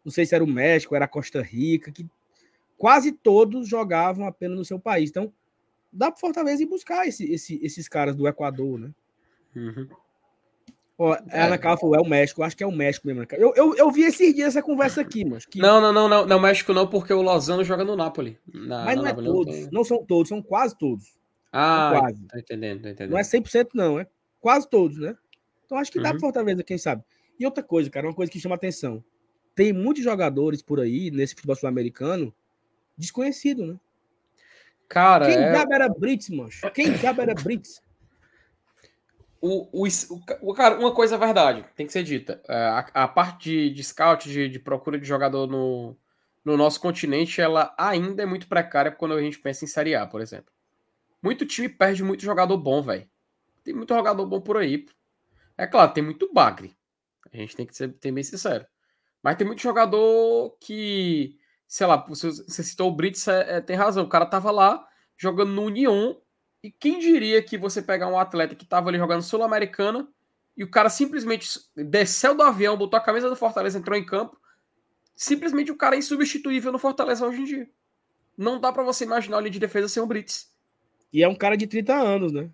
[0.05, 2.07] Não sei se era o México, era a Costa Rica, que
[2.79, 5.11] quase todos jogavam apenas no seu país.
[5.11, 5.33] Então,
[5.93, 8.91] dá para Fortaleza ir buscar esse, esse, esses caras do Equador, né?
[9.57, 9.89] Uhum.
[10.97, 11.43] Ó, é.
[11.43, 13.27] Ana Carla falou, é o México, acho que é o México mesmo.
[13.33, 15.45] Eu, eu, eu vi esses dias essa conversa aqui, mas.
[15.45, 15.59] Que...
[15.59, 18.39] Não, não, não, não, não, México não, porque o Lozano joga no Napoli.
[18.53, 21.15] Na, mas não é todos, não, não, são todos, são quase todos.
[21.53, 22.23] Ah, quase.
[22.27, 23.11] Tô entendendo, tô entendendo.
[23.13, 24.07] Não é 100% não, é
[24.41, 25.17] quase todos, né?
[25.67, 26.13] Então acho que dá uhum.
[26.13, 27.03] para Fortaleza, quem sabe.
[27.39, 29.03] E outra coisa, cara, uma coisa que chama atenção.
[29.55, 32.33] Tem muitos jogadores por aí, nesse futebol sul-americano,
[32.97, 33.77] desconhecido, né?
[34.89, 35.75] Cara, Quem é...
[35.75, 36.71] era Brits, mancho?
[36.71, 37.81] Quem já era Brits?
[39.47, 39.87] O, o,
[40.41, 42.41] o, cara, uma coisa é verdade, tem que ser dita.
[42.49, 45.95] É, a, a parte de, de scout, de, de, procura de jogador no,
[46.43, 50.07] no nosso continente, ela ainda é muito precária quando a gente pensa em Série A,
[50.07, 50.51] por exemplo.
[51.23, 53.07] Muito time perde muito jogador bom, velho.
[53.63, 54.87] Tem muito jogador bom por aí.
[55.59, 56.75] É claro, tem muito bagre.
[57.31, 58.65] A gente tem que ser tem bem sincero.
[59.23, 61.39] Mas tem muito jogador que,
[61.69, 64.05] sei lá, você, você citou o Brits, é, é, tem razão.
[64.05, 64.89] O cara tava lá
[65.19, 66.15] jogando no Union
[66.65, 70.09] e quem diria que você pegar um atleta que estava ali jogando Sul-Americana
[70.57, 74.41] e o cara simplesmente desceu do avião, botou a camisa do Fortaleza, entrou em campo.
[75.15, 77.71] Simplesmente o cara é insubstituível no Fortaleza hoje em dia.
[78.35, 80.51] Não dá para você imaginar ali de defesa sem o Brits.
[81.13, 82.49] E é um cara de 30 anos, né?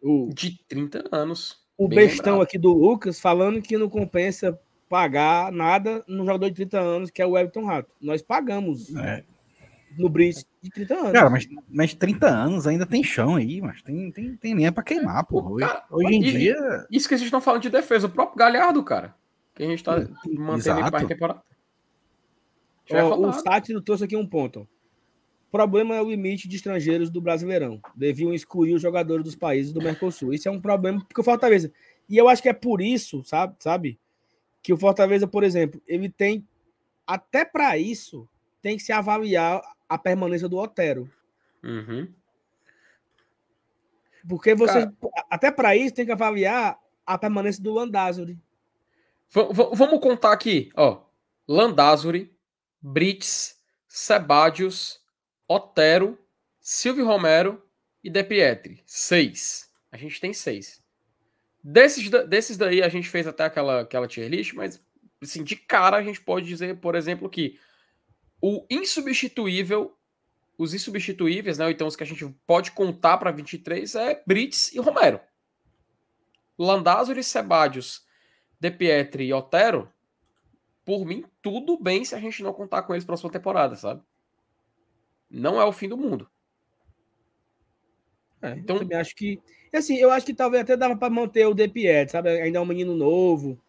[0.00, 1.62] O, de 30 anos.
[1.76, 2.42] O bestão lembrado.
[2.42, 4.58] aqui do Lucas falando que não compensa
[4.88, 7.92] pagar nada no jogador de 30 anos, que é o Everton Rato.
[8.00, 8.96] Nós pagamos.
[8.96, 9.22] É
[9.98, 11.12] no Brits de 30 anos.
[11.12, 14.82] Cara, mas, mas 30 anos ainda tem chão aí, mas tem, tem, tem linha pra
[14.82, 15.56] queimar, pô.
[15.56, 16.86] Cara, Hoje em e, dia.
[16.90, 19.14] Isso que a gente tá falando de defesa, o próprio Galhardo, cara.
[19.54, 21.42] Que a gente tá mantendo em parte temporada.
[22.90, 24.60] Ó, o Sátiro trouxe aqui um ponto.
[24.60, 27.80] O problema é o limite de estrangeiros do Brasileirão.
[27.94, 30.34] Deviam excluir os jogadores dos países do Mercosul.
[30.34, 31.72] Isso é um problema porque o Fortaleza.
[32.08, 33.98] E eu acho que é por isso, sabe, sabe,
[34.62, 36.46] que o Fortaleza, por exemplo, ele tem
[37.06, 38.28] até para isso
[38.60, 41.10] tem que se avaliar a permanência do Otero.
[41.62, 42.12] Uhum.
[44.28, 44.94] Porque você, Cara,
[45.30, 48.38] até para isso, tem que avaliar a permanência do Landázuri.
[49.30, 51.02] Vamos contar aqui, ó.
[51.48, 52.34] Landázuri,
[52.80, 53.56] Brits,
[53.86, 55.00] Sebadios,
[55.48, 56.18] Otero,
[56.60, 57.62] Silvio Romero
[58.02, 58.82] e De Pietri.
[58.84, 59.70] Seis.
[59.90, 60.82] A gente tem seis.
[61.62, 64.80] Desses, desses daí a gente fez até aquela, aquela tier list, mas
[65.22, 67.58] assim, de cara a gente pode dizer, por exemplo, que
[68.48, 69.96] o insubstituível,
[70.58, 71.70] os insubstituíveis, né?
[71.70, 75.20] Então os que a gente pode contar para 23 é Brits e Romero.
[76.58, 78.06] Landázuri, Sebadios,
[78.60, 79.92] De Pietri e Otero,
[80.84, 83.74] por mim, tudo bem se a gente não contar com eles para a próxima temporada,
[83.74, 84.02] sabe?
[85.30, 86.28] não é o fim do mundo.
[88.40, 89.40] É, então, eu acho que.
[89.72, 92.30] Assim, eu acho que talvez até dava para manter o De Piet, sabe?
[92.30, 93.60] Ainda é um menino novo.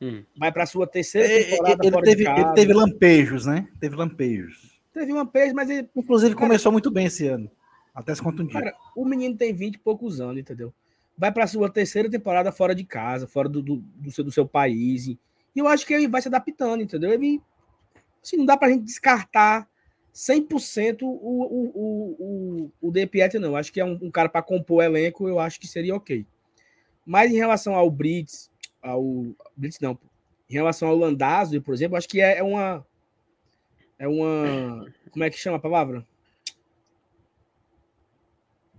[0.00, 0.22] Hum.
[0.36, 3.68] Vai para sua terceira é, temporada ele, teve, ele teve lampejos, né?
[3.80, 4.80] Teve lampejos.
[4.92, 5.88] Teve lampejos, mas ele.
[5.94, 7.50] Inclusive, cara, começou muito bem esse ano.
[7.94, 8.52] Até se contundir.
[8.52, 10.72] Cara, o menino tem 20 e poucos anos, entendeu?
[11.16, 14.46] Vai para sua terceira temporada fora de casa, fora do, do, do, seu, do seu
[14.46, 15.08] país.
[15.08, 15.18] E
[15.56, 17.12] eu acho que ele vai se adaptando, entendeu?
[17.12, 17.42] Ele.
[18.22, 19.68] Assim, não dá pra gente descartar
[20.14, 23.56] 100% o, o, o, o, o De Pietro, não.
[23.56, 26.24] Acho que é um, um cara para compor o elenco, eu acho que seria ok.
[27.04, 28.50] Mas em relação ao Brits,
[28.88, 29.26] ao.
[29.56, 29.98] Brits não.
[30.48, 32.86] Em relação ao Landazzo, por exemplo, acho que é, é uma.
[33.98, 34.86] É uma.
[35.10, 36.06] Como é que chama a palavra?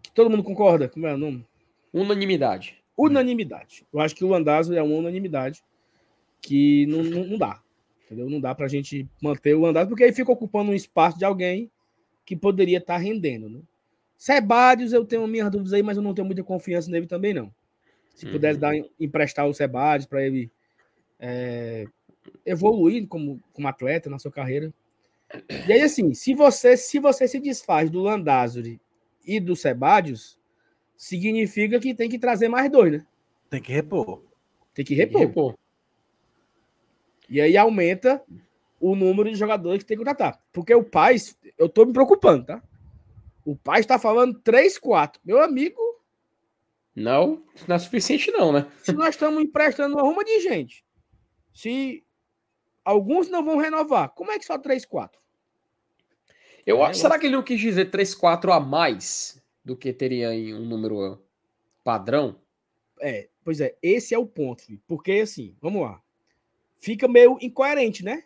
[0.01, 0.89] Que todo mundo concorda.
[0.89, 1.45] Como é o nome?
[1.93, 2.77] Unanimidade.
[2.97, 3.85] Unanimidade.
[3.93, 5.63] Eu acho que o Landazzo é uma unanimidade
[6.41, 7.61] que não, não, não dá.
[8.05, 8.29] Entendeu?
[8.29, 11.25] Não dá para a gente manter o andado, porque aí fica ocupando um espaço de
[11.25, 11.69] alguém
[12.25, 13.47] que poderia estar tá rendendo.
[13.49, 13.59] Né?
[14.17, 17.53] Sebadios, eu tenho minhas dúvidas aí, mas eu não tenho muita confiança nele também, não.
[18.19, 18.33] Se uhum.
[18.33, 20.51] pudesse dar, emprestar o Sebadios para ele
[21.17, 21.87] é,
[22.45, 24.73] evoluir como, como atleta na sua carreira.
[25.65, 28.77] E aí, assim, se você se, você se desfaz do Landázuri
[29.25, 30.37] e do Sebadios,
[30.97, 33.05] significa que tem que trazer mais dois, né?
[33.49, 34.21] Tem que repor.
[34.73, 35.13] Tem que repor.
[35.13, 35.57] Tem que repor.
[37.29, 38.21] E aí aumenta
[38.81, 40.41] o número de jogadores que tem que contratar.
[40.51, 41.15] Porque o pai,
[41.57, 42.61] eu tô me preocupando, tá?
[43.45, 45.21] O pai está falando 3, 4.
[45.23, 45.88] Meu amigo.
[46.99, 48.71] Não, não é suficiente, não, né?
[48.83, 50.83] Se nós estamos emprestando uma ruma de gente,
[51.53, 52.05] se
[52.83, 55.19] alguns não vão renovar, como é que só 3, 4?
[56.65, 56.99] Eu acho.
[56.99, 60.65] Será que ele não quis dizer 3, 4 a mais do que teria em um
[60.65, 61.23] número
[61.83, 62.39] padrão?
[63.01, 66.01] É, pois é, esse é o ponto, porque assim, vamos lá
[66.79, 68.23] fica meio incoerente, né?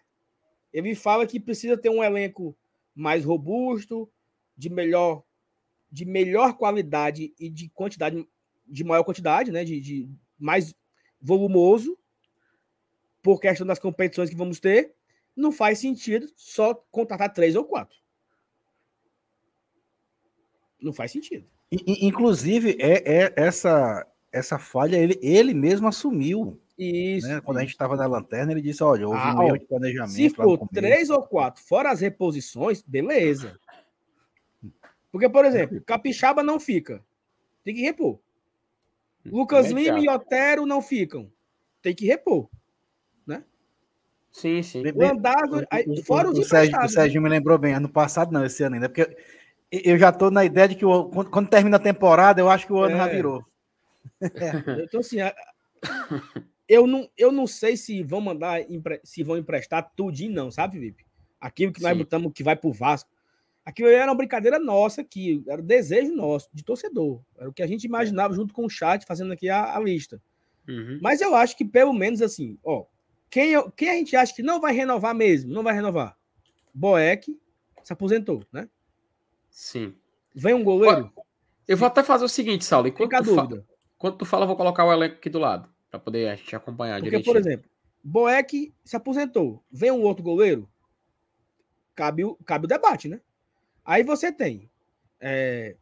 [0.72, 2.56] Ele fala que precisa ter um elenco
[2.96, 4.10] mais robusto,
[4.56, 5.24] de melhor,
[5.92, 8.28] de melhor qualidade e de quantidade,
[8.68, 9.64] de maior quantidade, né?
[9.64, 10.74] De, de mais
[11.22, 11.98] volumoso,
[13.22, 14.94] por questão das competições que vamos ter.
[15.36, 17.98] Não faz sentido só contratar três ou quatro.
[20.82, 21.48] Não faz sentido.
[21.72, 26.60] Inclusive, é, é essa essa falha ele, ele mesmo assumiu.
[26.78, 27.28] Isso.
[27.28, 27.40] Né?
[27.40, 30.16] Quando a gente estava na lanterna, ele disse: olha, houve ah, um erro de planejamento.
[30.16, 33.60] Se for três ou quatro, fora as reposições, beleza.
[35.12, 37.04] Porque, por exemplo, Capixaba não fica.
[37.64, 38.20] Tem que repor.
[39.26, 41.32] Lucas Lima e Otero não ficam.
[41.82, 42.50] Tem que repor.
[43.26, 43.44] Né?
[44.32, 44.84] Sim, sim.
[44.96, 45.66] O Andado,
[46.06, 46.90] fora os o, Sérgio, o?
[46.90, 49.16] Sérgio me lembrou bem, ano passado não, esse ano ainda, porque
[49.72, 52.68] eu já estou na ideia de que o, quando, quando, termina a temporada, eu acho
[52.68, 52.98] que o ano é.
[52.98, 53.46] já virou.
[54.22, 54.84] É.
[54.84, 55.18] Então, assim,
[56.68, 58.62] eu não, eu não sei se vão mandar,
[59.04, 61.06] se vão emprestar tudinho, não, sabe, Felipe?
[61.40, 62.00] Aquilo que nós Sim.
[62.00, 63.10] botamos que vai pro Vasco.
[63.66, 67.22] Aquilo era uma brincadeira nossa aqui, era o desejo nosso, de torcedor.
[67.38, 70.22] Era o que a gente imaginava junto com o chat, fazendo aqui a, a lista.
[70.68, 71.00] Uhum.
[71.02, 72.86] Mas eu acho que, pelo menos, assim, ó,
[73.30, 76.18] quem, quem a gente acha que não vai renovar mesmo, não vai renovar?
[76.74, 77.40] Boeck
[77.84, 78.68] se aposentou, né?
[79.50, 79.96] Sim.
[80.36, 81.12] Vem um goleiro?
[81.68, 82.88] Eu vou até fazer o seguinte, Saulo.
[82.88, 83.62] Enquanto Fica a dúvida.
[83.62, 83.74] Fa...
[83.98, 86.54] Quando tu fala, eu vou colocar o elenco aqui do lado, para poder a gente
[86.56, 87.34] acompanhar Porque, direitinho.
[87.34, 87.70] por exemplo,
[88.04, 89.64] Boeck se aposentou.
[89.72, 90.70] Vem um outro goleiro,
[91.96, 93.22] cabe o, cabe o debate, né?
[93.86, 94.70] Aí você tem
[95.20, 95.76] é,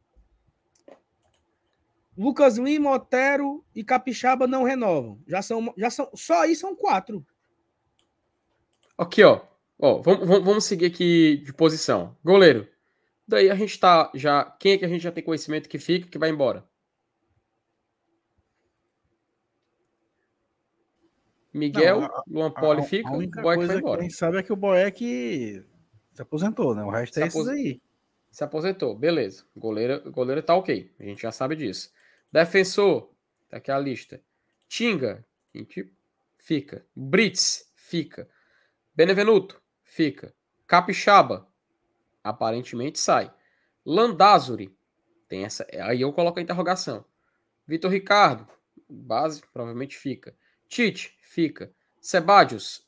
[2.18, 5.20] Lucas Lima, Otero e Capixaba não renovam.
[5.26, 7.26] Já são, já são, só aí são quatro.
[8.98, 9.42] Aqui, ó.
[9.80, 12.16] ó vamos, vamos seguir aqui de posição.
[12.24, 12.68] Goleiro.
[13.28, 14.46] Daí a gente tá já.
[14.60, 16.70] Quem é que a gente já tem conhecimento que fica, que vai embora?
[21.54, 23.98] Miguel, não, Luan Poli fica, a única o Boeck coisa foi embora.
[23.98, 25.66] Que a gente sabe é que o Boeck
[26.14, 26.84] se aposentou, né?
[26.84, 27.82] O resto é esses aí.
[28.32, 29.46] Se aposentou, beleza.
[29.56, 30.90] Goleiro, goleiro tá ok.
[30.98, 31.92] A gente já sabe disso.
[32.32, 33.12] Defensor,
[33.50, 34.22] tá aqui a lista.
[34.70, 35.26] Tinga,
[36.38, 36.86] fica.
[36.96, 38.30] Brits, fica.
[38.96, 40.34] Benevenuto, fica.
[40.66, 41.46] Capixaba,
[42.24, 43.32] aparentemente sai.
[43.86, 44.74] Landázuri,
[45.28, 45.68] tem essa.
[45.82, 47.04] Aí eu coloco a interrogação.
[47.68, 48.48] Vitor Ricardo,
[48.90, 50.34] base, provavelmente fica.
[50.70, 51.74] Tite, fica.
[52.00, 52.88] Sebadios,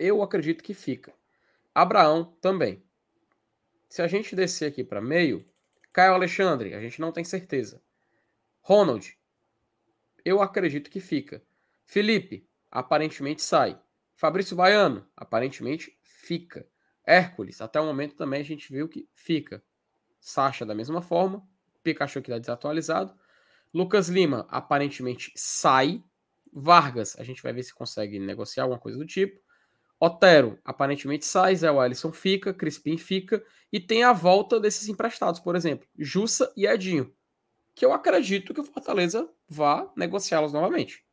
[0.00, 1.14] eu acredito que fica.
[1.72, 2.82] Abraão também.
[3.94, 5.46] Se a gente descer aqui para meio,
[5.92, 7.80] Caio Alexandre, a gente não tem certeza.
[8.60, 9.16] Ronald,
[10.24, 11.40] eu acredito que fica.
[11.84, 13.80] Felipe, aparentemente sai.
[14.16, 16.66] Fabrício Baiano, aparentemente fica.
[17.06, 19.62] Hércules, até o momento também a gente viu que fica.
[20.18, 21.46] Sacha, da mesma forma.
[21.84, 23.16] Pikachu que está desatualizado.
[23.72, 26.02] Lucas Lima, aparentemente sai.
[26.52, 29.40] Vargas, a gente vai ver se consegue negociar alguma coisa do tipo.
[29.98, 35.56] Otero aparentemente sai, Zé Wellison fica, Crispim fica, e tem a volta desses emprestados, por
[35.56, 37.12] exemplo, Jussa e Edinho,
[37.74, 41.04] que eu acredito que o Fortaleza vá negociá-los novamente.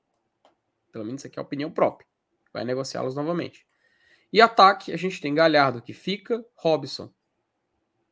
[0.91, 2.07] Pelo menos isso aqui é a opinião própria.
[2.53, 3.65] Vai negociá-los novamente.
[4.31, 7.11] E ataque, a gente tem Galhardo que fica, Robson,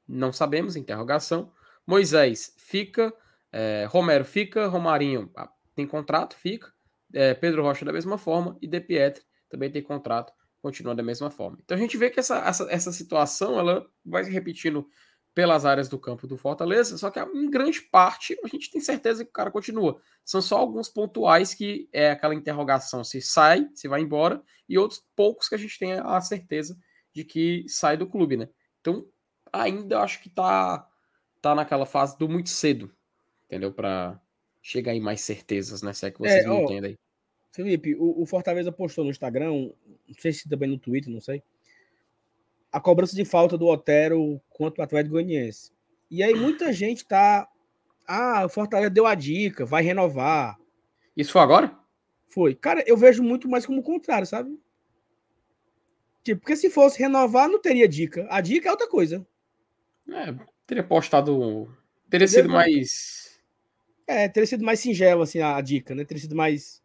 [0.08, 1.52] não sabemos, interrogação.
[1.86, 3.14] Moisés fica,
[3.52, 6.74] é, Romero fica, Romarinho ah, tem contrato, fica,
[7.14, 11.30] é, Pedro Rocha da mesma forma, e De Pietri também tem contrato, continua da mesma
[11.30, 11.57] forma.
[11.64, 14.88] Então a gente vê que essa, essa, essa situação ela vai se repetindo
[15.34, 19.23] pelas áreas do campo do Fortaleza, só que em grande parte a gente tem certeza
[19.23, 20.02] que o cara continua.
[20.26, 25.02] São só alguns pontuais que é aquela interrogação se sai, se vai embora, e outros
[25.15, 26.77] poucos que a gente tem a certeza
[27.14, 28.49] de que sai do clube, né?
[28.81, 29.06] Então,
[29.52, 30.88] ainda acho que tá,
[31.41, 32.94] tá naquela fase do muito cedo,
[33.45, 33.72] entendeu?
[33.72, 34.19] Para
[34.61, 35.94] chegar em mais certezas, né?
[35.94, 36.98] Se é que vocês é, me entendem aí.
[37.52, 39.74] Felipe, o, o, Fortaleza postou no Instagram, não
[40.20, 41.42] sei se também no Twitter, não sei,
[42.72, 45.72] a cobrança de falta do Otero contra o Atlético Goianiense.
[46.10, 47.48] E aí muita gente tá.
[48.08, 50.58] Ah, o Fortaleza deu a dica, vai renovar.
[51.16, 51.78] Isso foi agora?
[52.28, 52.56] Foi.
[52.56, 54.58] Cara, eu vejo muito mais como o contrário, sabe?
[56.24, 58.28] Tipo, porque se fosse renovar, não teria dica.
[58.30, 59.26] A dica é outra coisa.
[60.08, 60.36] É,
[60.66, 61.68] teria postado.
[62.10, 63.40] Teria sido mais.
[64.08, 66.04] É, teria sido mais singelo, assim, a dica, né?
[66.04, 66.79] Teria sido mais.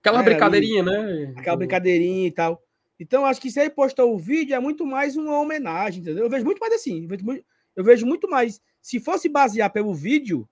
[0.00, 1.34] Aquela é, brincadeirinha, né?
[1.36, 2.62] Aquela brincadeirinha e tal.
[2.98, 6.24] Então, acho que se ele postou o vídeo, é muito mais uma homenagem, entendeu?
[6.24, 7.08] Eu vejo muito mais assim.
[7.76, 8.60] Eu vejo muito mais.
[8.80, 10.48] Se fosse basear pelo vídeo,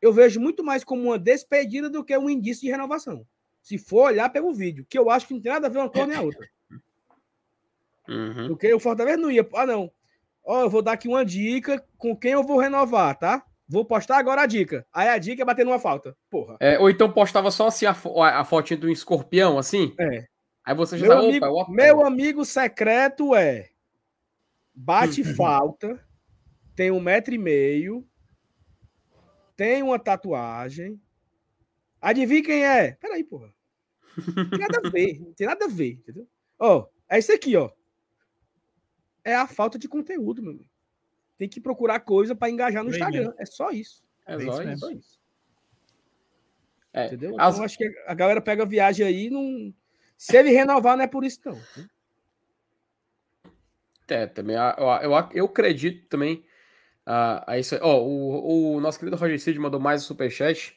[0.00, 3.26] eu vejo muito mais como uma despedida do que um indício de renovação.
[3.62, 5.90] Se for olhar pelo vídeo, que eu acho que não tem nada a ver uma
[5.90, 6.48] coisa nem a outra.
[8.08, 8.48] Uhum.
[8.48, 9.48] Porque o Fortaleza não ia.
[9.54, 9.90] Ah, não.
[10.44, 13.44] Ó, eu vou dar aqui uma dica com quem eu vou renovar, tá?
[13.68, 14.86] Vou postar agora a dica.
[14.92, 16.16] Aí a dica é bater numa falta.
[16.30, 16.56] Porra.
[16.60, 19.94] É, ou então postava só assim a, a fotinha do escorpião, assim?
[19.98, 20.26] É.
[20.64, 23.70] Aí você já meu, tá, amigo, opa, meu amigo secreto é
[24.74, 26.02] bate falta,
[26.74, 28.06] tem um metro e meio,
[29.56, 31.00] tem uma tatuagem.
[32.00, 32.92] Adivinha quem é?
[32.92, 33.52] Peraí, porra.
[34.36, 35.20] Não tem nada a ver.
[35.20, 36.26] Não tem nada a ver, entendeu?
[36.58, 37.70] Ó, é isso aqui, ó
[39.24, 40.68] é a falta de conteúdo, meu amigo.
[41.36, 43.34] Tem que procurar coisa para engajar no Bem, Instagram.
[43.38, 44.04] É só isso.
[44.26, 44.78] É, só, isso.
[44.78, 45.20] só isso.
[46.92, 47.32] É, Entendeu?
[47.32, 47.60] Então, as...
[47.60, 49.74] acho que a galera pega viagem aí não.
[50.16, 51.60] Se ele renovar, não é por isso, não.
[54.06, 54.56] É, também.
[54.56, 56.44] Eu, eu, eu acredito também.
[57.04, 60.76] a a isso Ó, o, o nosso querido Roger Cid mandou mais um superchat.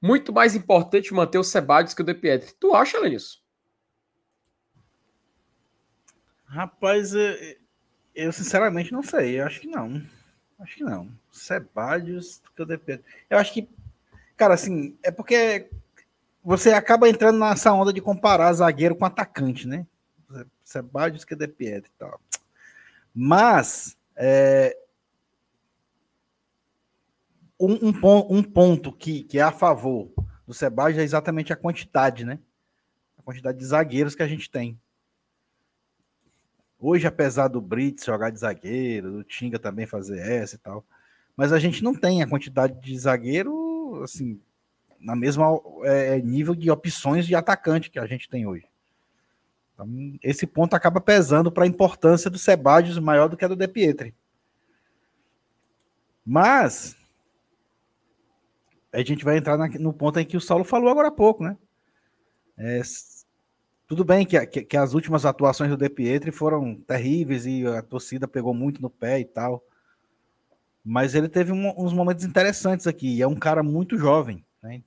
[0.00, 2.54] Muito mais importante manter o Sebadios que o De Pietri.
[2.60, 3.42] Tu acha, Lenis?
[6.44, 7.12] Rapaz,
[8.14, 9.40] eu sinceramente não sei.
[9.40, 10.02] Eu acho que não.
[10.58, 11.08] Acho que não.
[11.30, 12.40] Sebadios,
[13.28, 13.68] eu acho que,
[14.36, 15.68] cara, assim, é porque
[16.42, 19.86] você acaba entrando nessa onda de comparar zagueiro com atacante, né?
[20.62, 22.20] Sebadios que de Pietro e tal.
[23.14, 24.76] Mas é,
[27.58, 30.10] um, um, um, ponto que, que é a favor
[30.46, 32.38] do Sebadios é exatamente a quantidade, né?
[33.18, 34.78] A quantidade de zagueiros que a gente tem.
[36.86, 40.84] Hoje, apesar do Brits jogar de zagueiro, do Tinga também fazer essa e tal,
[41.34, 44.38] mas a gente não tem a quantidade de zagueiro, assim,
[45.00, 45.46] na mesma
[45.84, 48.66] é, nível de opções de atacante que a gente tem hoje.
[49.72, 49.88] Então,
[50.22, 53.66] esse ponto acaba pesando para a importância do Sebadios maior do que a do De
[53.66, 54.14] Pietri.
[56.22, 56.98] Mas
[58.92, 61.44] a gente vai entrar na, no ponto em que o Saulo falou agora há pouco,
[61.44, 61.56] né?
[62.58, 62.82] É,
[63.86, 67.82] tudo bem que, que, que, as últimas atuações do De Pietri foram terríveis e a
[67.82, 69.62] torcida pegou muito no pé e tal.
[70.82, 73.20] Mas ele teve um, uns momentos interessantes aqui.
[73.20, 74.82] É um cara muito jovem, né?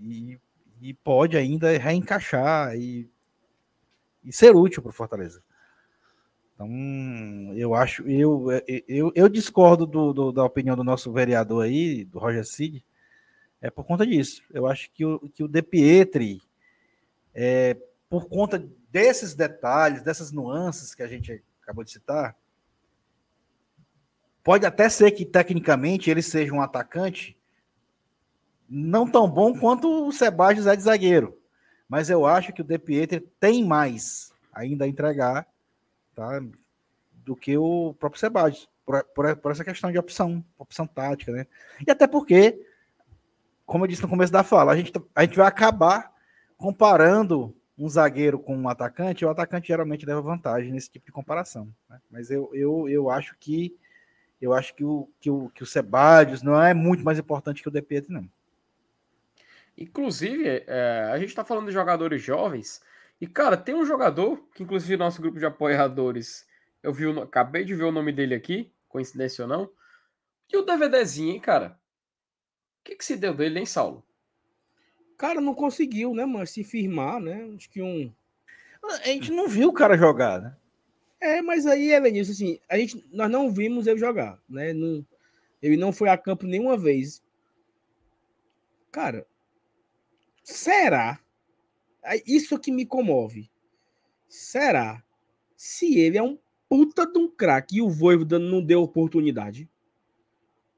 [0.00, 0.38] E,
[0.80, 3.08] e pode ainda reencaixar e,
[4.24, 5.42] e ser útil para o Fortaleza.
[6.54, 8.46] Então, eu acho, eu,
[8.88, 12.84] eu, eu discordo do, do, da opinião do nosso vereador aí, do Roger Cid,
[13.60, 14.42] é por conta disso.
[14.52, 16.40] Eu acho que o, que o De Pietri
[17.34, 17.76] é,
[18.08, 22.36] por conta desses detalhes, dessas nuances que a gente acabou de citar,
[24.42, 27.36] pode até ser que tecnicamente ele seja um atacante
[28.68, 31.36] não tão bom quanto o Sebastião é de zagueiro.
[31.88, 35.46] Mas eu acho que o De Pietri tem mais ainda a entregar
[36.14, 36.40] tá,
[37.12, 41.46] do que o próprio Sebastião, por, por, por, essa questão de opção, opção tática, né?
[41.86, 42.60] E até porque,
[43.64, 46.12] como eu disse no começo da fala, a gente, a gente vai acabar
[46.56, 51.72] comparando um zagueiro com um atacante, o atacante geralmente leva vantagem nesse tipo de comparação.
[51.88, 52.00] Né?
[52.10, 53.76] Mas eu, eu, eu acho que
[54.40, 57.68] eu acho que o, que o, que o Sebadios não é muito mais importante que
[57.68, 58.28] o Pietro, não.
[59.76, 62.82] Inclusive, é, a gente está falando de jogadores jovens
[63.20, 66.46] E, cara, tem um jogador, que inclusive nosso grupo de apoiadores,
[66.82, 69.70] eu vi, acabei de ver o nome dele aqui, coincidência ou não.
[70.52, 71.78] E o DVDzinho, hein, cara?
[72.80, 74.05] O que, que se deu dele, hein, Saulo?
[75.16, 77.50] Cara, não conseguiu, né, mano, se firmar, né?
[77.56, 78.12] Acho que um.
[78.82, 80.56] A gente não viu o cara jogar, né?
[81.20, 84.72] É, mas aí, Elenilson, assim, a gente, nós não vimos ele jogar, né?
[84.72, 85.04] Não,
[85.62, 87.22] ele não foi a campo nenhuma vez.
[88.92, 89.26] Cara,
[90.44, 91.18] será?
[92.26, 93.50] Isso que me comove.
[94.28, 95.02] Será
[95.56, 96.38] se ele é um
[96.68, 99.68] puta de um craque e o Voivoda não deu oportunidade?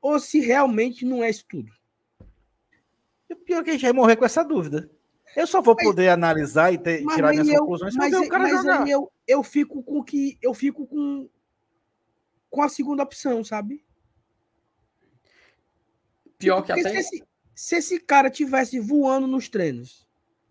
[0.01, 1.73] Ou se realmente não é isso tudo?
[3.49, 4.91] Pior é que a gente vai morrer com essa dúvida.
[5.35, 8.43] Eu só vou poder mas, analisar e ter, tirar minhas eu, conclusões mas, o cara
[8.45, 8.87] mas jogar.
[8.87, 11.27] eu, eu fico com que eu fico com
[12.51, 13.83] com a segunda opção, sabe?
[16.39, 20.07] Pior que até se esse, se esse cara tivesse voando nos treinos,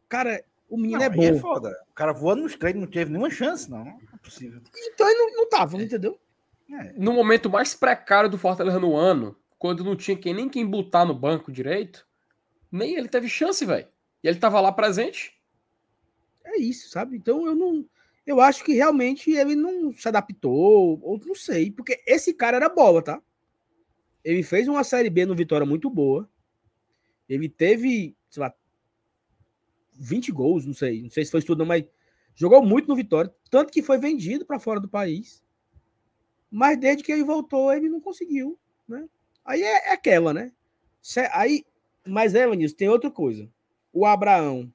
[0.10, 1.22] cara, o menino não, é bom.
[1.22, 1.70] É foda.
[1.92, 3.86] O cara voando nos treinos não teve nenhuma chance, não.
[3.86, 4.60] Não é possível.
[4.76, 5.84] Então ele não, não tava, é.
[5.84, 6.20] entendeu?
[6.72, 6.94] É.
[6.94, 11.06] No momento mais precário do Fortaleza no ano, quando não tinha quem, nem quem botar
[11.06, 12.07] no banco direito,
[12.72, 13.88] nem ele teve chance, velho.
[14.24, 15.34] E ele tava lá presente.
[16.44, 17.18] É isso, sabe?
[17.18, 17.86] Então eu não.
[18.26, 22.68] Eu acho que realmente ele não se adaptou, ou não sei, porque esse cara era
[22.68, 23.22] bola, tá?
[24.24, 26.30] Ele fez uma Série B no Vitória muito boa.
[27.30, 28.54] Ele teve, sei lá,
[29.94, 31.86] 20 gols, não sei, não sei se foi tudo, mas
[32.36, 35.44] jogou muito no Vitória, tanto que foi vendido para fora do país.
[36.52, 39.08] Mas desde que ele voltou, ele não conseguiu, né?
[39.44, 40.52] Aí é, é aquela, né?
[41.32, 41.66] Aí,
[42.08, 43.50] mas é, Vinícius, tem outra coisa.
[43.92, 44.72] O Abraão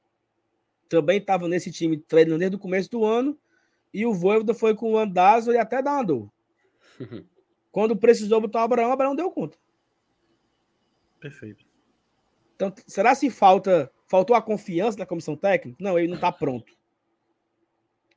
[0.88, 3.38] também estava nesse time treinando desde o começo do ano
[3.92, 6.30] e o Voivoda foi com o Andazzo e até dor.
[7.70, 9.56] Quando precisou botar o Abraão, o Abraão deu conta.
[11.18, 11.64] Perfeito.
[12.54, 15.78] Então, será se falta faltou a confiança da comissão técnica?
[15.80, 16.76] Não, ele não está pronto.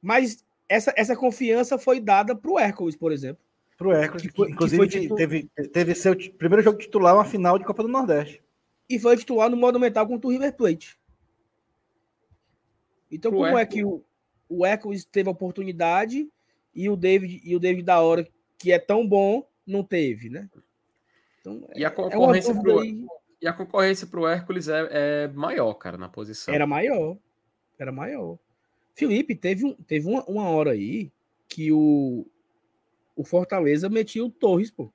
[0.01, 3.41] Mas essa, essa confiança foi dada para o Hércules, por exemplo.
[3.77, 5.15] Para o Hércules, que, inclusive que titu...
[5.15, 8.44] teve, teve seu primeiro jogo titular, uma final de Copa do Nordeste
[8.89, 10.97] e foi titular no Monumental contra o River Plate.
[13.11, 13.57] Então, como Echo...
[13.57, 14.03] é que o,
[14.49, 16.29] o Eccles teve a oportunidade
[16.73, 20.49] e o David e o David da hora, que é tão bom, não teve, né?
[21.39, 23.05] Então, e a é, é concorrência é pro, aí...
[23.41, 26.53] e a concorrência para o Hércules é, é, maior, cara, na posição.
[26.53, 27.17] Era maior.
[27.77, 28.37] Era maior.
[28.93, 31.11] Felipe, teve, um, teve uma, uma hora aí
[31.47, 32.25] que o,
[33.15, 34.91] o Fortaleza metia o Torres, pô.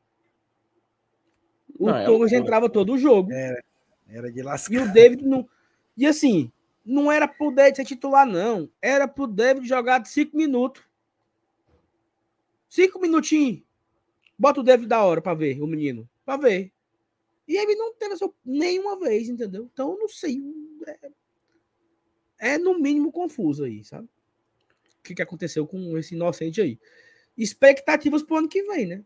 [1.78, 3.32] O não, Torres é entrava todo o jogo.
[3.32, 3.62] É,
[4.10, 4.74] era de lascar.
[4.74, 5.48] E o David não.
[5.96, 6.50] E assim,
[6.84, 8.70] não era pro David ser titular, não.
[8.80, 10.82] Era pro David jogar de cinco minutos.
[12.68, 13.62] Cinco minutinhos.
[14.38, 16.08] Bota o David da hora pra ver, o menino.
[16.24, 16.72] Pra ver.
[17.46, 19.68] E ele não teve essa nenhuma vez, entendeu?
[19.72, 20.40] Então, eu não sei.
[20.86, 24.08] É, é no mínimo confuso aí, sabe?
[24.98, 26.78] O que, que aconteceu com esse inocente aí?
[27.36, 29.04] Expectativas pro ano que vem, né?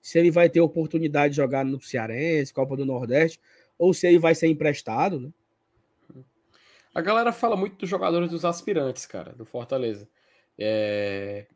[0.00, 3.40] Se ele vai ter oportunidade de jogar no Cearense, Copa do Nordeste
[3.82, 5.30] ou se ele vai ser emprestado, né?
[6.94, 10.08] A galera fala muito dos jogadores dos aspirantes, cara, do Fortaleza.
[10.56, 11.46] É...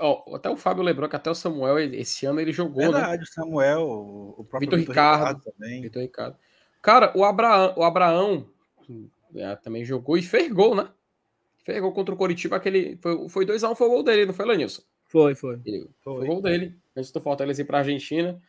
[0.00, 2.90] Oh, até o Fábio lembrou que até o Samuel, esse ano, ele jogou, né?
[2.90, 3.22] Verdade, né?
[3.22, 3.82] o Samuel,
[4.38, 5.82] o próprio Vitor Ricardo, Ricardo, também.
[5.82, 6.36] Vitor Ricardo.
[6.80, 8.48] Cara, o Abraão, o Abraão
[9.34, 10.88] é, também jogou e fez gol, né?
[11.64, 12.96] Fez gol contra o Coritiba, aquele.
[12.96, 14.82] Foi, foi 2x1, um, foi o gol dele, não foi, Lanilson?
[15.06, 15.60] Foi, foi.
[15.66, 16.16] Ele, foi.
[16.16, 18.40] foi o gol dele, antes do Fortaleza ir pra Argentina.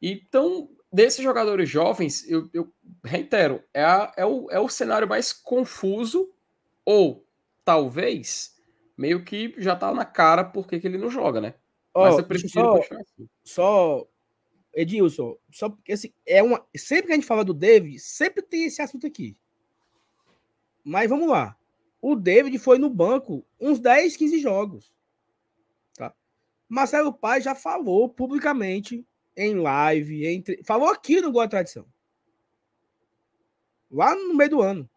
[0.00, 2.72] Então, desses jogadores jovens, eu, eu
[3.04, 6.32] reitero, é, a, é, o, é o cenário mais confuso,
[6.86, 7.22] ou
[7.62, 8.56] talvez
[8.96, 11.54] meio que já tá na cara porque que ele não joga, né?
[11.92, 13.28] Oh, Mas eu prefiro só, assim.
[13.44, 14.08] só
[14.72, 18.64] Edilson, só porque assim, é uma, sempre que a gente fala do David, sempre tem
[18.64, 19.36] esse assunto aqui.
[20.82, 21.58] Mas vamos lá.
[22.00, 24.94] O David foi no banco uns 10, 15 jogos.
[25.94, 26.14] Tá?
[26.66, 29.06] Marcelo Pai já falou publicamente
[29.36, 30.62] em live, entre...
[30.64, 31.86] falou aqui no Boa Tradição.
[33.90, 34.88] Lá no meio do ano.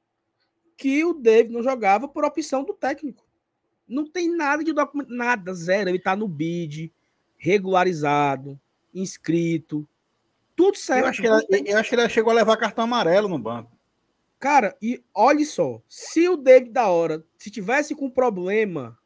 [0.78, 3.28] Que o David não jogava por opção do técnico.
[3.88, 5.90] Não tem nada de documento, nada, zero.
[5.90, 6.94] Ele tá no bid,
[7.38, 8.60] regularizado,
[8.94, 9.88] inscrito,
[10.56, 11.06] tudo certo.
[11.06, 13.72] Eu acho, que ele, eu acho que ele chegou a levar cartão amarelo no banco.
[14.38, 18.98] Cara, e olhe só, se o David da hora, se tivesse com problema,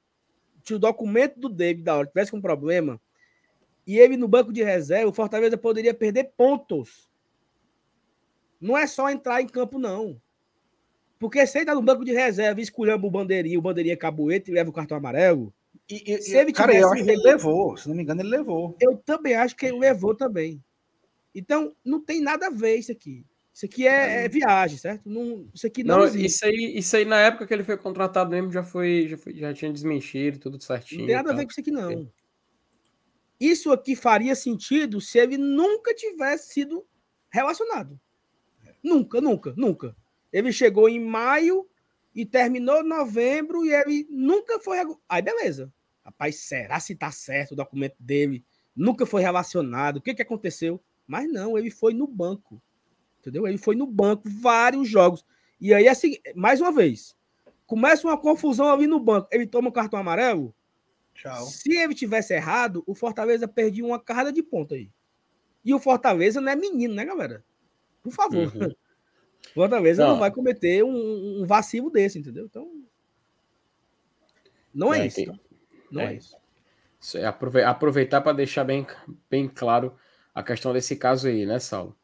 [0.64, 3.00] se o documento do David da hora tivesse com problema,
[3.86, 7.10] e ele no banco de reserva, o Fortaleza poderia perder pontos.
[8.60, 10.22] Não é só entrar em campo, não.
[11.20, 14.50] Porque se ele tá no banco de reserva e escolhendo o bandeirinha, o bandeirinha cabueta
[14.50, 15.54] e leva o cartão amarelo.
[15.90, 17.78] E, e, se ele cara, eu acho que ele levou.
[17.78, 18.76] Se não me engano, ele levou.
[18.80, 20.64] Eu também acho que ele levou também.
[21.36, 23.26] Então, não tem nada a ver isso aqui.
[23.54, 25.08] Isso aqui é, é viagem, certo?
[25.08, 28.32] Não, isso aqui não, não Isso aí, isso aí, na época que ele foi contratado
[28.32, 31.02] mesmo, já foi, já, foi, já tinha desmentido, tudo certinho.
[31.02, 32.10] Não tem nada a ver com isso aqui, não.
[33.40, 36.86] Isso aqui faria sentido se ele nunca tivesse sido
[37.30, 38.00] relacionado.
[38.82, 39.96] Nunca, nunca, nunca.
[40.32, 41.68] Ele chegou em maio
[42.14, 44.78] e terminou em novembro e ele nunca foi.
[45.08, 45.72] Aí, beleza.
[46.04, 48.44] Rapaz, será se tá certo o documento dele?
[48.76, 49.98] Nunca foi relacionado.
[49.98, 50.82] O que, que aconteceu?
[51.08, 52.62] Mas não, ele foi no banco.
[53.20, 53.48] Entendeu?
[53.48, 55.26] Ele foi no banco vários jogos.
[55.62, 57.16] E aí, assim, mais uma vez,
[57.66, 59.30] começa uma confusão ali no banco.
[59.32, 60.54] Ele toma um cartão amarelo.
[61.14, 61.46] Tchau.
[61.46, 64.92] Se ele tivesse errado, o Fortaleza perdia uma carga de ponta aí.
[65.64, 67.44] E o Fortaleza não é menino, né, galera?
[68.02, 68.54] Por favor.
[68.56, 68.74] Uhum.
[69.52, 70.14] O Fortaleza não.
[70.14, 72.46] não vai cometer um, um, vacilo desse, entendeu?
[72.46, 72.66] Então.
[74.74, 75.26] Não é, é isso.
[75.26, 75.34] Tá?
[75.92, 76.38] Não é, é isso.
[77.00, 78.88] isso é aproveitar para deixar bem,
[79.30, 79.96] bem claro
[80.34, 81.96] a questão desse caso aí, né, Saulo?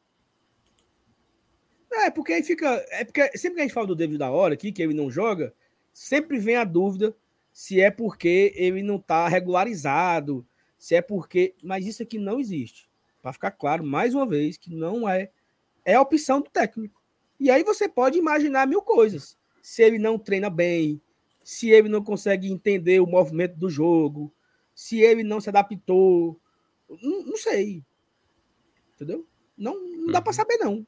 [1.92, 2.86] É, porque aí fica.
[2.90, 5.10] É porque sempre que a gente fala do David da hora aqui, que ele não
[5.10, 5.54] joga,
[5.94, 7.16] sempre vem a dúvida
[7.52, 10.46] se é porque ele não está regularizado,
[10.78, 11.56] se é porque.
[11.62, 12.90] Mas isso aqui não existe.
[13.22, 15.30] Para ficar claro, mais uma vez, que não é.
[15.86, 17.02] É a opção do técnico.
[17.40, 19.38] E aí você pode imaginar mil coisas.
[19.62, 21.02] Se ele não treina bem,
[21.44, 24.34] se ele não consegue entender o movimento do jogo,
[24.76, 26.40] se ele não se adaptou.
[27.02, 27.84] Não, não sei.
[28.96, 29.26] Entendeu?
[29.58, 30.36] Não, não dá para uhum.
[30.36, 30.88] saber, não.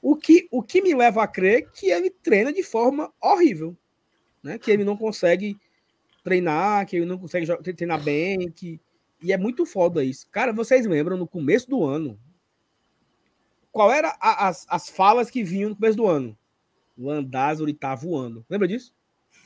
[0.00, 3.76] O que, o que me leva a crer que ele treina de forma horrível.
[4.42, 4.58] Né?
[4.58, 5.56] Que ele não consegue
[6.22, 8.80] treinar, que ele não consegue treinar bem, que...
[9.22, 10.28] e é muito foda isso.
[10.30, 12.18] Cara, vocês lembram no começo do ano?
[13.72, 16.36] Qual era a, as, as falas que vinham no começo do ano?
[16.96, 18.44] O Andázuri tá voando.
[18.50, 18.92] Lembra disso?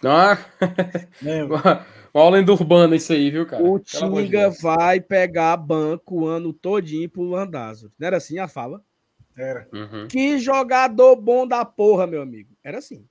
[0.05, 0.39] Ah,
[1.47, 3.63] uma, uma lenda urbana isso aí, viu, cara?
[3.63, 7.93] O Tinga vai pegar banco o ano todinho pro Landázuri.
[7.99, 8.83] Não era assim a fala?
[9.37, 9.69] Era.
[9.73, 10.09] Uhum.
[10.09, 12.51] Que jogador bom da porra, meu amigo.
[12.65, 13.07] Era assim.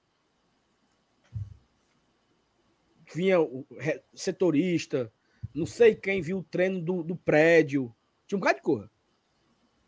[3.14, 3.66] Vinha o
[4.14, 5.12] setorista,
[5.54, 7.94] não sei quem viu o treino do, do prédio.
[8.26, 8.90] Tinha um bocado de cor.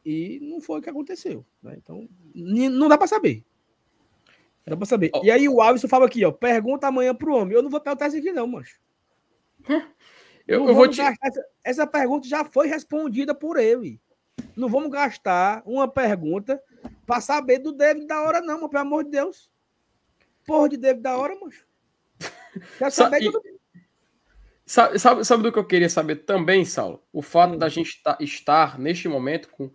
[0.06, 1.46] E não foi o que aconteceu.
[1.62, 1.76] Né?
[1.78, 3.46] Então, não dá para saber.
[4.66, 5.12] Dá pra saber.
[5.24, 6.32] E aí o Alisson fala aqui, ó.
[6.32, 7.54] Pergunta amanhã pro homem.
[7.54, 8.80] Eu não vou perguntar isso aqui, não, mancho.
[10.46, 11.00] Eu, eu vou te...
[11.00, 13.98] Essa, essa, pergunta já foi respondida por ele.
[14.58, 16.62] Não vamos gastar uma pergunta
[17.06, 19.50] para saber do David da hora, não, mano, pelo amor de Deus.
[20.46, 21.66] Porra de David da hora, mancho.
[23.32, 23.42] Do...
[24.66, 27.04] sabe, sabe, sabe, do que eu queria saber também, Saulo?
[27.12, 27.58] O fato hum.
[27.58, 29.72] da gente tá, estar neste momento com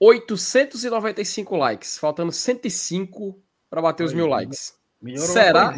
[0.00, 4.78] 895 likes, faltando 105 para bater os mil likes.
[5.16, 5.74] Será?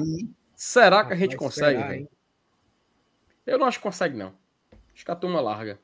[0.54, 2.08] Será que a gente consegue, velho?
[3.46, 4.34] Eu não acho que consegue, não.
[4.94, 5.80] Acho que a turma larga.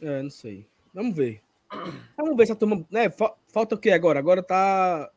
[0.00, 0.68] É, não sei.
[0.92, 1.40] Vamos ver.
[2.16, 2.84] Vamos ver se a turma.
[2.90, 3.08] Né,
[3.48, 4.18] falta o que agora?
[4.18, 5.10] Agora tá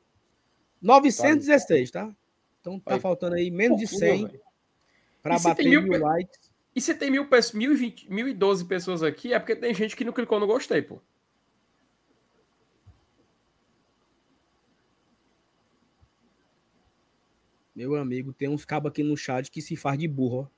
[0.81, 2.15] 916, tá?
[2.59, 4.39] Então tá faltando aí menos de 100
[5.21, 6.49] para bater mil, mil likes.
[6.75, 10.05] E se tem mil, mil, mil e doze pessoas aqui, é porque tem gente que
[10.05, 11.01] não clicou no gostei, pô.
[17.75, 20.49] Meu amigo, tem uns cabos aqui no chat que se faz de burro.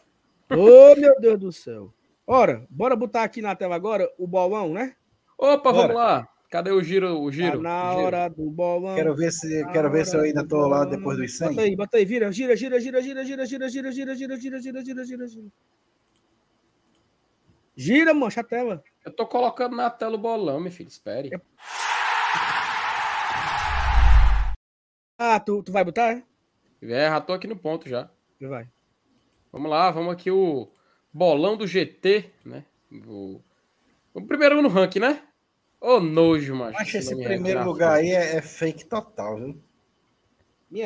[0.49, 1.93] Ô, oh, meu Deus do céu.
[2.26, 4.95] Ora, bora botar aqui na tela agora o bolão, né?
[5.38, 5.88] Opa, bora.
[5.88, 6.30] vamos lá.
[6.49, 7.19] Cadê o giro?
[7.19, 7.57] O giro?
[7.57, 8.03] Tá na giro.
[8.06, 8.95] hora do bolão.
[8.95, 11.49] Quero ver se, quero ver se eu ainda tô lá depois dos 100.
[11.49, 14.60] Bota aí, bota aí, vira, gira, gira, gira, gira, gira, gira, gira, gira, gira, gira,
[14.60, 15.48] gira, gira, gira, gira.
[17.76, 18.82] Gira, mancha a tela.
[19.06, 20.88] Eu tô colocando na tela o bolão, meu filho.
[20.88, 21.30] Espere.
[25.18, 26.14] Ah, tu, tu vai botar?
[26.14, 26.24] É?
[26.82, 28.10] é, já tô aqui no ponto já.
[28.40, 28.69] Vai.
[29.52, 30.72] Vamos lá, vamos aqui o
[31.11, 32.64] bolão do GT, né?
[33.06, 33.41] O,
[34.14, 35.22] o primeiro no ranking, né?
[35.80, 36.82] Ô, nojo, macho.
[36.82, 39.62] Acho esse primeiro lugar aí é, é, fake total, viu?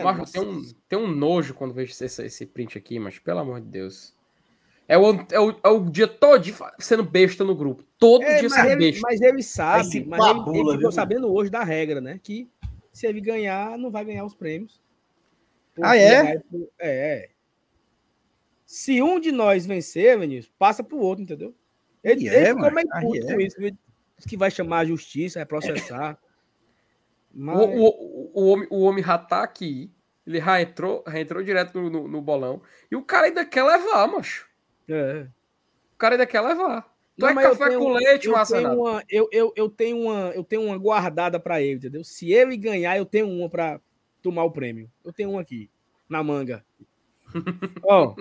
[0.04, 3.62] Macho, tem um, tem um nojo quando vejo esse, esse print aqui, mas pelo amor
[3.62, 4.16] de Deus.
[4.88, 6.44] É o, é o, é o dia todo
[6.78, 7.84] sendo besta no grupo.
[7.98, 9.02] Todo é, dia sendo ele, besta.
[9.04, 12.20] Mas ele sabe, mas ele, ele ficou sabendo hoje da regra, né?
[12.22, 12.50] Que
[12.92, 14.82] se ele ganhar, não vai ganhar os prêmios.
[15.82, 16.36] Ah, é?
[16.36, 16.42] é?
[16.80, 17.30] É.
[18.66, 21.56] Se um de nós vencer, Vinícius, passa pro outro, entendeu?
[22.04, 23.34] Ele, é, ele ficou meio puto é.
[23.34, 23.58] com isso.
[24.28, 26.18] Que vai chamar a justiça, vai processar.
[27.34, 27.58] Mas...
[27.58, 29.92] O, o, o, homem, o homem já tá aqui.
[30.26, 32.62] Ele já entrou, já entrou direto no, no, no bolão.
[32.90, 34.48] E o cara ainda quer levar, macho.
[34.88, 35.28] É.
[35.94, 36.92] O cara ainda quer levar.
[37.18, 40.44] Tu é café tenho, com leite, eu tenho, uma, eu, eu, eu, tenho uma, eu
[40.44, 42.04] tenho uma guardada para ele, entendeu?
[42.04, 43.80] Se ele ganhar, eu tenho uma para
[44.22, 44.90] tomar o prêmio.
[45.04, 45.70] Eu tenho uma aqui,
[46.10, 46.66] na manga.
[47.84, 48.16] Ó,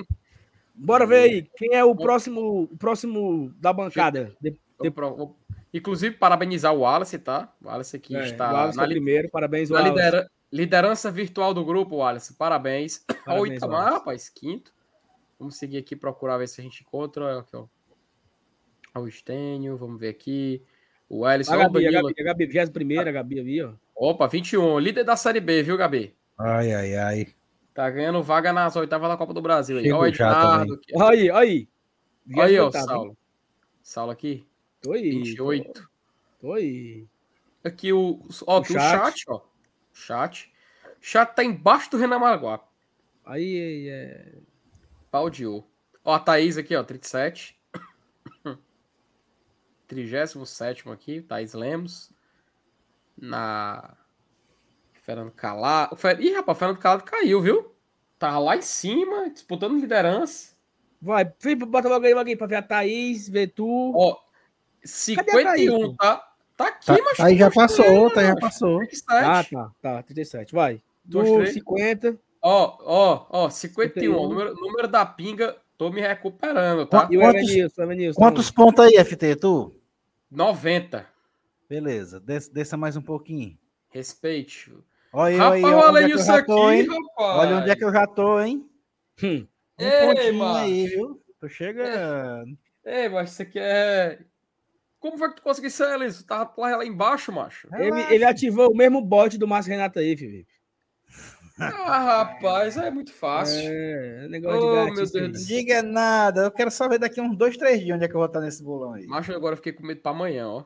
[0.74, 1.50] bora ver aí.
[1.56, 4.36] Quem é o próximo, o próximo da bancada?
[4.40, 4.90] De, de...
[4.90, 5.36] Vou,
[5.72, 7.52] Inclusive, parabenizar o Wallace, tá?
[7.62, 9.94] O Wallace aqui É, está Wallace na, é primeiro, parabéns, na Wallace.
[9.94, 12.34] lidera- liderança virtual do grupo, Wallace.
[12.34, 13.04] Parabéns.
[13.24, 13.98] Parabéns, o Itamar, Wallace.
[13.98, 14.72] rapaz, quinto.
[15.38, 17.38] Vamos seguir aqui, procurar ver se a gente encontra.
[17.38, 17.66] Aqui, ó.
[18.94, 20.62] Ó, O Estênio, vamos ver aqui.
[21.08, 22.08] O Ellison, A ó, o Gabi, a Danilo.
[22.08, 23.72] Gabi, a Gabi, 21 a Gabi ali, ó.
[23.94, 24.78] Opa, 21.
[24.78, 26.14] Líder da Série B, viu, Gabi?
[26.38, 27.26] Ai, ai, ai.
[27.72, 29.76] Tá ganhando vaga nas oitavas da Copa do Brasil.
[29.94, 30.80] Ó, o Ednardo.
[30.94, 31.68] Olha aí, olha aí.
[32.34, 32.84] Olha aí, ó, 28º, hein?
[32.86, 33.16] Saulo.
[33.82, 34.46] Saulo aqui.
[34.80, 35.10] Tô aí.
[35.10, 35.72] 28.
[35.72, 35.82] Tô,
[36.40, 37.06] tô aí.
[37.62, 38.20] Aqui o.
[38.46, 39.18] Ó, O o chat.
[39.18, 39.40] chat, ó.
[39.92, 40.52] Chat.
[41.00, 42.68] Chat tá embaixo do Renan Maranguape.
[43.24, 44.34] Aí, é...
[45.10, 45.66] Pau de ouro.
[46.04, 47.58] Ó, a Thaís aqui, ó, 37.
[49.86, 52.10] 37 aqui, Thaís Lemos.
[53.16, 53.96] Na.
[54.94, 55.96] Fernando Calado.
[55.96, 56.20] Fer...
[56.20, 57.74] Ih, rapaz, Fernando Calado caiu, viu?
[58.18, 60.54] Tava lá em cima, disputando liderança.
[61.00, 63.92] Vai, Felipe, bota logo aí, logo aí, pra ver a Thaís, ver tu.
[63.96, 64.18] Ó,
[64.84, 65.94] 51, pô?
[65.96, 66.26] tá?
[66.56, 67.20] Tá aqui, Tá, mas.
[67.20, 68.78] aí já passou, tá, já passou.
[68.78, 69.06] 37.
[69.10, 70.82] Ah, tá, tá, 37, vai.
[71.06, 71.46] Mostrei.
[71.46, 72.18] 50.
[72.42, 74.12] Ó, ó, ó, 51.
[74.14, 74.28] 51.
[74.28, 77.08] Número, número da pinga, tô me recuperando, tá?
[77.10, 78.18] E o Quantos- Evanilson, Evanilson.
[78.20, 79.74] Quantos pontos aí, FT, tu?
[80.30, 81.06] 90.
[81.68, 83.56] Beleza, desça, desça mais um pouquinho.
[83.90, 84.72] Respeite.
[85.12, 86.86] Olha Rapaz, aí, olha onde é que eu isso já aqui, tô, hein?
[86.86, 87.38] rapaz.
[87.38, 88.66] Olha onde é que eu já tô, hein?
[89.22, 89.46] Hum.
[89.78, 90.58] Um Ei, pontinho macho.
[90.60, 91.22] aí, viu?
[91.40, 92.44] Tu chega...
[92.84, 94.18] Ei, mas isso aqui é.
[95.00, 96.24] Como foi que tu conseguiu ser isso?
[96.26, 97.66] Tava lá, lá embaixo, macho.
[97.74, 100.52] Ele, ele ativou o mesmo bot do Márcio Renato aí, Felipe.
[101.58, 103.60] Ah, rapaz, é muito fácil.
[103.62, 105.30] É, negócio Oh, de meu.
[105.30, 108.14] Deus diga nada, eu quero só ver daqui uns dois, três dias onde é que
[108.14, 109.06] eu vou estar nesse bolão aí.
[109.06, 110.64] Macho, agora eu fiquei com medo pra amanhã, ó.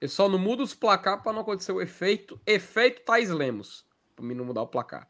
[0.00, 2.40] Eu só não mudo os placar pra não acontecer o efeito.
[2.46, 3.84] Efeito Thais Lemos.
[4.14, 5.08] Pra mim não mudar o placar.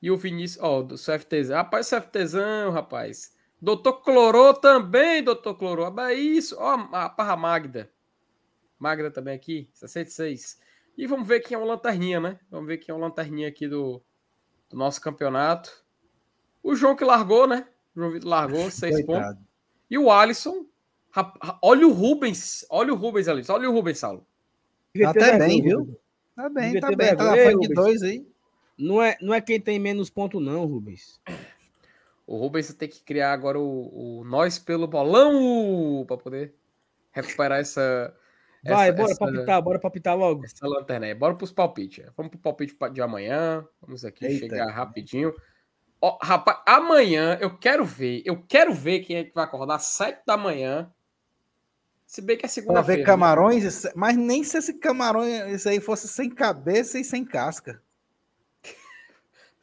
[0.00, 1.50] E o Vinícius, ó, do CFTZ.
[1.50, 3.32] Rapaz, CFTzão, rapaz.
[3.60, 5.92] Doutor Clorô também, doutor Clorô.
[5.96, 6.56] Ah, é isso.
[6.58, 7.90] Ó, a Parra Magda.
[8.78, 10.58] Magda também aqui, 66.
[10.96, 12.38] E vamos ver quem é o Lanterninha, né?
[12.50, 14.02] Vamos ver quem é o Lanterninha aqui do,
[14.70, 15.84] do nosso campeonato.
[16.62, 17.66] O João que largou, né?
[17.94, 19.36] O João Vitor largou, seis pontos.
[19.90, 20.66] E o Alisson.
[21.60, 22.64] Olha o Rubens.
[22.70, 23.42] Olha o Rubens ali.
[23.48, 24.26] Olha o Rubens, Saulo.
[24.98, 26.00] Tá até bem, viu?
[26.34, 27.16] Tá bem, tá bem.
[27.16, 28.26] Tá na frente de dois aí.
[28.78, 31.20] Não é, não é quem tem menos ponto, não, Rubens.
[32.30, 36.54] O Rubens tem que criar agora o, o Nós pelo Bolão para poder
[37.10, 38.14] recuperar essa.
[38.64, 40.44] Vai, essa, bora essa, palpitar, bora palpitar logo.
[40.44, 41.14] essa lanterna aí.
[41.14, 42.04] Bora pros palpites.
[42.16, 43.66] Vamos pro palpite pa- de amanhã.
[43.80, 44.38] Vamos aqui Eita.
[44.46, 45.34] chegar rapidinho.
[46.00, 48.22] Ó, rapaz, amanhã eu quero ver.
[48.24, 50.88] Eu quero ver quem é que vai acordar às 7 da manhã.
[52.06, 53.00] Se bem que é Pra ver segunda-feira.
[53.00, 53.06] né?
[53.06, 57.82] camarões, esse- mas nem se esse camarão esse aí fosse sem cabeça e sem casca.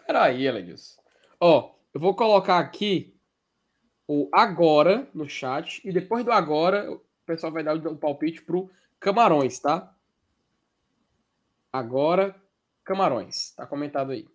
[0.06, 1.00] Peraí, Elenilson.
[1.40, 3.12] Ó, eu vou colocar aqui
[4.08, 8.70] o agora no chat e depois do agora o pessoal vai dar o palpite pro
[9.00, 9.96] Camarões, tá?
[11.74, 12.36] Agora,
[12.84, 13.52] Camarões.
[13.56, 14.28] Tá comentado aí.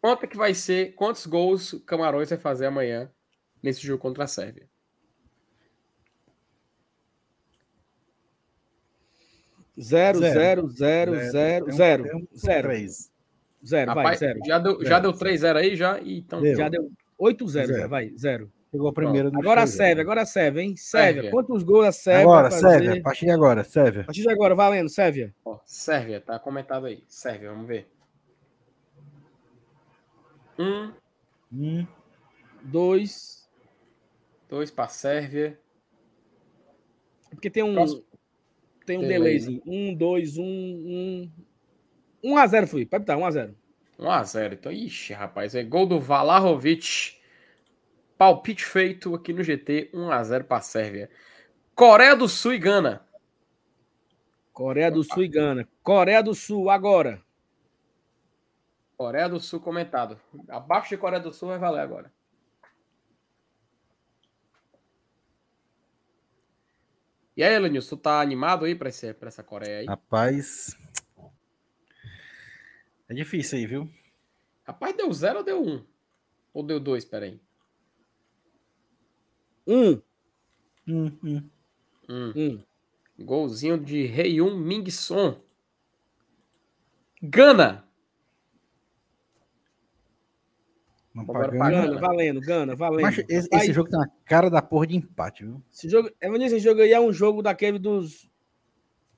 [0.00, 3.12] Quanto é que vai ser, quantos gols o Camarões vai fazer amanhã
[3.62, 4.66] nesse jogo contra a Sérvia?
[9.78, 10.32] Zero, Zero.
[10.34, 12.96] zero, zero, zero, Tem um- zero, tem um zero, três.
[12.96, 13.10] zero,
[13.62, 14.40] vai, Rapaz, zero.
[14.46, 15.02] já deu, já Zero.
[15.02, 16.00] deu 3-0 aí já?
[16.00, 16.56] E então, Deu.
[16.56, 17.80] Já deu 8 0 Zero.
[17.80, 18.50] já, vai, zero.
[18.70, 20.76] Chegou primeiro Agora a Sérvia, agora a Sérvia, hein?
[20.76, 21.30] Sérvia, Sérvia.
[21.32, 22.68] quantos gols a Sérvia Agora, vai fazer?
[22.78, 24.00] Sérvia, a partir de agora, Sérvia.
[24.02, 25.34] A partir de agora, valendo, Sérvia.
[25.44, 27.02] ó, Sérvia, tá comentado aí.
[27.08, 27.88] Sérvia, vamos ver.
[30.58, 30.92] Um,
[31.52, 31.86] Um,
[32.62, 33.48] Dois.
[34.48, 35.58] dois para Sérvia.
[37.30, 37.74] Porque tem um.
[37.74, 38.04] Próximo.
[38.86, 39.18] Tem um Delay.
[39.18, 39.62] delayzinho.
[39.66, 41.30] Um, dois, um, um.
[42.22, 42.86] 1 a 0 fui.
[42.86, 43.54] Pode estar, 1 a 0
[44.00, 44.54] 1x0.
[44.54, 47.18] Então, ixi, rapaz, é gol do Valahovic.
[48.16, 51.10] Palpite feito aqui no GT, 1x0 para Sérvia.
[51.74, 53.06] Coreia do Sul e Gana.
[54.52, 55.68] Coreia do Sul e Gana.
[55.82, 57.22] Coreia do Sul, agora.
[58.96, 60.20] Coreia do Sul comentado.
[60.48, 62.12] Abaixo de Coreia do Sul vai valer agora.
[67.36, 69.86] E aí, Elenilson, tu tá animado aí pra, esse, pra essa Coreia aí?
[69.86, 70.76] rapaz.
[73.10, 73.90] É difícil aí, viu?
[74.62, 75.68] Rapaz, deu 0 ou deu 1?
[75.68, 75.84] Um?
[76.54, 77.40] Ou deu 2, peraí.
[79.66, 80.00] Um.
[80.86, 81.50] Hum, hum.
[82.08, 82.32] Um.
[82.36, 82.64] Um.
[83.18, 85.40] Golzinho de Reiun Mingson.
[87.20, 87.84] Gana.
[91.12, 92.00] Não pra Gana, Gana.
[92.00, 93.02] valendo, Gana, valendo.
[93.02, 95.60] Mas esse, esse jogo tem uma cara da porra de empate, viu?
[95.72, 98.29] Esse jogo, esse jogo aí é um jogo daquele dos.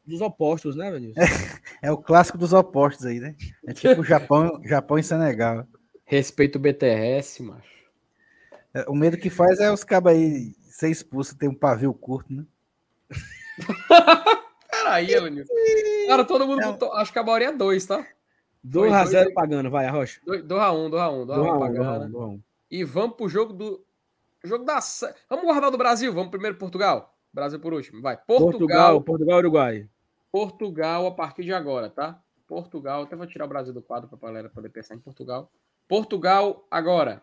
[0.05, 1.21] Dos opostos, né, Evanilson?
[1.81, 3.37] É o clássico dos opostos aí, né?
[3.67, 5.67] É tipo o Japão, Japão e Senegal.
[6.05, 7.73] Respeito o BTS, macho.
[8.75, 12.33] É, O medo que faz é os cabos aí ser expulsos, ter um pavio curto,
[12.33, 12.45] né?
[14.71, 15.53] Peraí, Elenilson.
[16.09, 16.93] Cara, todo mundo botou.
[16.95, 18.05] Acho que a maioria é dois, tá?
[18.65, 19.35] 2 a dois 0 aí.
[19.35, 20.21] pagando, vai, Arrocha.
[20.27, 22.13] 2x1, 2x1, 2x1, 2 a 1, 2 a 1, pagando.
[22.13, 22.43] 2 a 1.
[22.71, 23.85] E vamos pro jogo do.
[24.45, 24.81] Jogo da.
[25.29, 26.13] Vamos guardar do Brasil.
[26.13, 27.12] Vamos primeiro Portugal.
[27.33, 28.03] Brasil por último.
[28.03, 28.17] Vai.
[28.17, 29.03] Portugal, Portugal.
[29.03, 29.89] Portugal, Uruguai.
[30.31, 32.23] Portugal a partir de agora, tá?
[32.47, 33.03] Portugal.
[33.03, 35.51] Até vou tirar o Brasil do quadro pra galera poder pensar em Portugal.
[35.89, 37.23] Portugal agora.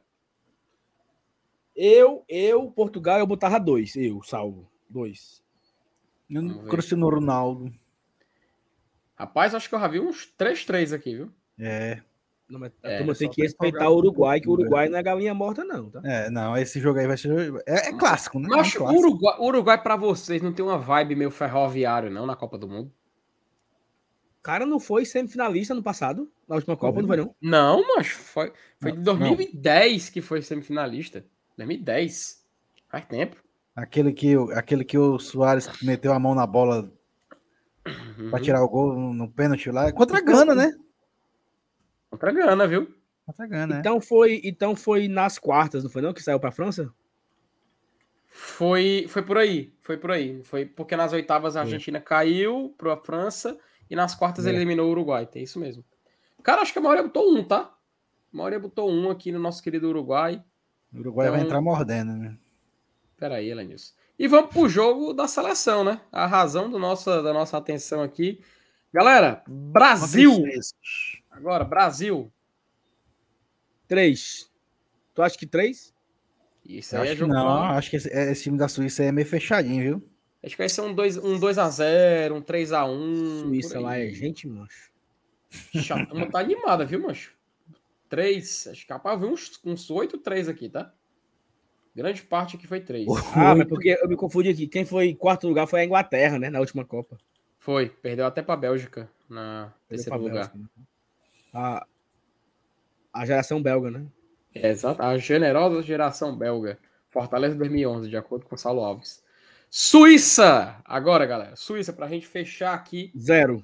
[1.76, 3.96] Eu, eu, Portugal, eu botava 2.
[3.96, 4.70] Eu, salvo.
[4.90, 5.44] 2.
[6.30, 6.70] Vamos ver.
[6.70, 7.74] Cristiano Ronaldo.
[9.16, 11.32] Rapaz, acho que eu já vi uns 3-3 aqui, viu?
[11.58, 12.02] É.
[12.50, 14.54] Não, mas a É, turma tem que respeitar o Uruguai, que o.
[14.54, 16.02] Uruguai não é galinha morta, não, tá?
[16.04, 17.54] É, não, esse jogo aí vai ser.
[17.68, 18.48] É, é clássico, né?
[18.50, 19.00] É um Mas clássico.
[19.00, 22.92] Uruguai, Uruguai pra vocês não tem uma vibe meio ferroviário, não, na Copa do Mundo?
[24.40, 27.36] O cara não foi semifinalista no passado, na última Copa, não foi não?
[27.42, 31.24] Não, mas foi, foi de Não, 2010 que foi semifinalista.
[31.58, 32.44] 2010.
[32.90, 33.36] Faz tempo.
[33.76, 36.92] Aquele que, o- aquele que o Soares meteu a mão na bola
[37.86, 38.30] Uhum.
[38.30, 39.92] pra tirar o gol no, no pênalti lá.
[39.92, 40.74] Contra a Gana, né?
[42.10, 42.94] Contra a Gana, viu?
[43.26, 43.80] Contra a Gana, né?
[43.80, 46.14] Então foi, então foi nas quartas, não foi não?
[46.14, 46.92] Que saiu pra França?
[48.28, 49.74] Foi, foi por aí.
[49.82, 50.44] Foi por aí.
[50.44, 53.58] Foi porque nas oitavas a Argentina caiu pra França
[53.90, 54.50] e nas quartas É.
[54.50, 55.26] ele eliminou o Uruguai.
[55.26, 55.84] Tem isso mesmo.
[56.44, 57.74] Cara, acho que a maioria botou um, tá?
[58.34, 60.44] A maioria botou um aqui no nosso querido Uruguai.
[60.94, 62.38] O Uruguai vai Então- entrar mordendo, né?
[63.18, 63.94] Pera aí, Elenilson.
[64.18, 66.00] E vamos pro jogo da seleção, né?
[66.12, 68.42] A razão do nossa, da nossa atenção aqui.
[68.94, 70.44] Galera, Brasil!
[71.40, 72.32] Agora, Brasil.
[73.88, 74.52] 3.
[75.16, 75.94] Tu acha que 3?
[76.66, 77.64] Isso aí acho é que jogo não, bom.
[77.64, 80.10] acho que esse, esse time da Suíça aí é meio fechadinho, viu?
[80.44, 83.42] Acho que vai ser um 2x0, um 2x0, um 3x1.
[83.42, 84.92] Suíça lá é gente, mancho.
[85.92, 87.34] A turma tá animada, viu, mancho?
[88.10, 88.68] 3.
[88.68, 90.94] Acho que capaz ver uns, uns 8, 3 aqui, tá?
[91.96, 93.08] Grande parte aqui foi 3.
[93.34, 94.68] Ah, mas porque eu me confundi aqui.
[94.68, 96.50] Quem foi em quarto lugar foi a Inglaterra, né?
[96.50, 97.18] Na última Copa.
[97.58, 97.90] Foi.
[97.90, 100.50] Perdeu até pra Bélgica na terceiro lugar.
[100.50, 100.66] Bélgica, né?
[101.54, 101.86] A,
[103.14, 104.06] a geração belga, né?
[104.54, 105.02] É, exato.
[105.02, 106.78] A generosa geração belga.
[107.10, 109.24] Fortaleza 2011, de acordo com o Saulo Alves.
[109.70, 110.82] Suíça!
[110.86, 111.56] Agora, galera.
[111.56, 113.64] Suíça, pra gente fechar aqui Zero.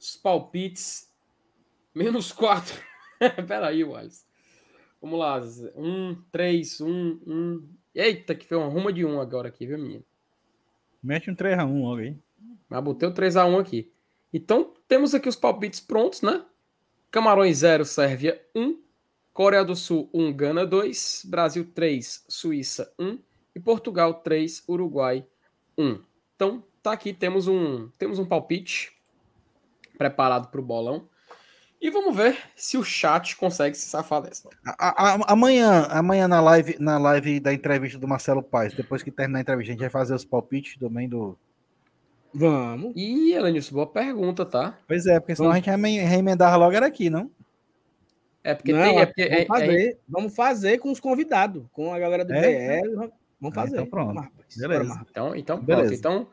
[0.00, 1.10] os palpites.
[1.94, 2.80] Menos 4.
[3.46, 4.24] Peraí, Wallace.
[5.00, 5.40] Vamos lá.
[5.76, 7.68] 1, 3, 1, 1.
[7.94, 10.04] Eita, que foi uma ruma de 1 agora aqui, viu, menino?
[11.02, 12.16] Mete um 3x1 logo aí.
[12.68, 13.92] Mas botei o 3x1 aqui.
[14.32, 16.44] Então, temos aqui os palpites prontos, né?
[17.12, 18.80] Camarões 0, Sérvia 1.
[19.34, 21.26] Coreia do Sul 1, Gana 2.
[21.26, 23.18] Brasil 3, Suíça 1.
[23.54, 25.26] E Portugal 3, Uruguai
[25.76, 26.00] 1.
[26.34, 28.96] Então, tá aqui, temos um, temos um palpite
[29.98, 31.06] preparado para o bolão.
[31.78, 34.48] E vamos ver se o chat consegue se safar dessa.
[35.26, 39.42] Amanhã, amanhã na live, na live da entrevista do Marcelo Paes, depois que terminar a
[39.42, 41.36] entrevista, a gente vai fazer os palpites também do.
[42.34, 42.92] Vamos.
[42.96, 44.78] E, Elenilson, boa pergunta, tá?
[44.86, 47.30] Pois é, porque senão a gente reemendava logo era aqui, não?
[48.42, 48.98] É porque Não, tem.
[48.98, 52.32] É porque, vamos, é- é- fazer, vamos fazer com os convidados, com a galera do
[52.32, 52.80] É?
[52.80, 53.10] BL.
[53.40, 53.74] Vamos Ah, fazer.
[53.76, 54.06] então pronto.
[54.08, 54.56] Vamos, rapaz.
[54.56, 54.84] Beleza.
[54.84, 55.06] Marcos.
[55.10, 55.66] Então, então pronto.
[55.66, 55.94] Beleza.
[55.94, 56.26] Então,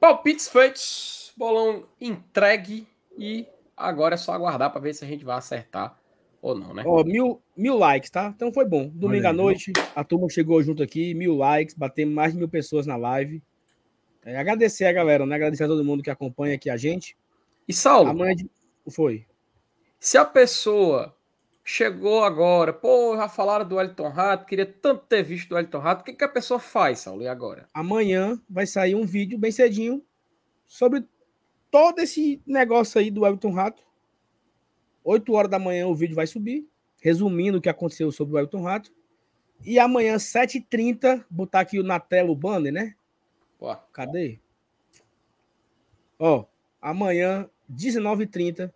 [0.00, 2.86] palpites feitos, bolão entregue
[3.16, 5.96] e agora é só aguardar para ver se a gente vai acertar
[6.42, 6.82] ou não, né?
[6.86, 8.32] Ó, mil, mil likes, tá?
[8.34, 8.88] Então foi bom.
[8.88, 12.38] Domingo Olha à aí, noite, a turma chegou junto aqui, mil likes, batemos mais de
[12.38, 13.42] mil pessoas na live.
[14.24, 15.34] É, agradecer a galera, né?
[15.34, 17.16] Agradecer a todo mundo que acompanha aqui a gente.
[17.66, 18.50] E Saulo, Amanhã de...
[18.90, 19.26] foi.
[19.98, 21.16] se a pessoa
[21.64, 26.02] chegou agora, pô, já falaram do Elton Rato, queria tanto ter visto do Elton Rato,
[26.02, 27.68] o que, que a pessoa faz, Saulo, e agora?
[27.72, 30.02] Amanhã vai sair um vídeo bem cedinho
[30.66, 31.04] sobre
[31.68, 33.82] todo esse negócio aí do Elton Rato.
[35.02, 36.68] 8 horas da manhã o vídeo vai subir,
[37.00, 38.92] resumindo o que aconteceu sobre o Elton Rato.
[39.64, 42.94] E amanhã, 7h30, botar aqui na tela o banner, né?
[43.60, 44.40] Pô, Cadê?
[46.18, 46.46] Ó,
[46.80, 48.72] amanhã, 19h30,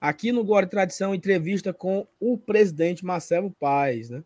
[0.00, 4.24] aqui no Glória Tradição, entrevista com o presidente Marcelo Paes, né?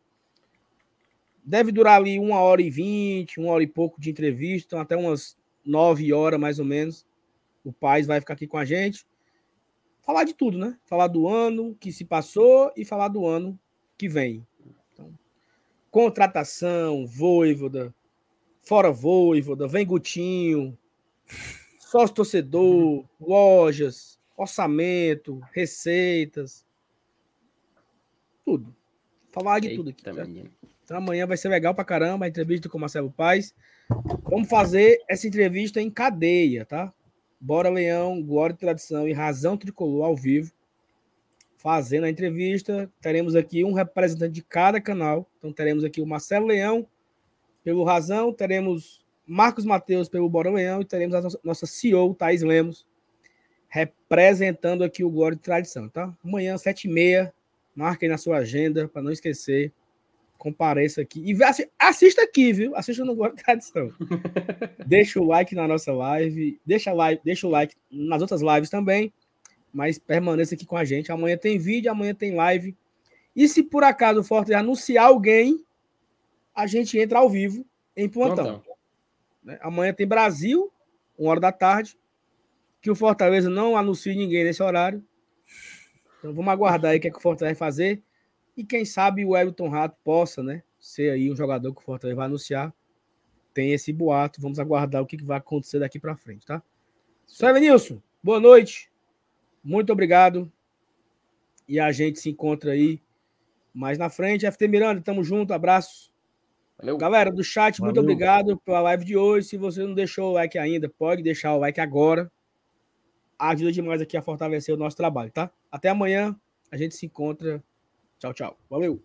[1.44, 5.36] Deve durar ali uma hora e vinte, uma hora e pouco de entrevista, até umas
[5.62, 7.06] nove horas mais ou menos.
[7.62, 9.06] O Paes vai ficar aqui com a gente.
[10.00, 10.78] Falar de tudo, né?
[10.86, 13.60] Falar do ano que se passou e falar do ano
[13.98, 14.46] que vem.
[14.94, 15.12] Então,
[15.90, 17.94] contratação, voivoda,
[18.62, 20.76] fora voivoda, vem Gutinho,
[21.78, 26.64] sócio torcedor, lojas, orçamento, receitas,
[28.44, 28.74] tudo.
[29.32, 30.00] Falar de tudo aqui.
[30.00, 30.28] eita, certo?
[30.28, 30.50] menino.
[30.84, 33.54] Então amanhã vai ser legal pra caramba a entrevista com o Marcelo Paes.
[34.24, 36.92] Vamos fazer essa entrevista em cadeia, tá?
[37.40, 40.52] Bora Leão, Glória e Tradição e Razão Tricolor ao vivo.
[41.56, 45.28] Fazendo a entrevista, teremos aqui um representante de cada canal.
[45.38, 46.86] Então teremos aqui o Marcelo Leão
[47.62, 52.86] pelo Razão, teremos Marcos Mateus pelo Bora Leão e teremos a nossa CEO, Thaís Lemos,
[53.68, 56.12] representando aqui o Glória de Tradição, tá?
[56.24, 57.32] Amanhã, sete e meia,
[57.74, 59.72] marquem na sua agenda para não esquecer.
[60.36, 61.36] Compareça aqui e
[61.78, 62.74] assista aqui, viu?
[62.74, 63.92] Assista no Glória de Tradição.
[64.86, 69.12] deixa o like na nossa live, deixa, like, deixa o like nas outras lives também,
[69.72, 71.12] mas permaneça aqui com a gente.
[71.12, 72.74] Amanhã tem vídeo, amanhã tem live.
[73.36, 75.62] E se por acaso o Forte anunciar alguém,
[76.60, 77.64] a gente entra ao vivo
[77.96, 78.62] em plantão.
[79.42, 79.58] Né?
[79.62, 80.72] Amanhã tem Brasil,
[81.18, 81.98] uma hora da tarde,
[82.80, 85.04] que o Fortaleza não anuncie ninguém nesse horário.
[86.18, 88.02] Então vamos aguardar aí o que, é que o Fortaleza vai fazer.
[88.56, 90.62] E quem sabe o Elton Rato possa, né?
[90.78, 92.74] Ser aí um jogador que o Fortaleza vai anunciar.
[93.54, 94.40] Tem esse boato.
[94.40, 96.62] Vamos aguardar o que, que vai acontecer daqui para frente, tá?
[97.60, 98.90] Nilson, boa noite.
[99.62, 100.50] Muito obrigado.
[101.66, 103.00] E a gente se encontra aí
[103.72, 104.50] mais na frente.
[104.50, 105.52] FT Miranda, tamo junto.
[105.52, 106.09] Abraço.
[106.80, 106.96] Valeu.
[106.96, 107.92] Galera do chat, Valeu.
[107.92, 109.48] muito obrigado pela live de hoje.
[109.48, 112.30] Se você não deixou o like ainda, pode deixar o like agora.
[113.38, 115.50] Ajuda demais aqui a fortalecer o nosso trabalho, tá?
[115.70, 116.34] Até amanhã.
[116.70, 117.62] A gente se encontra.
[118.18, 118.58] Tchau, tchau.
[118.68, 119.02] Valeu.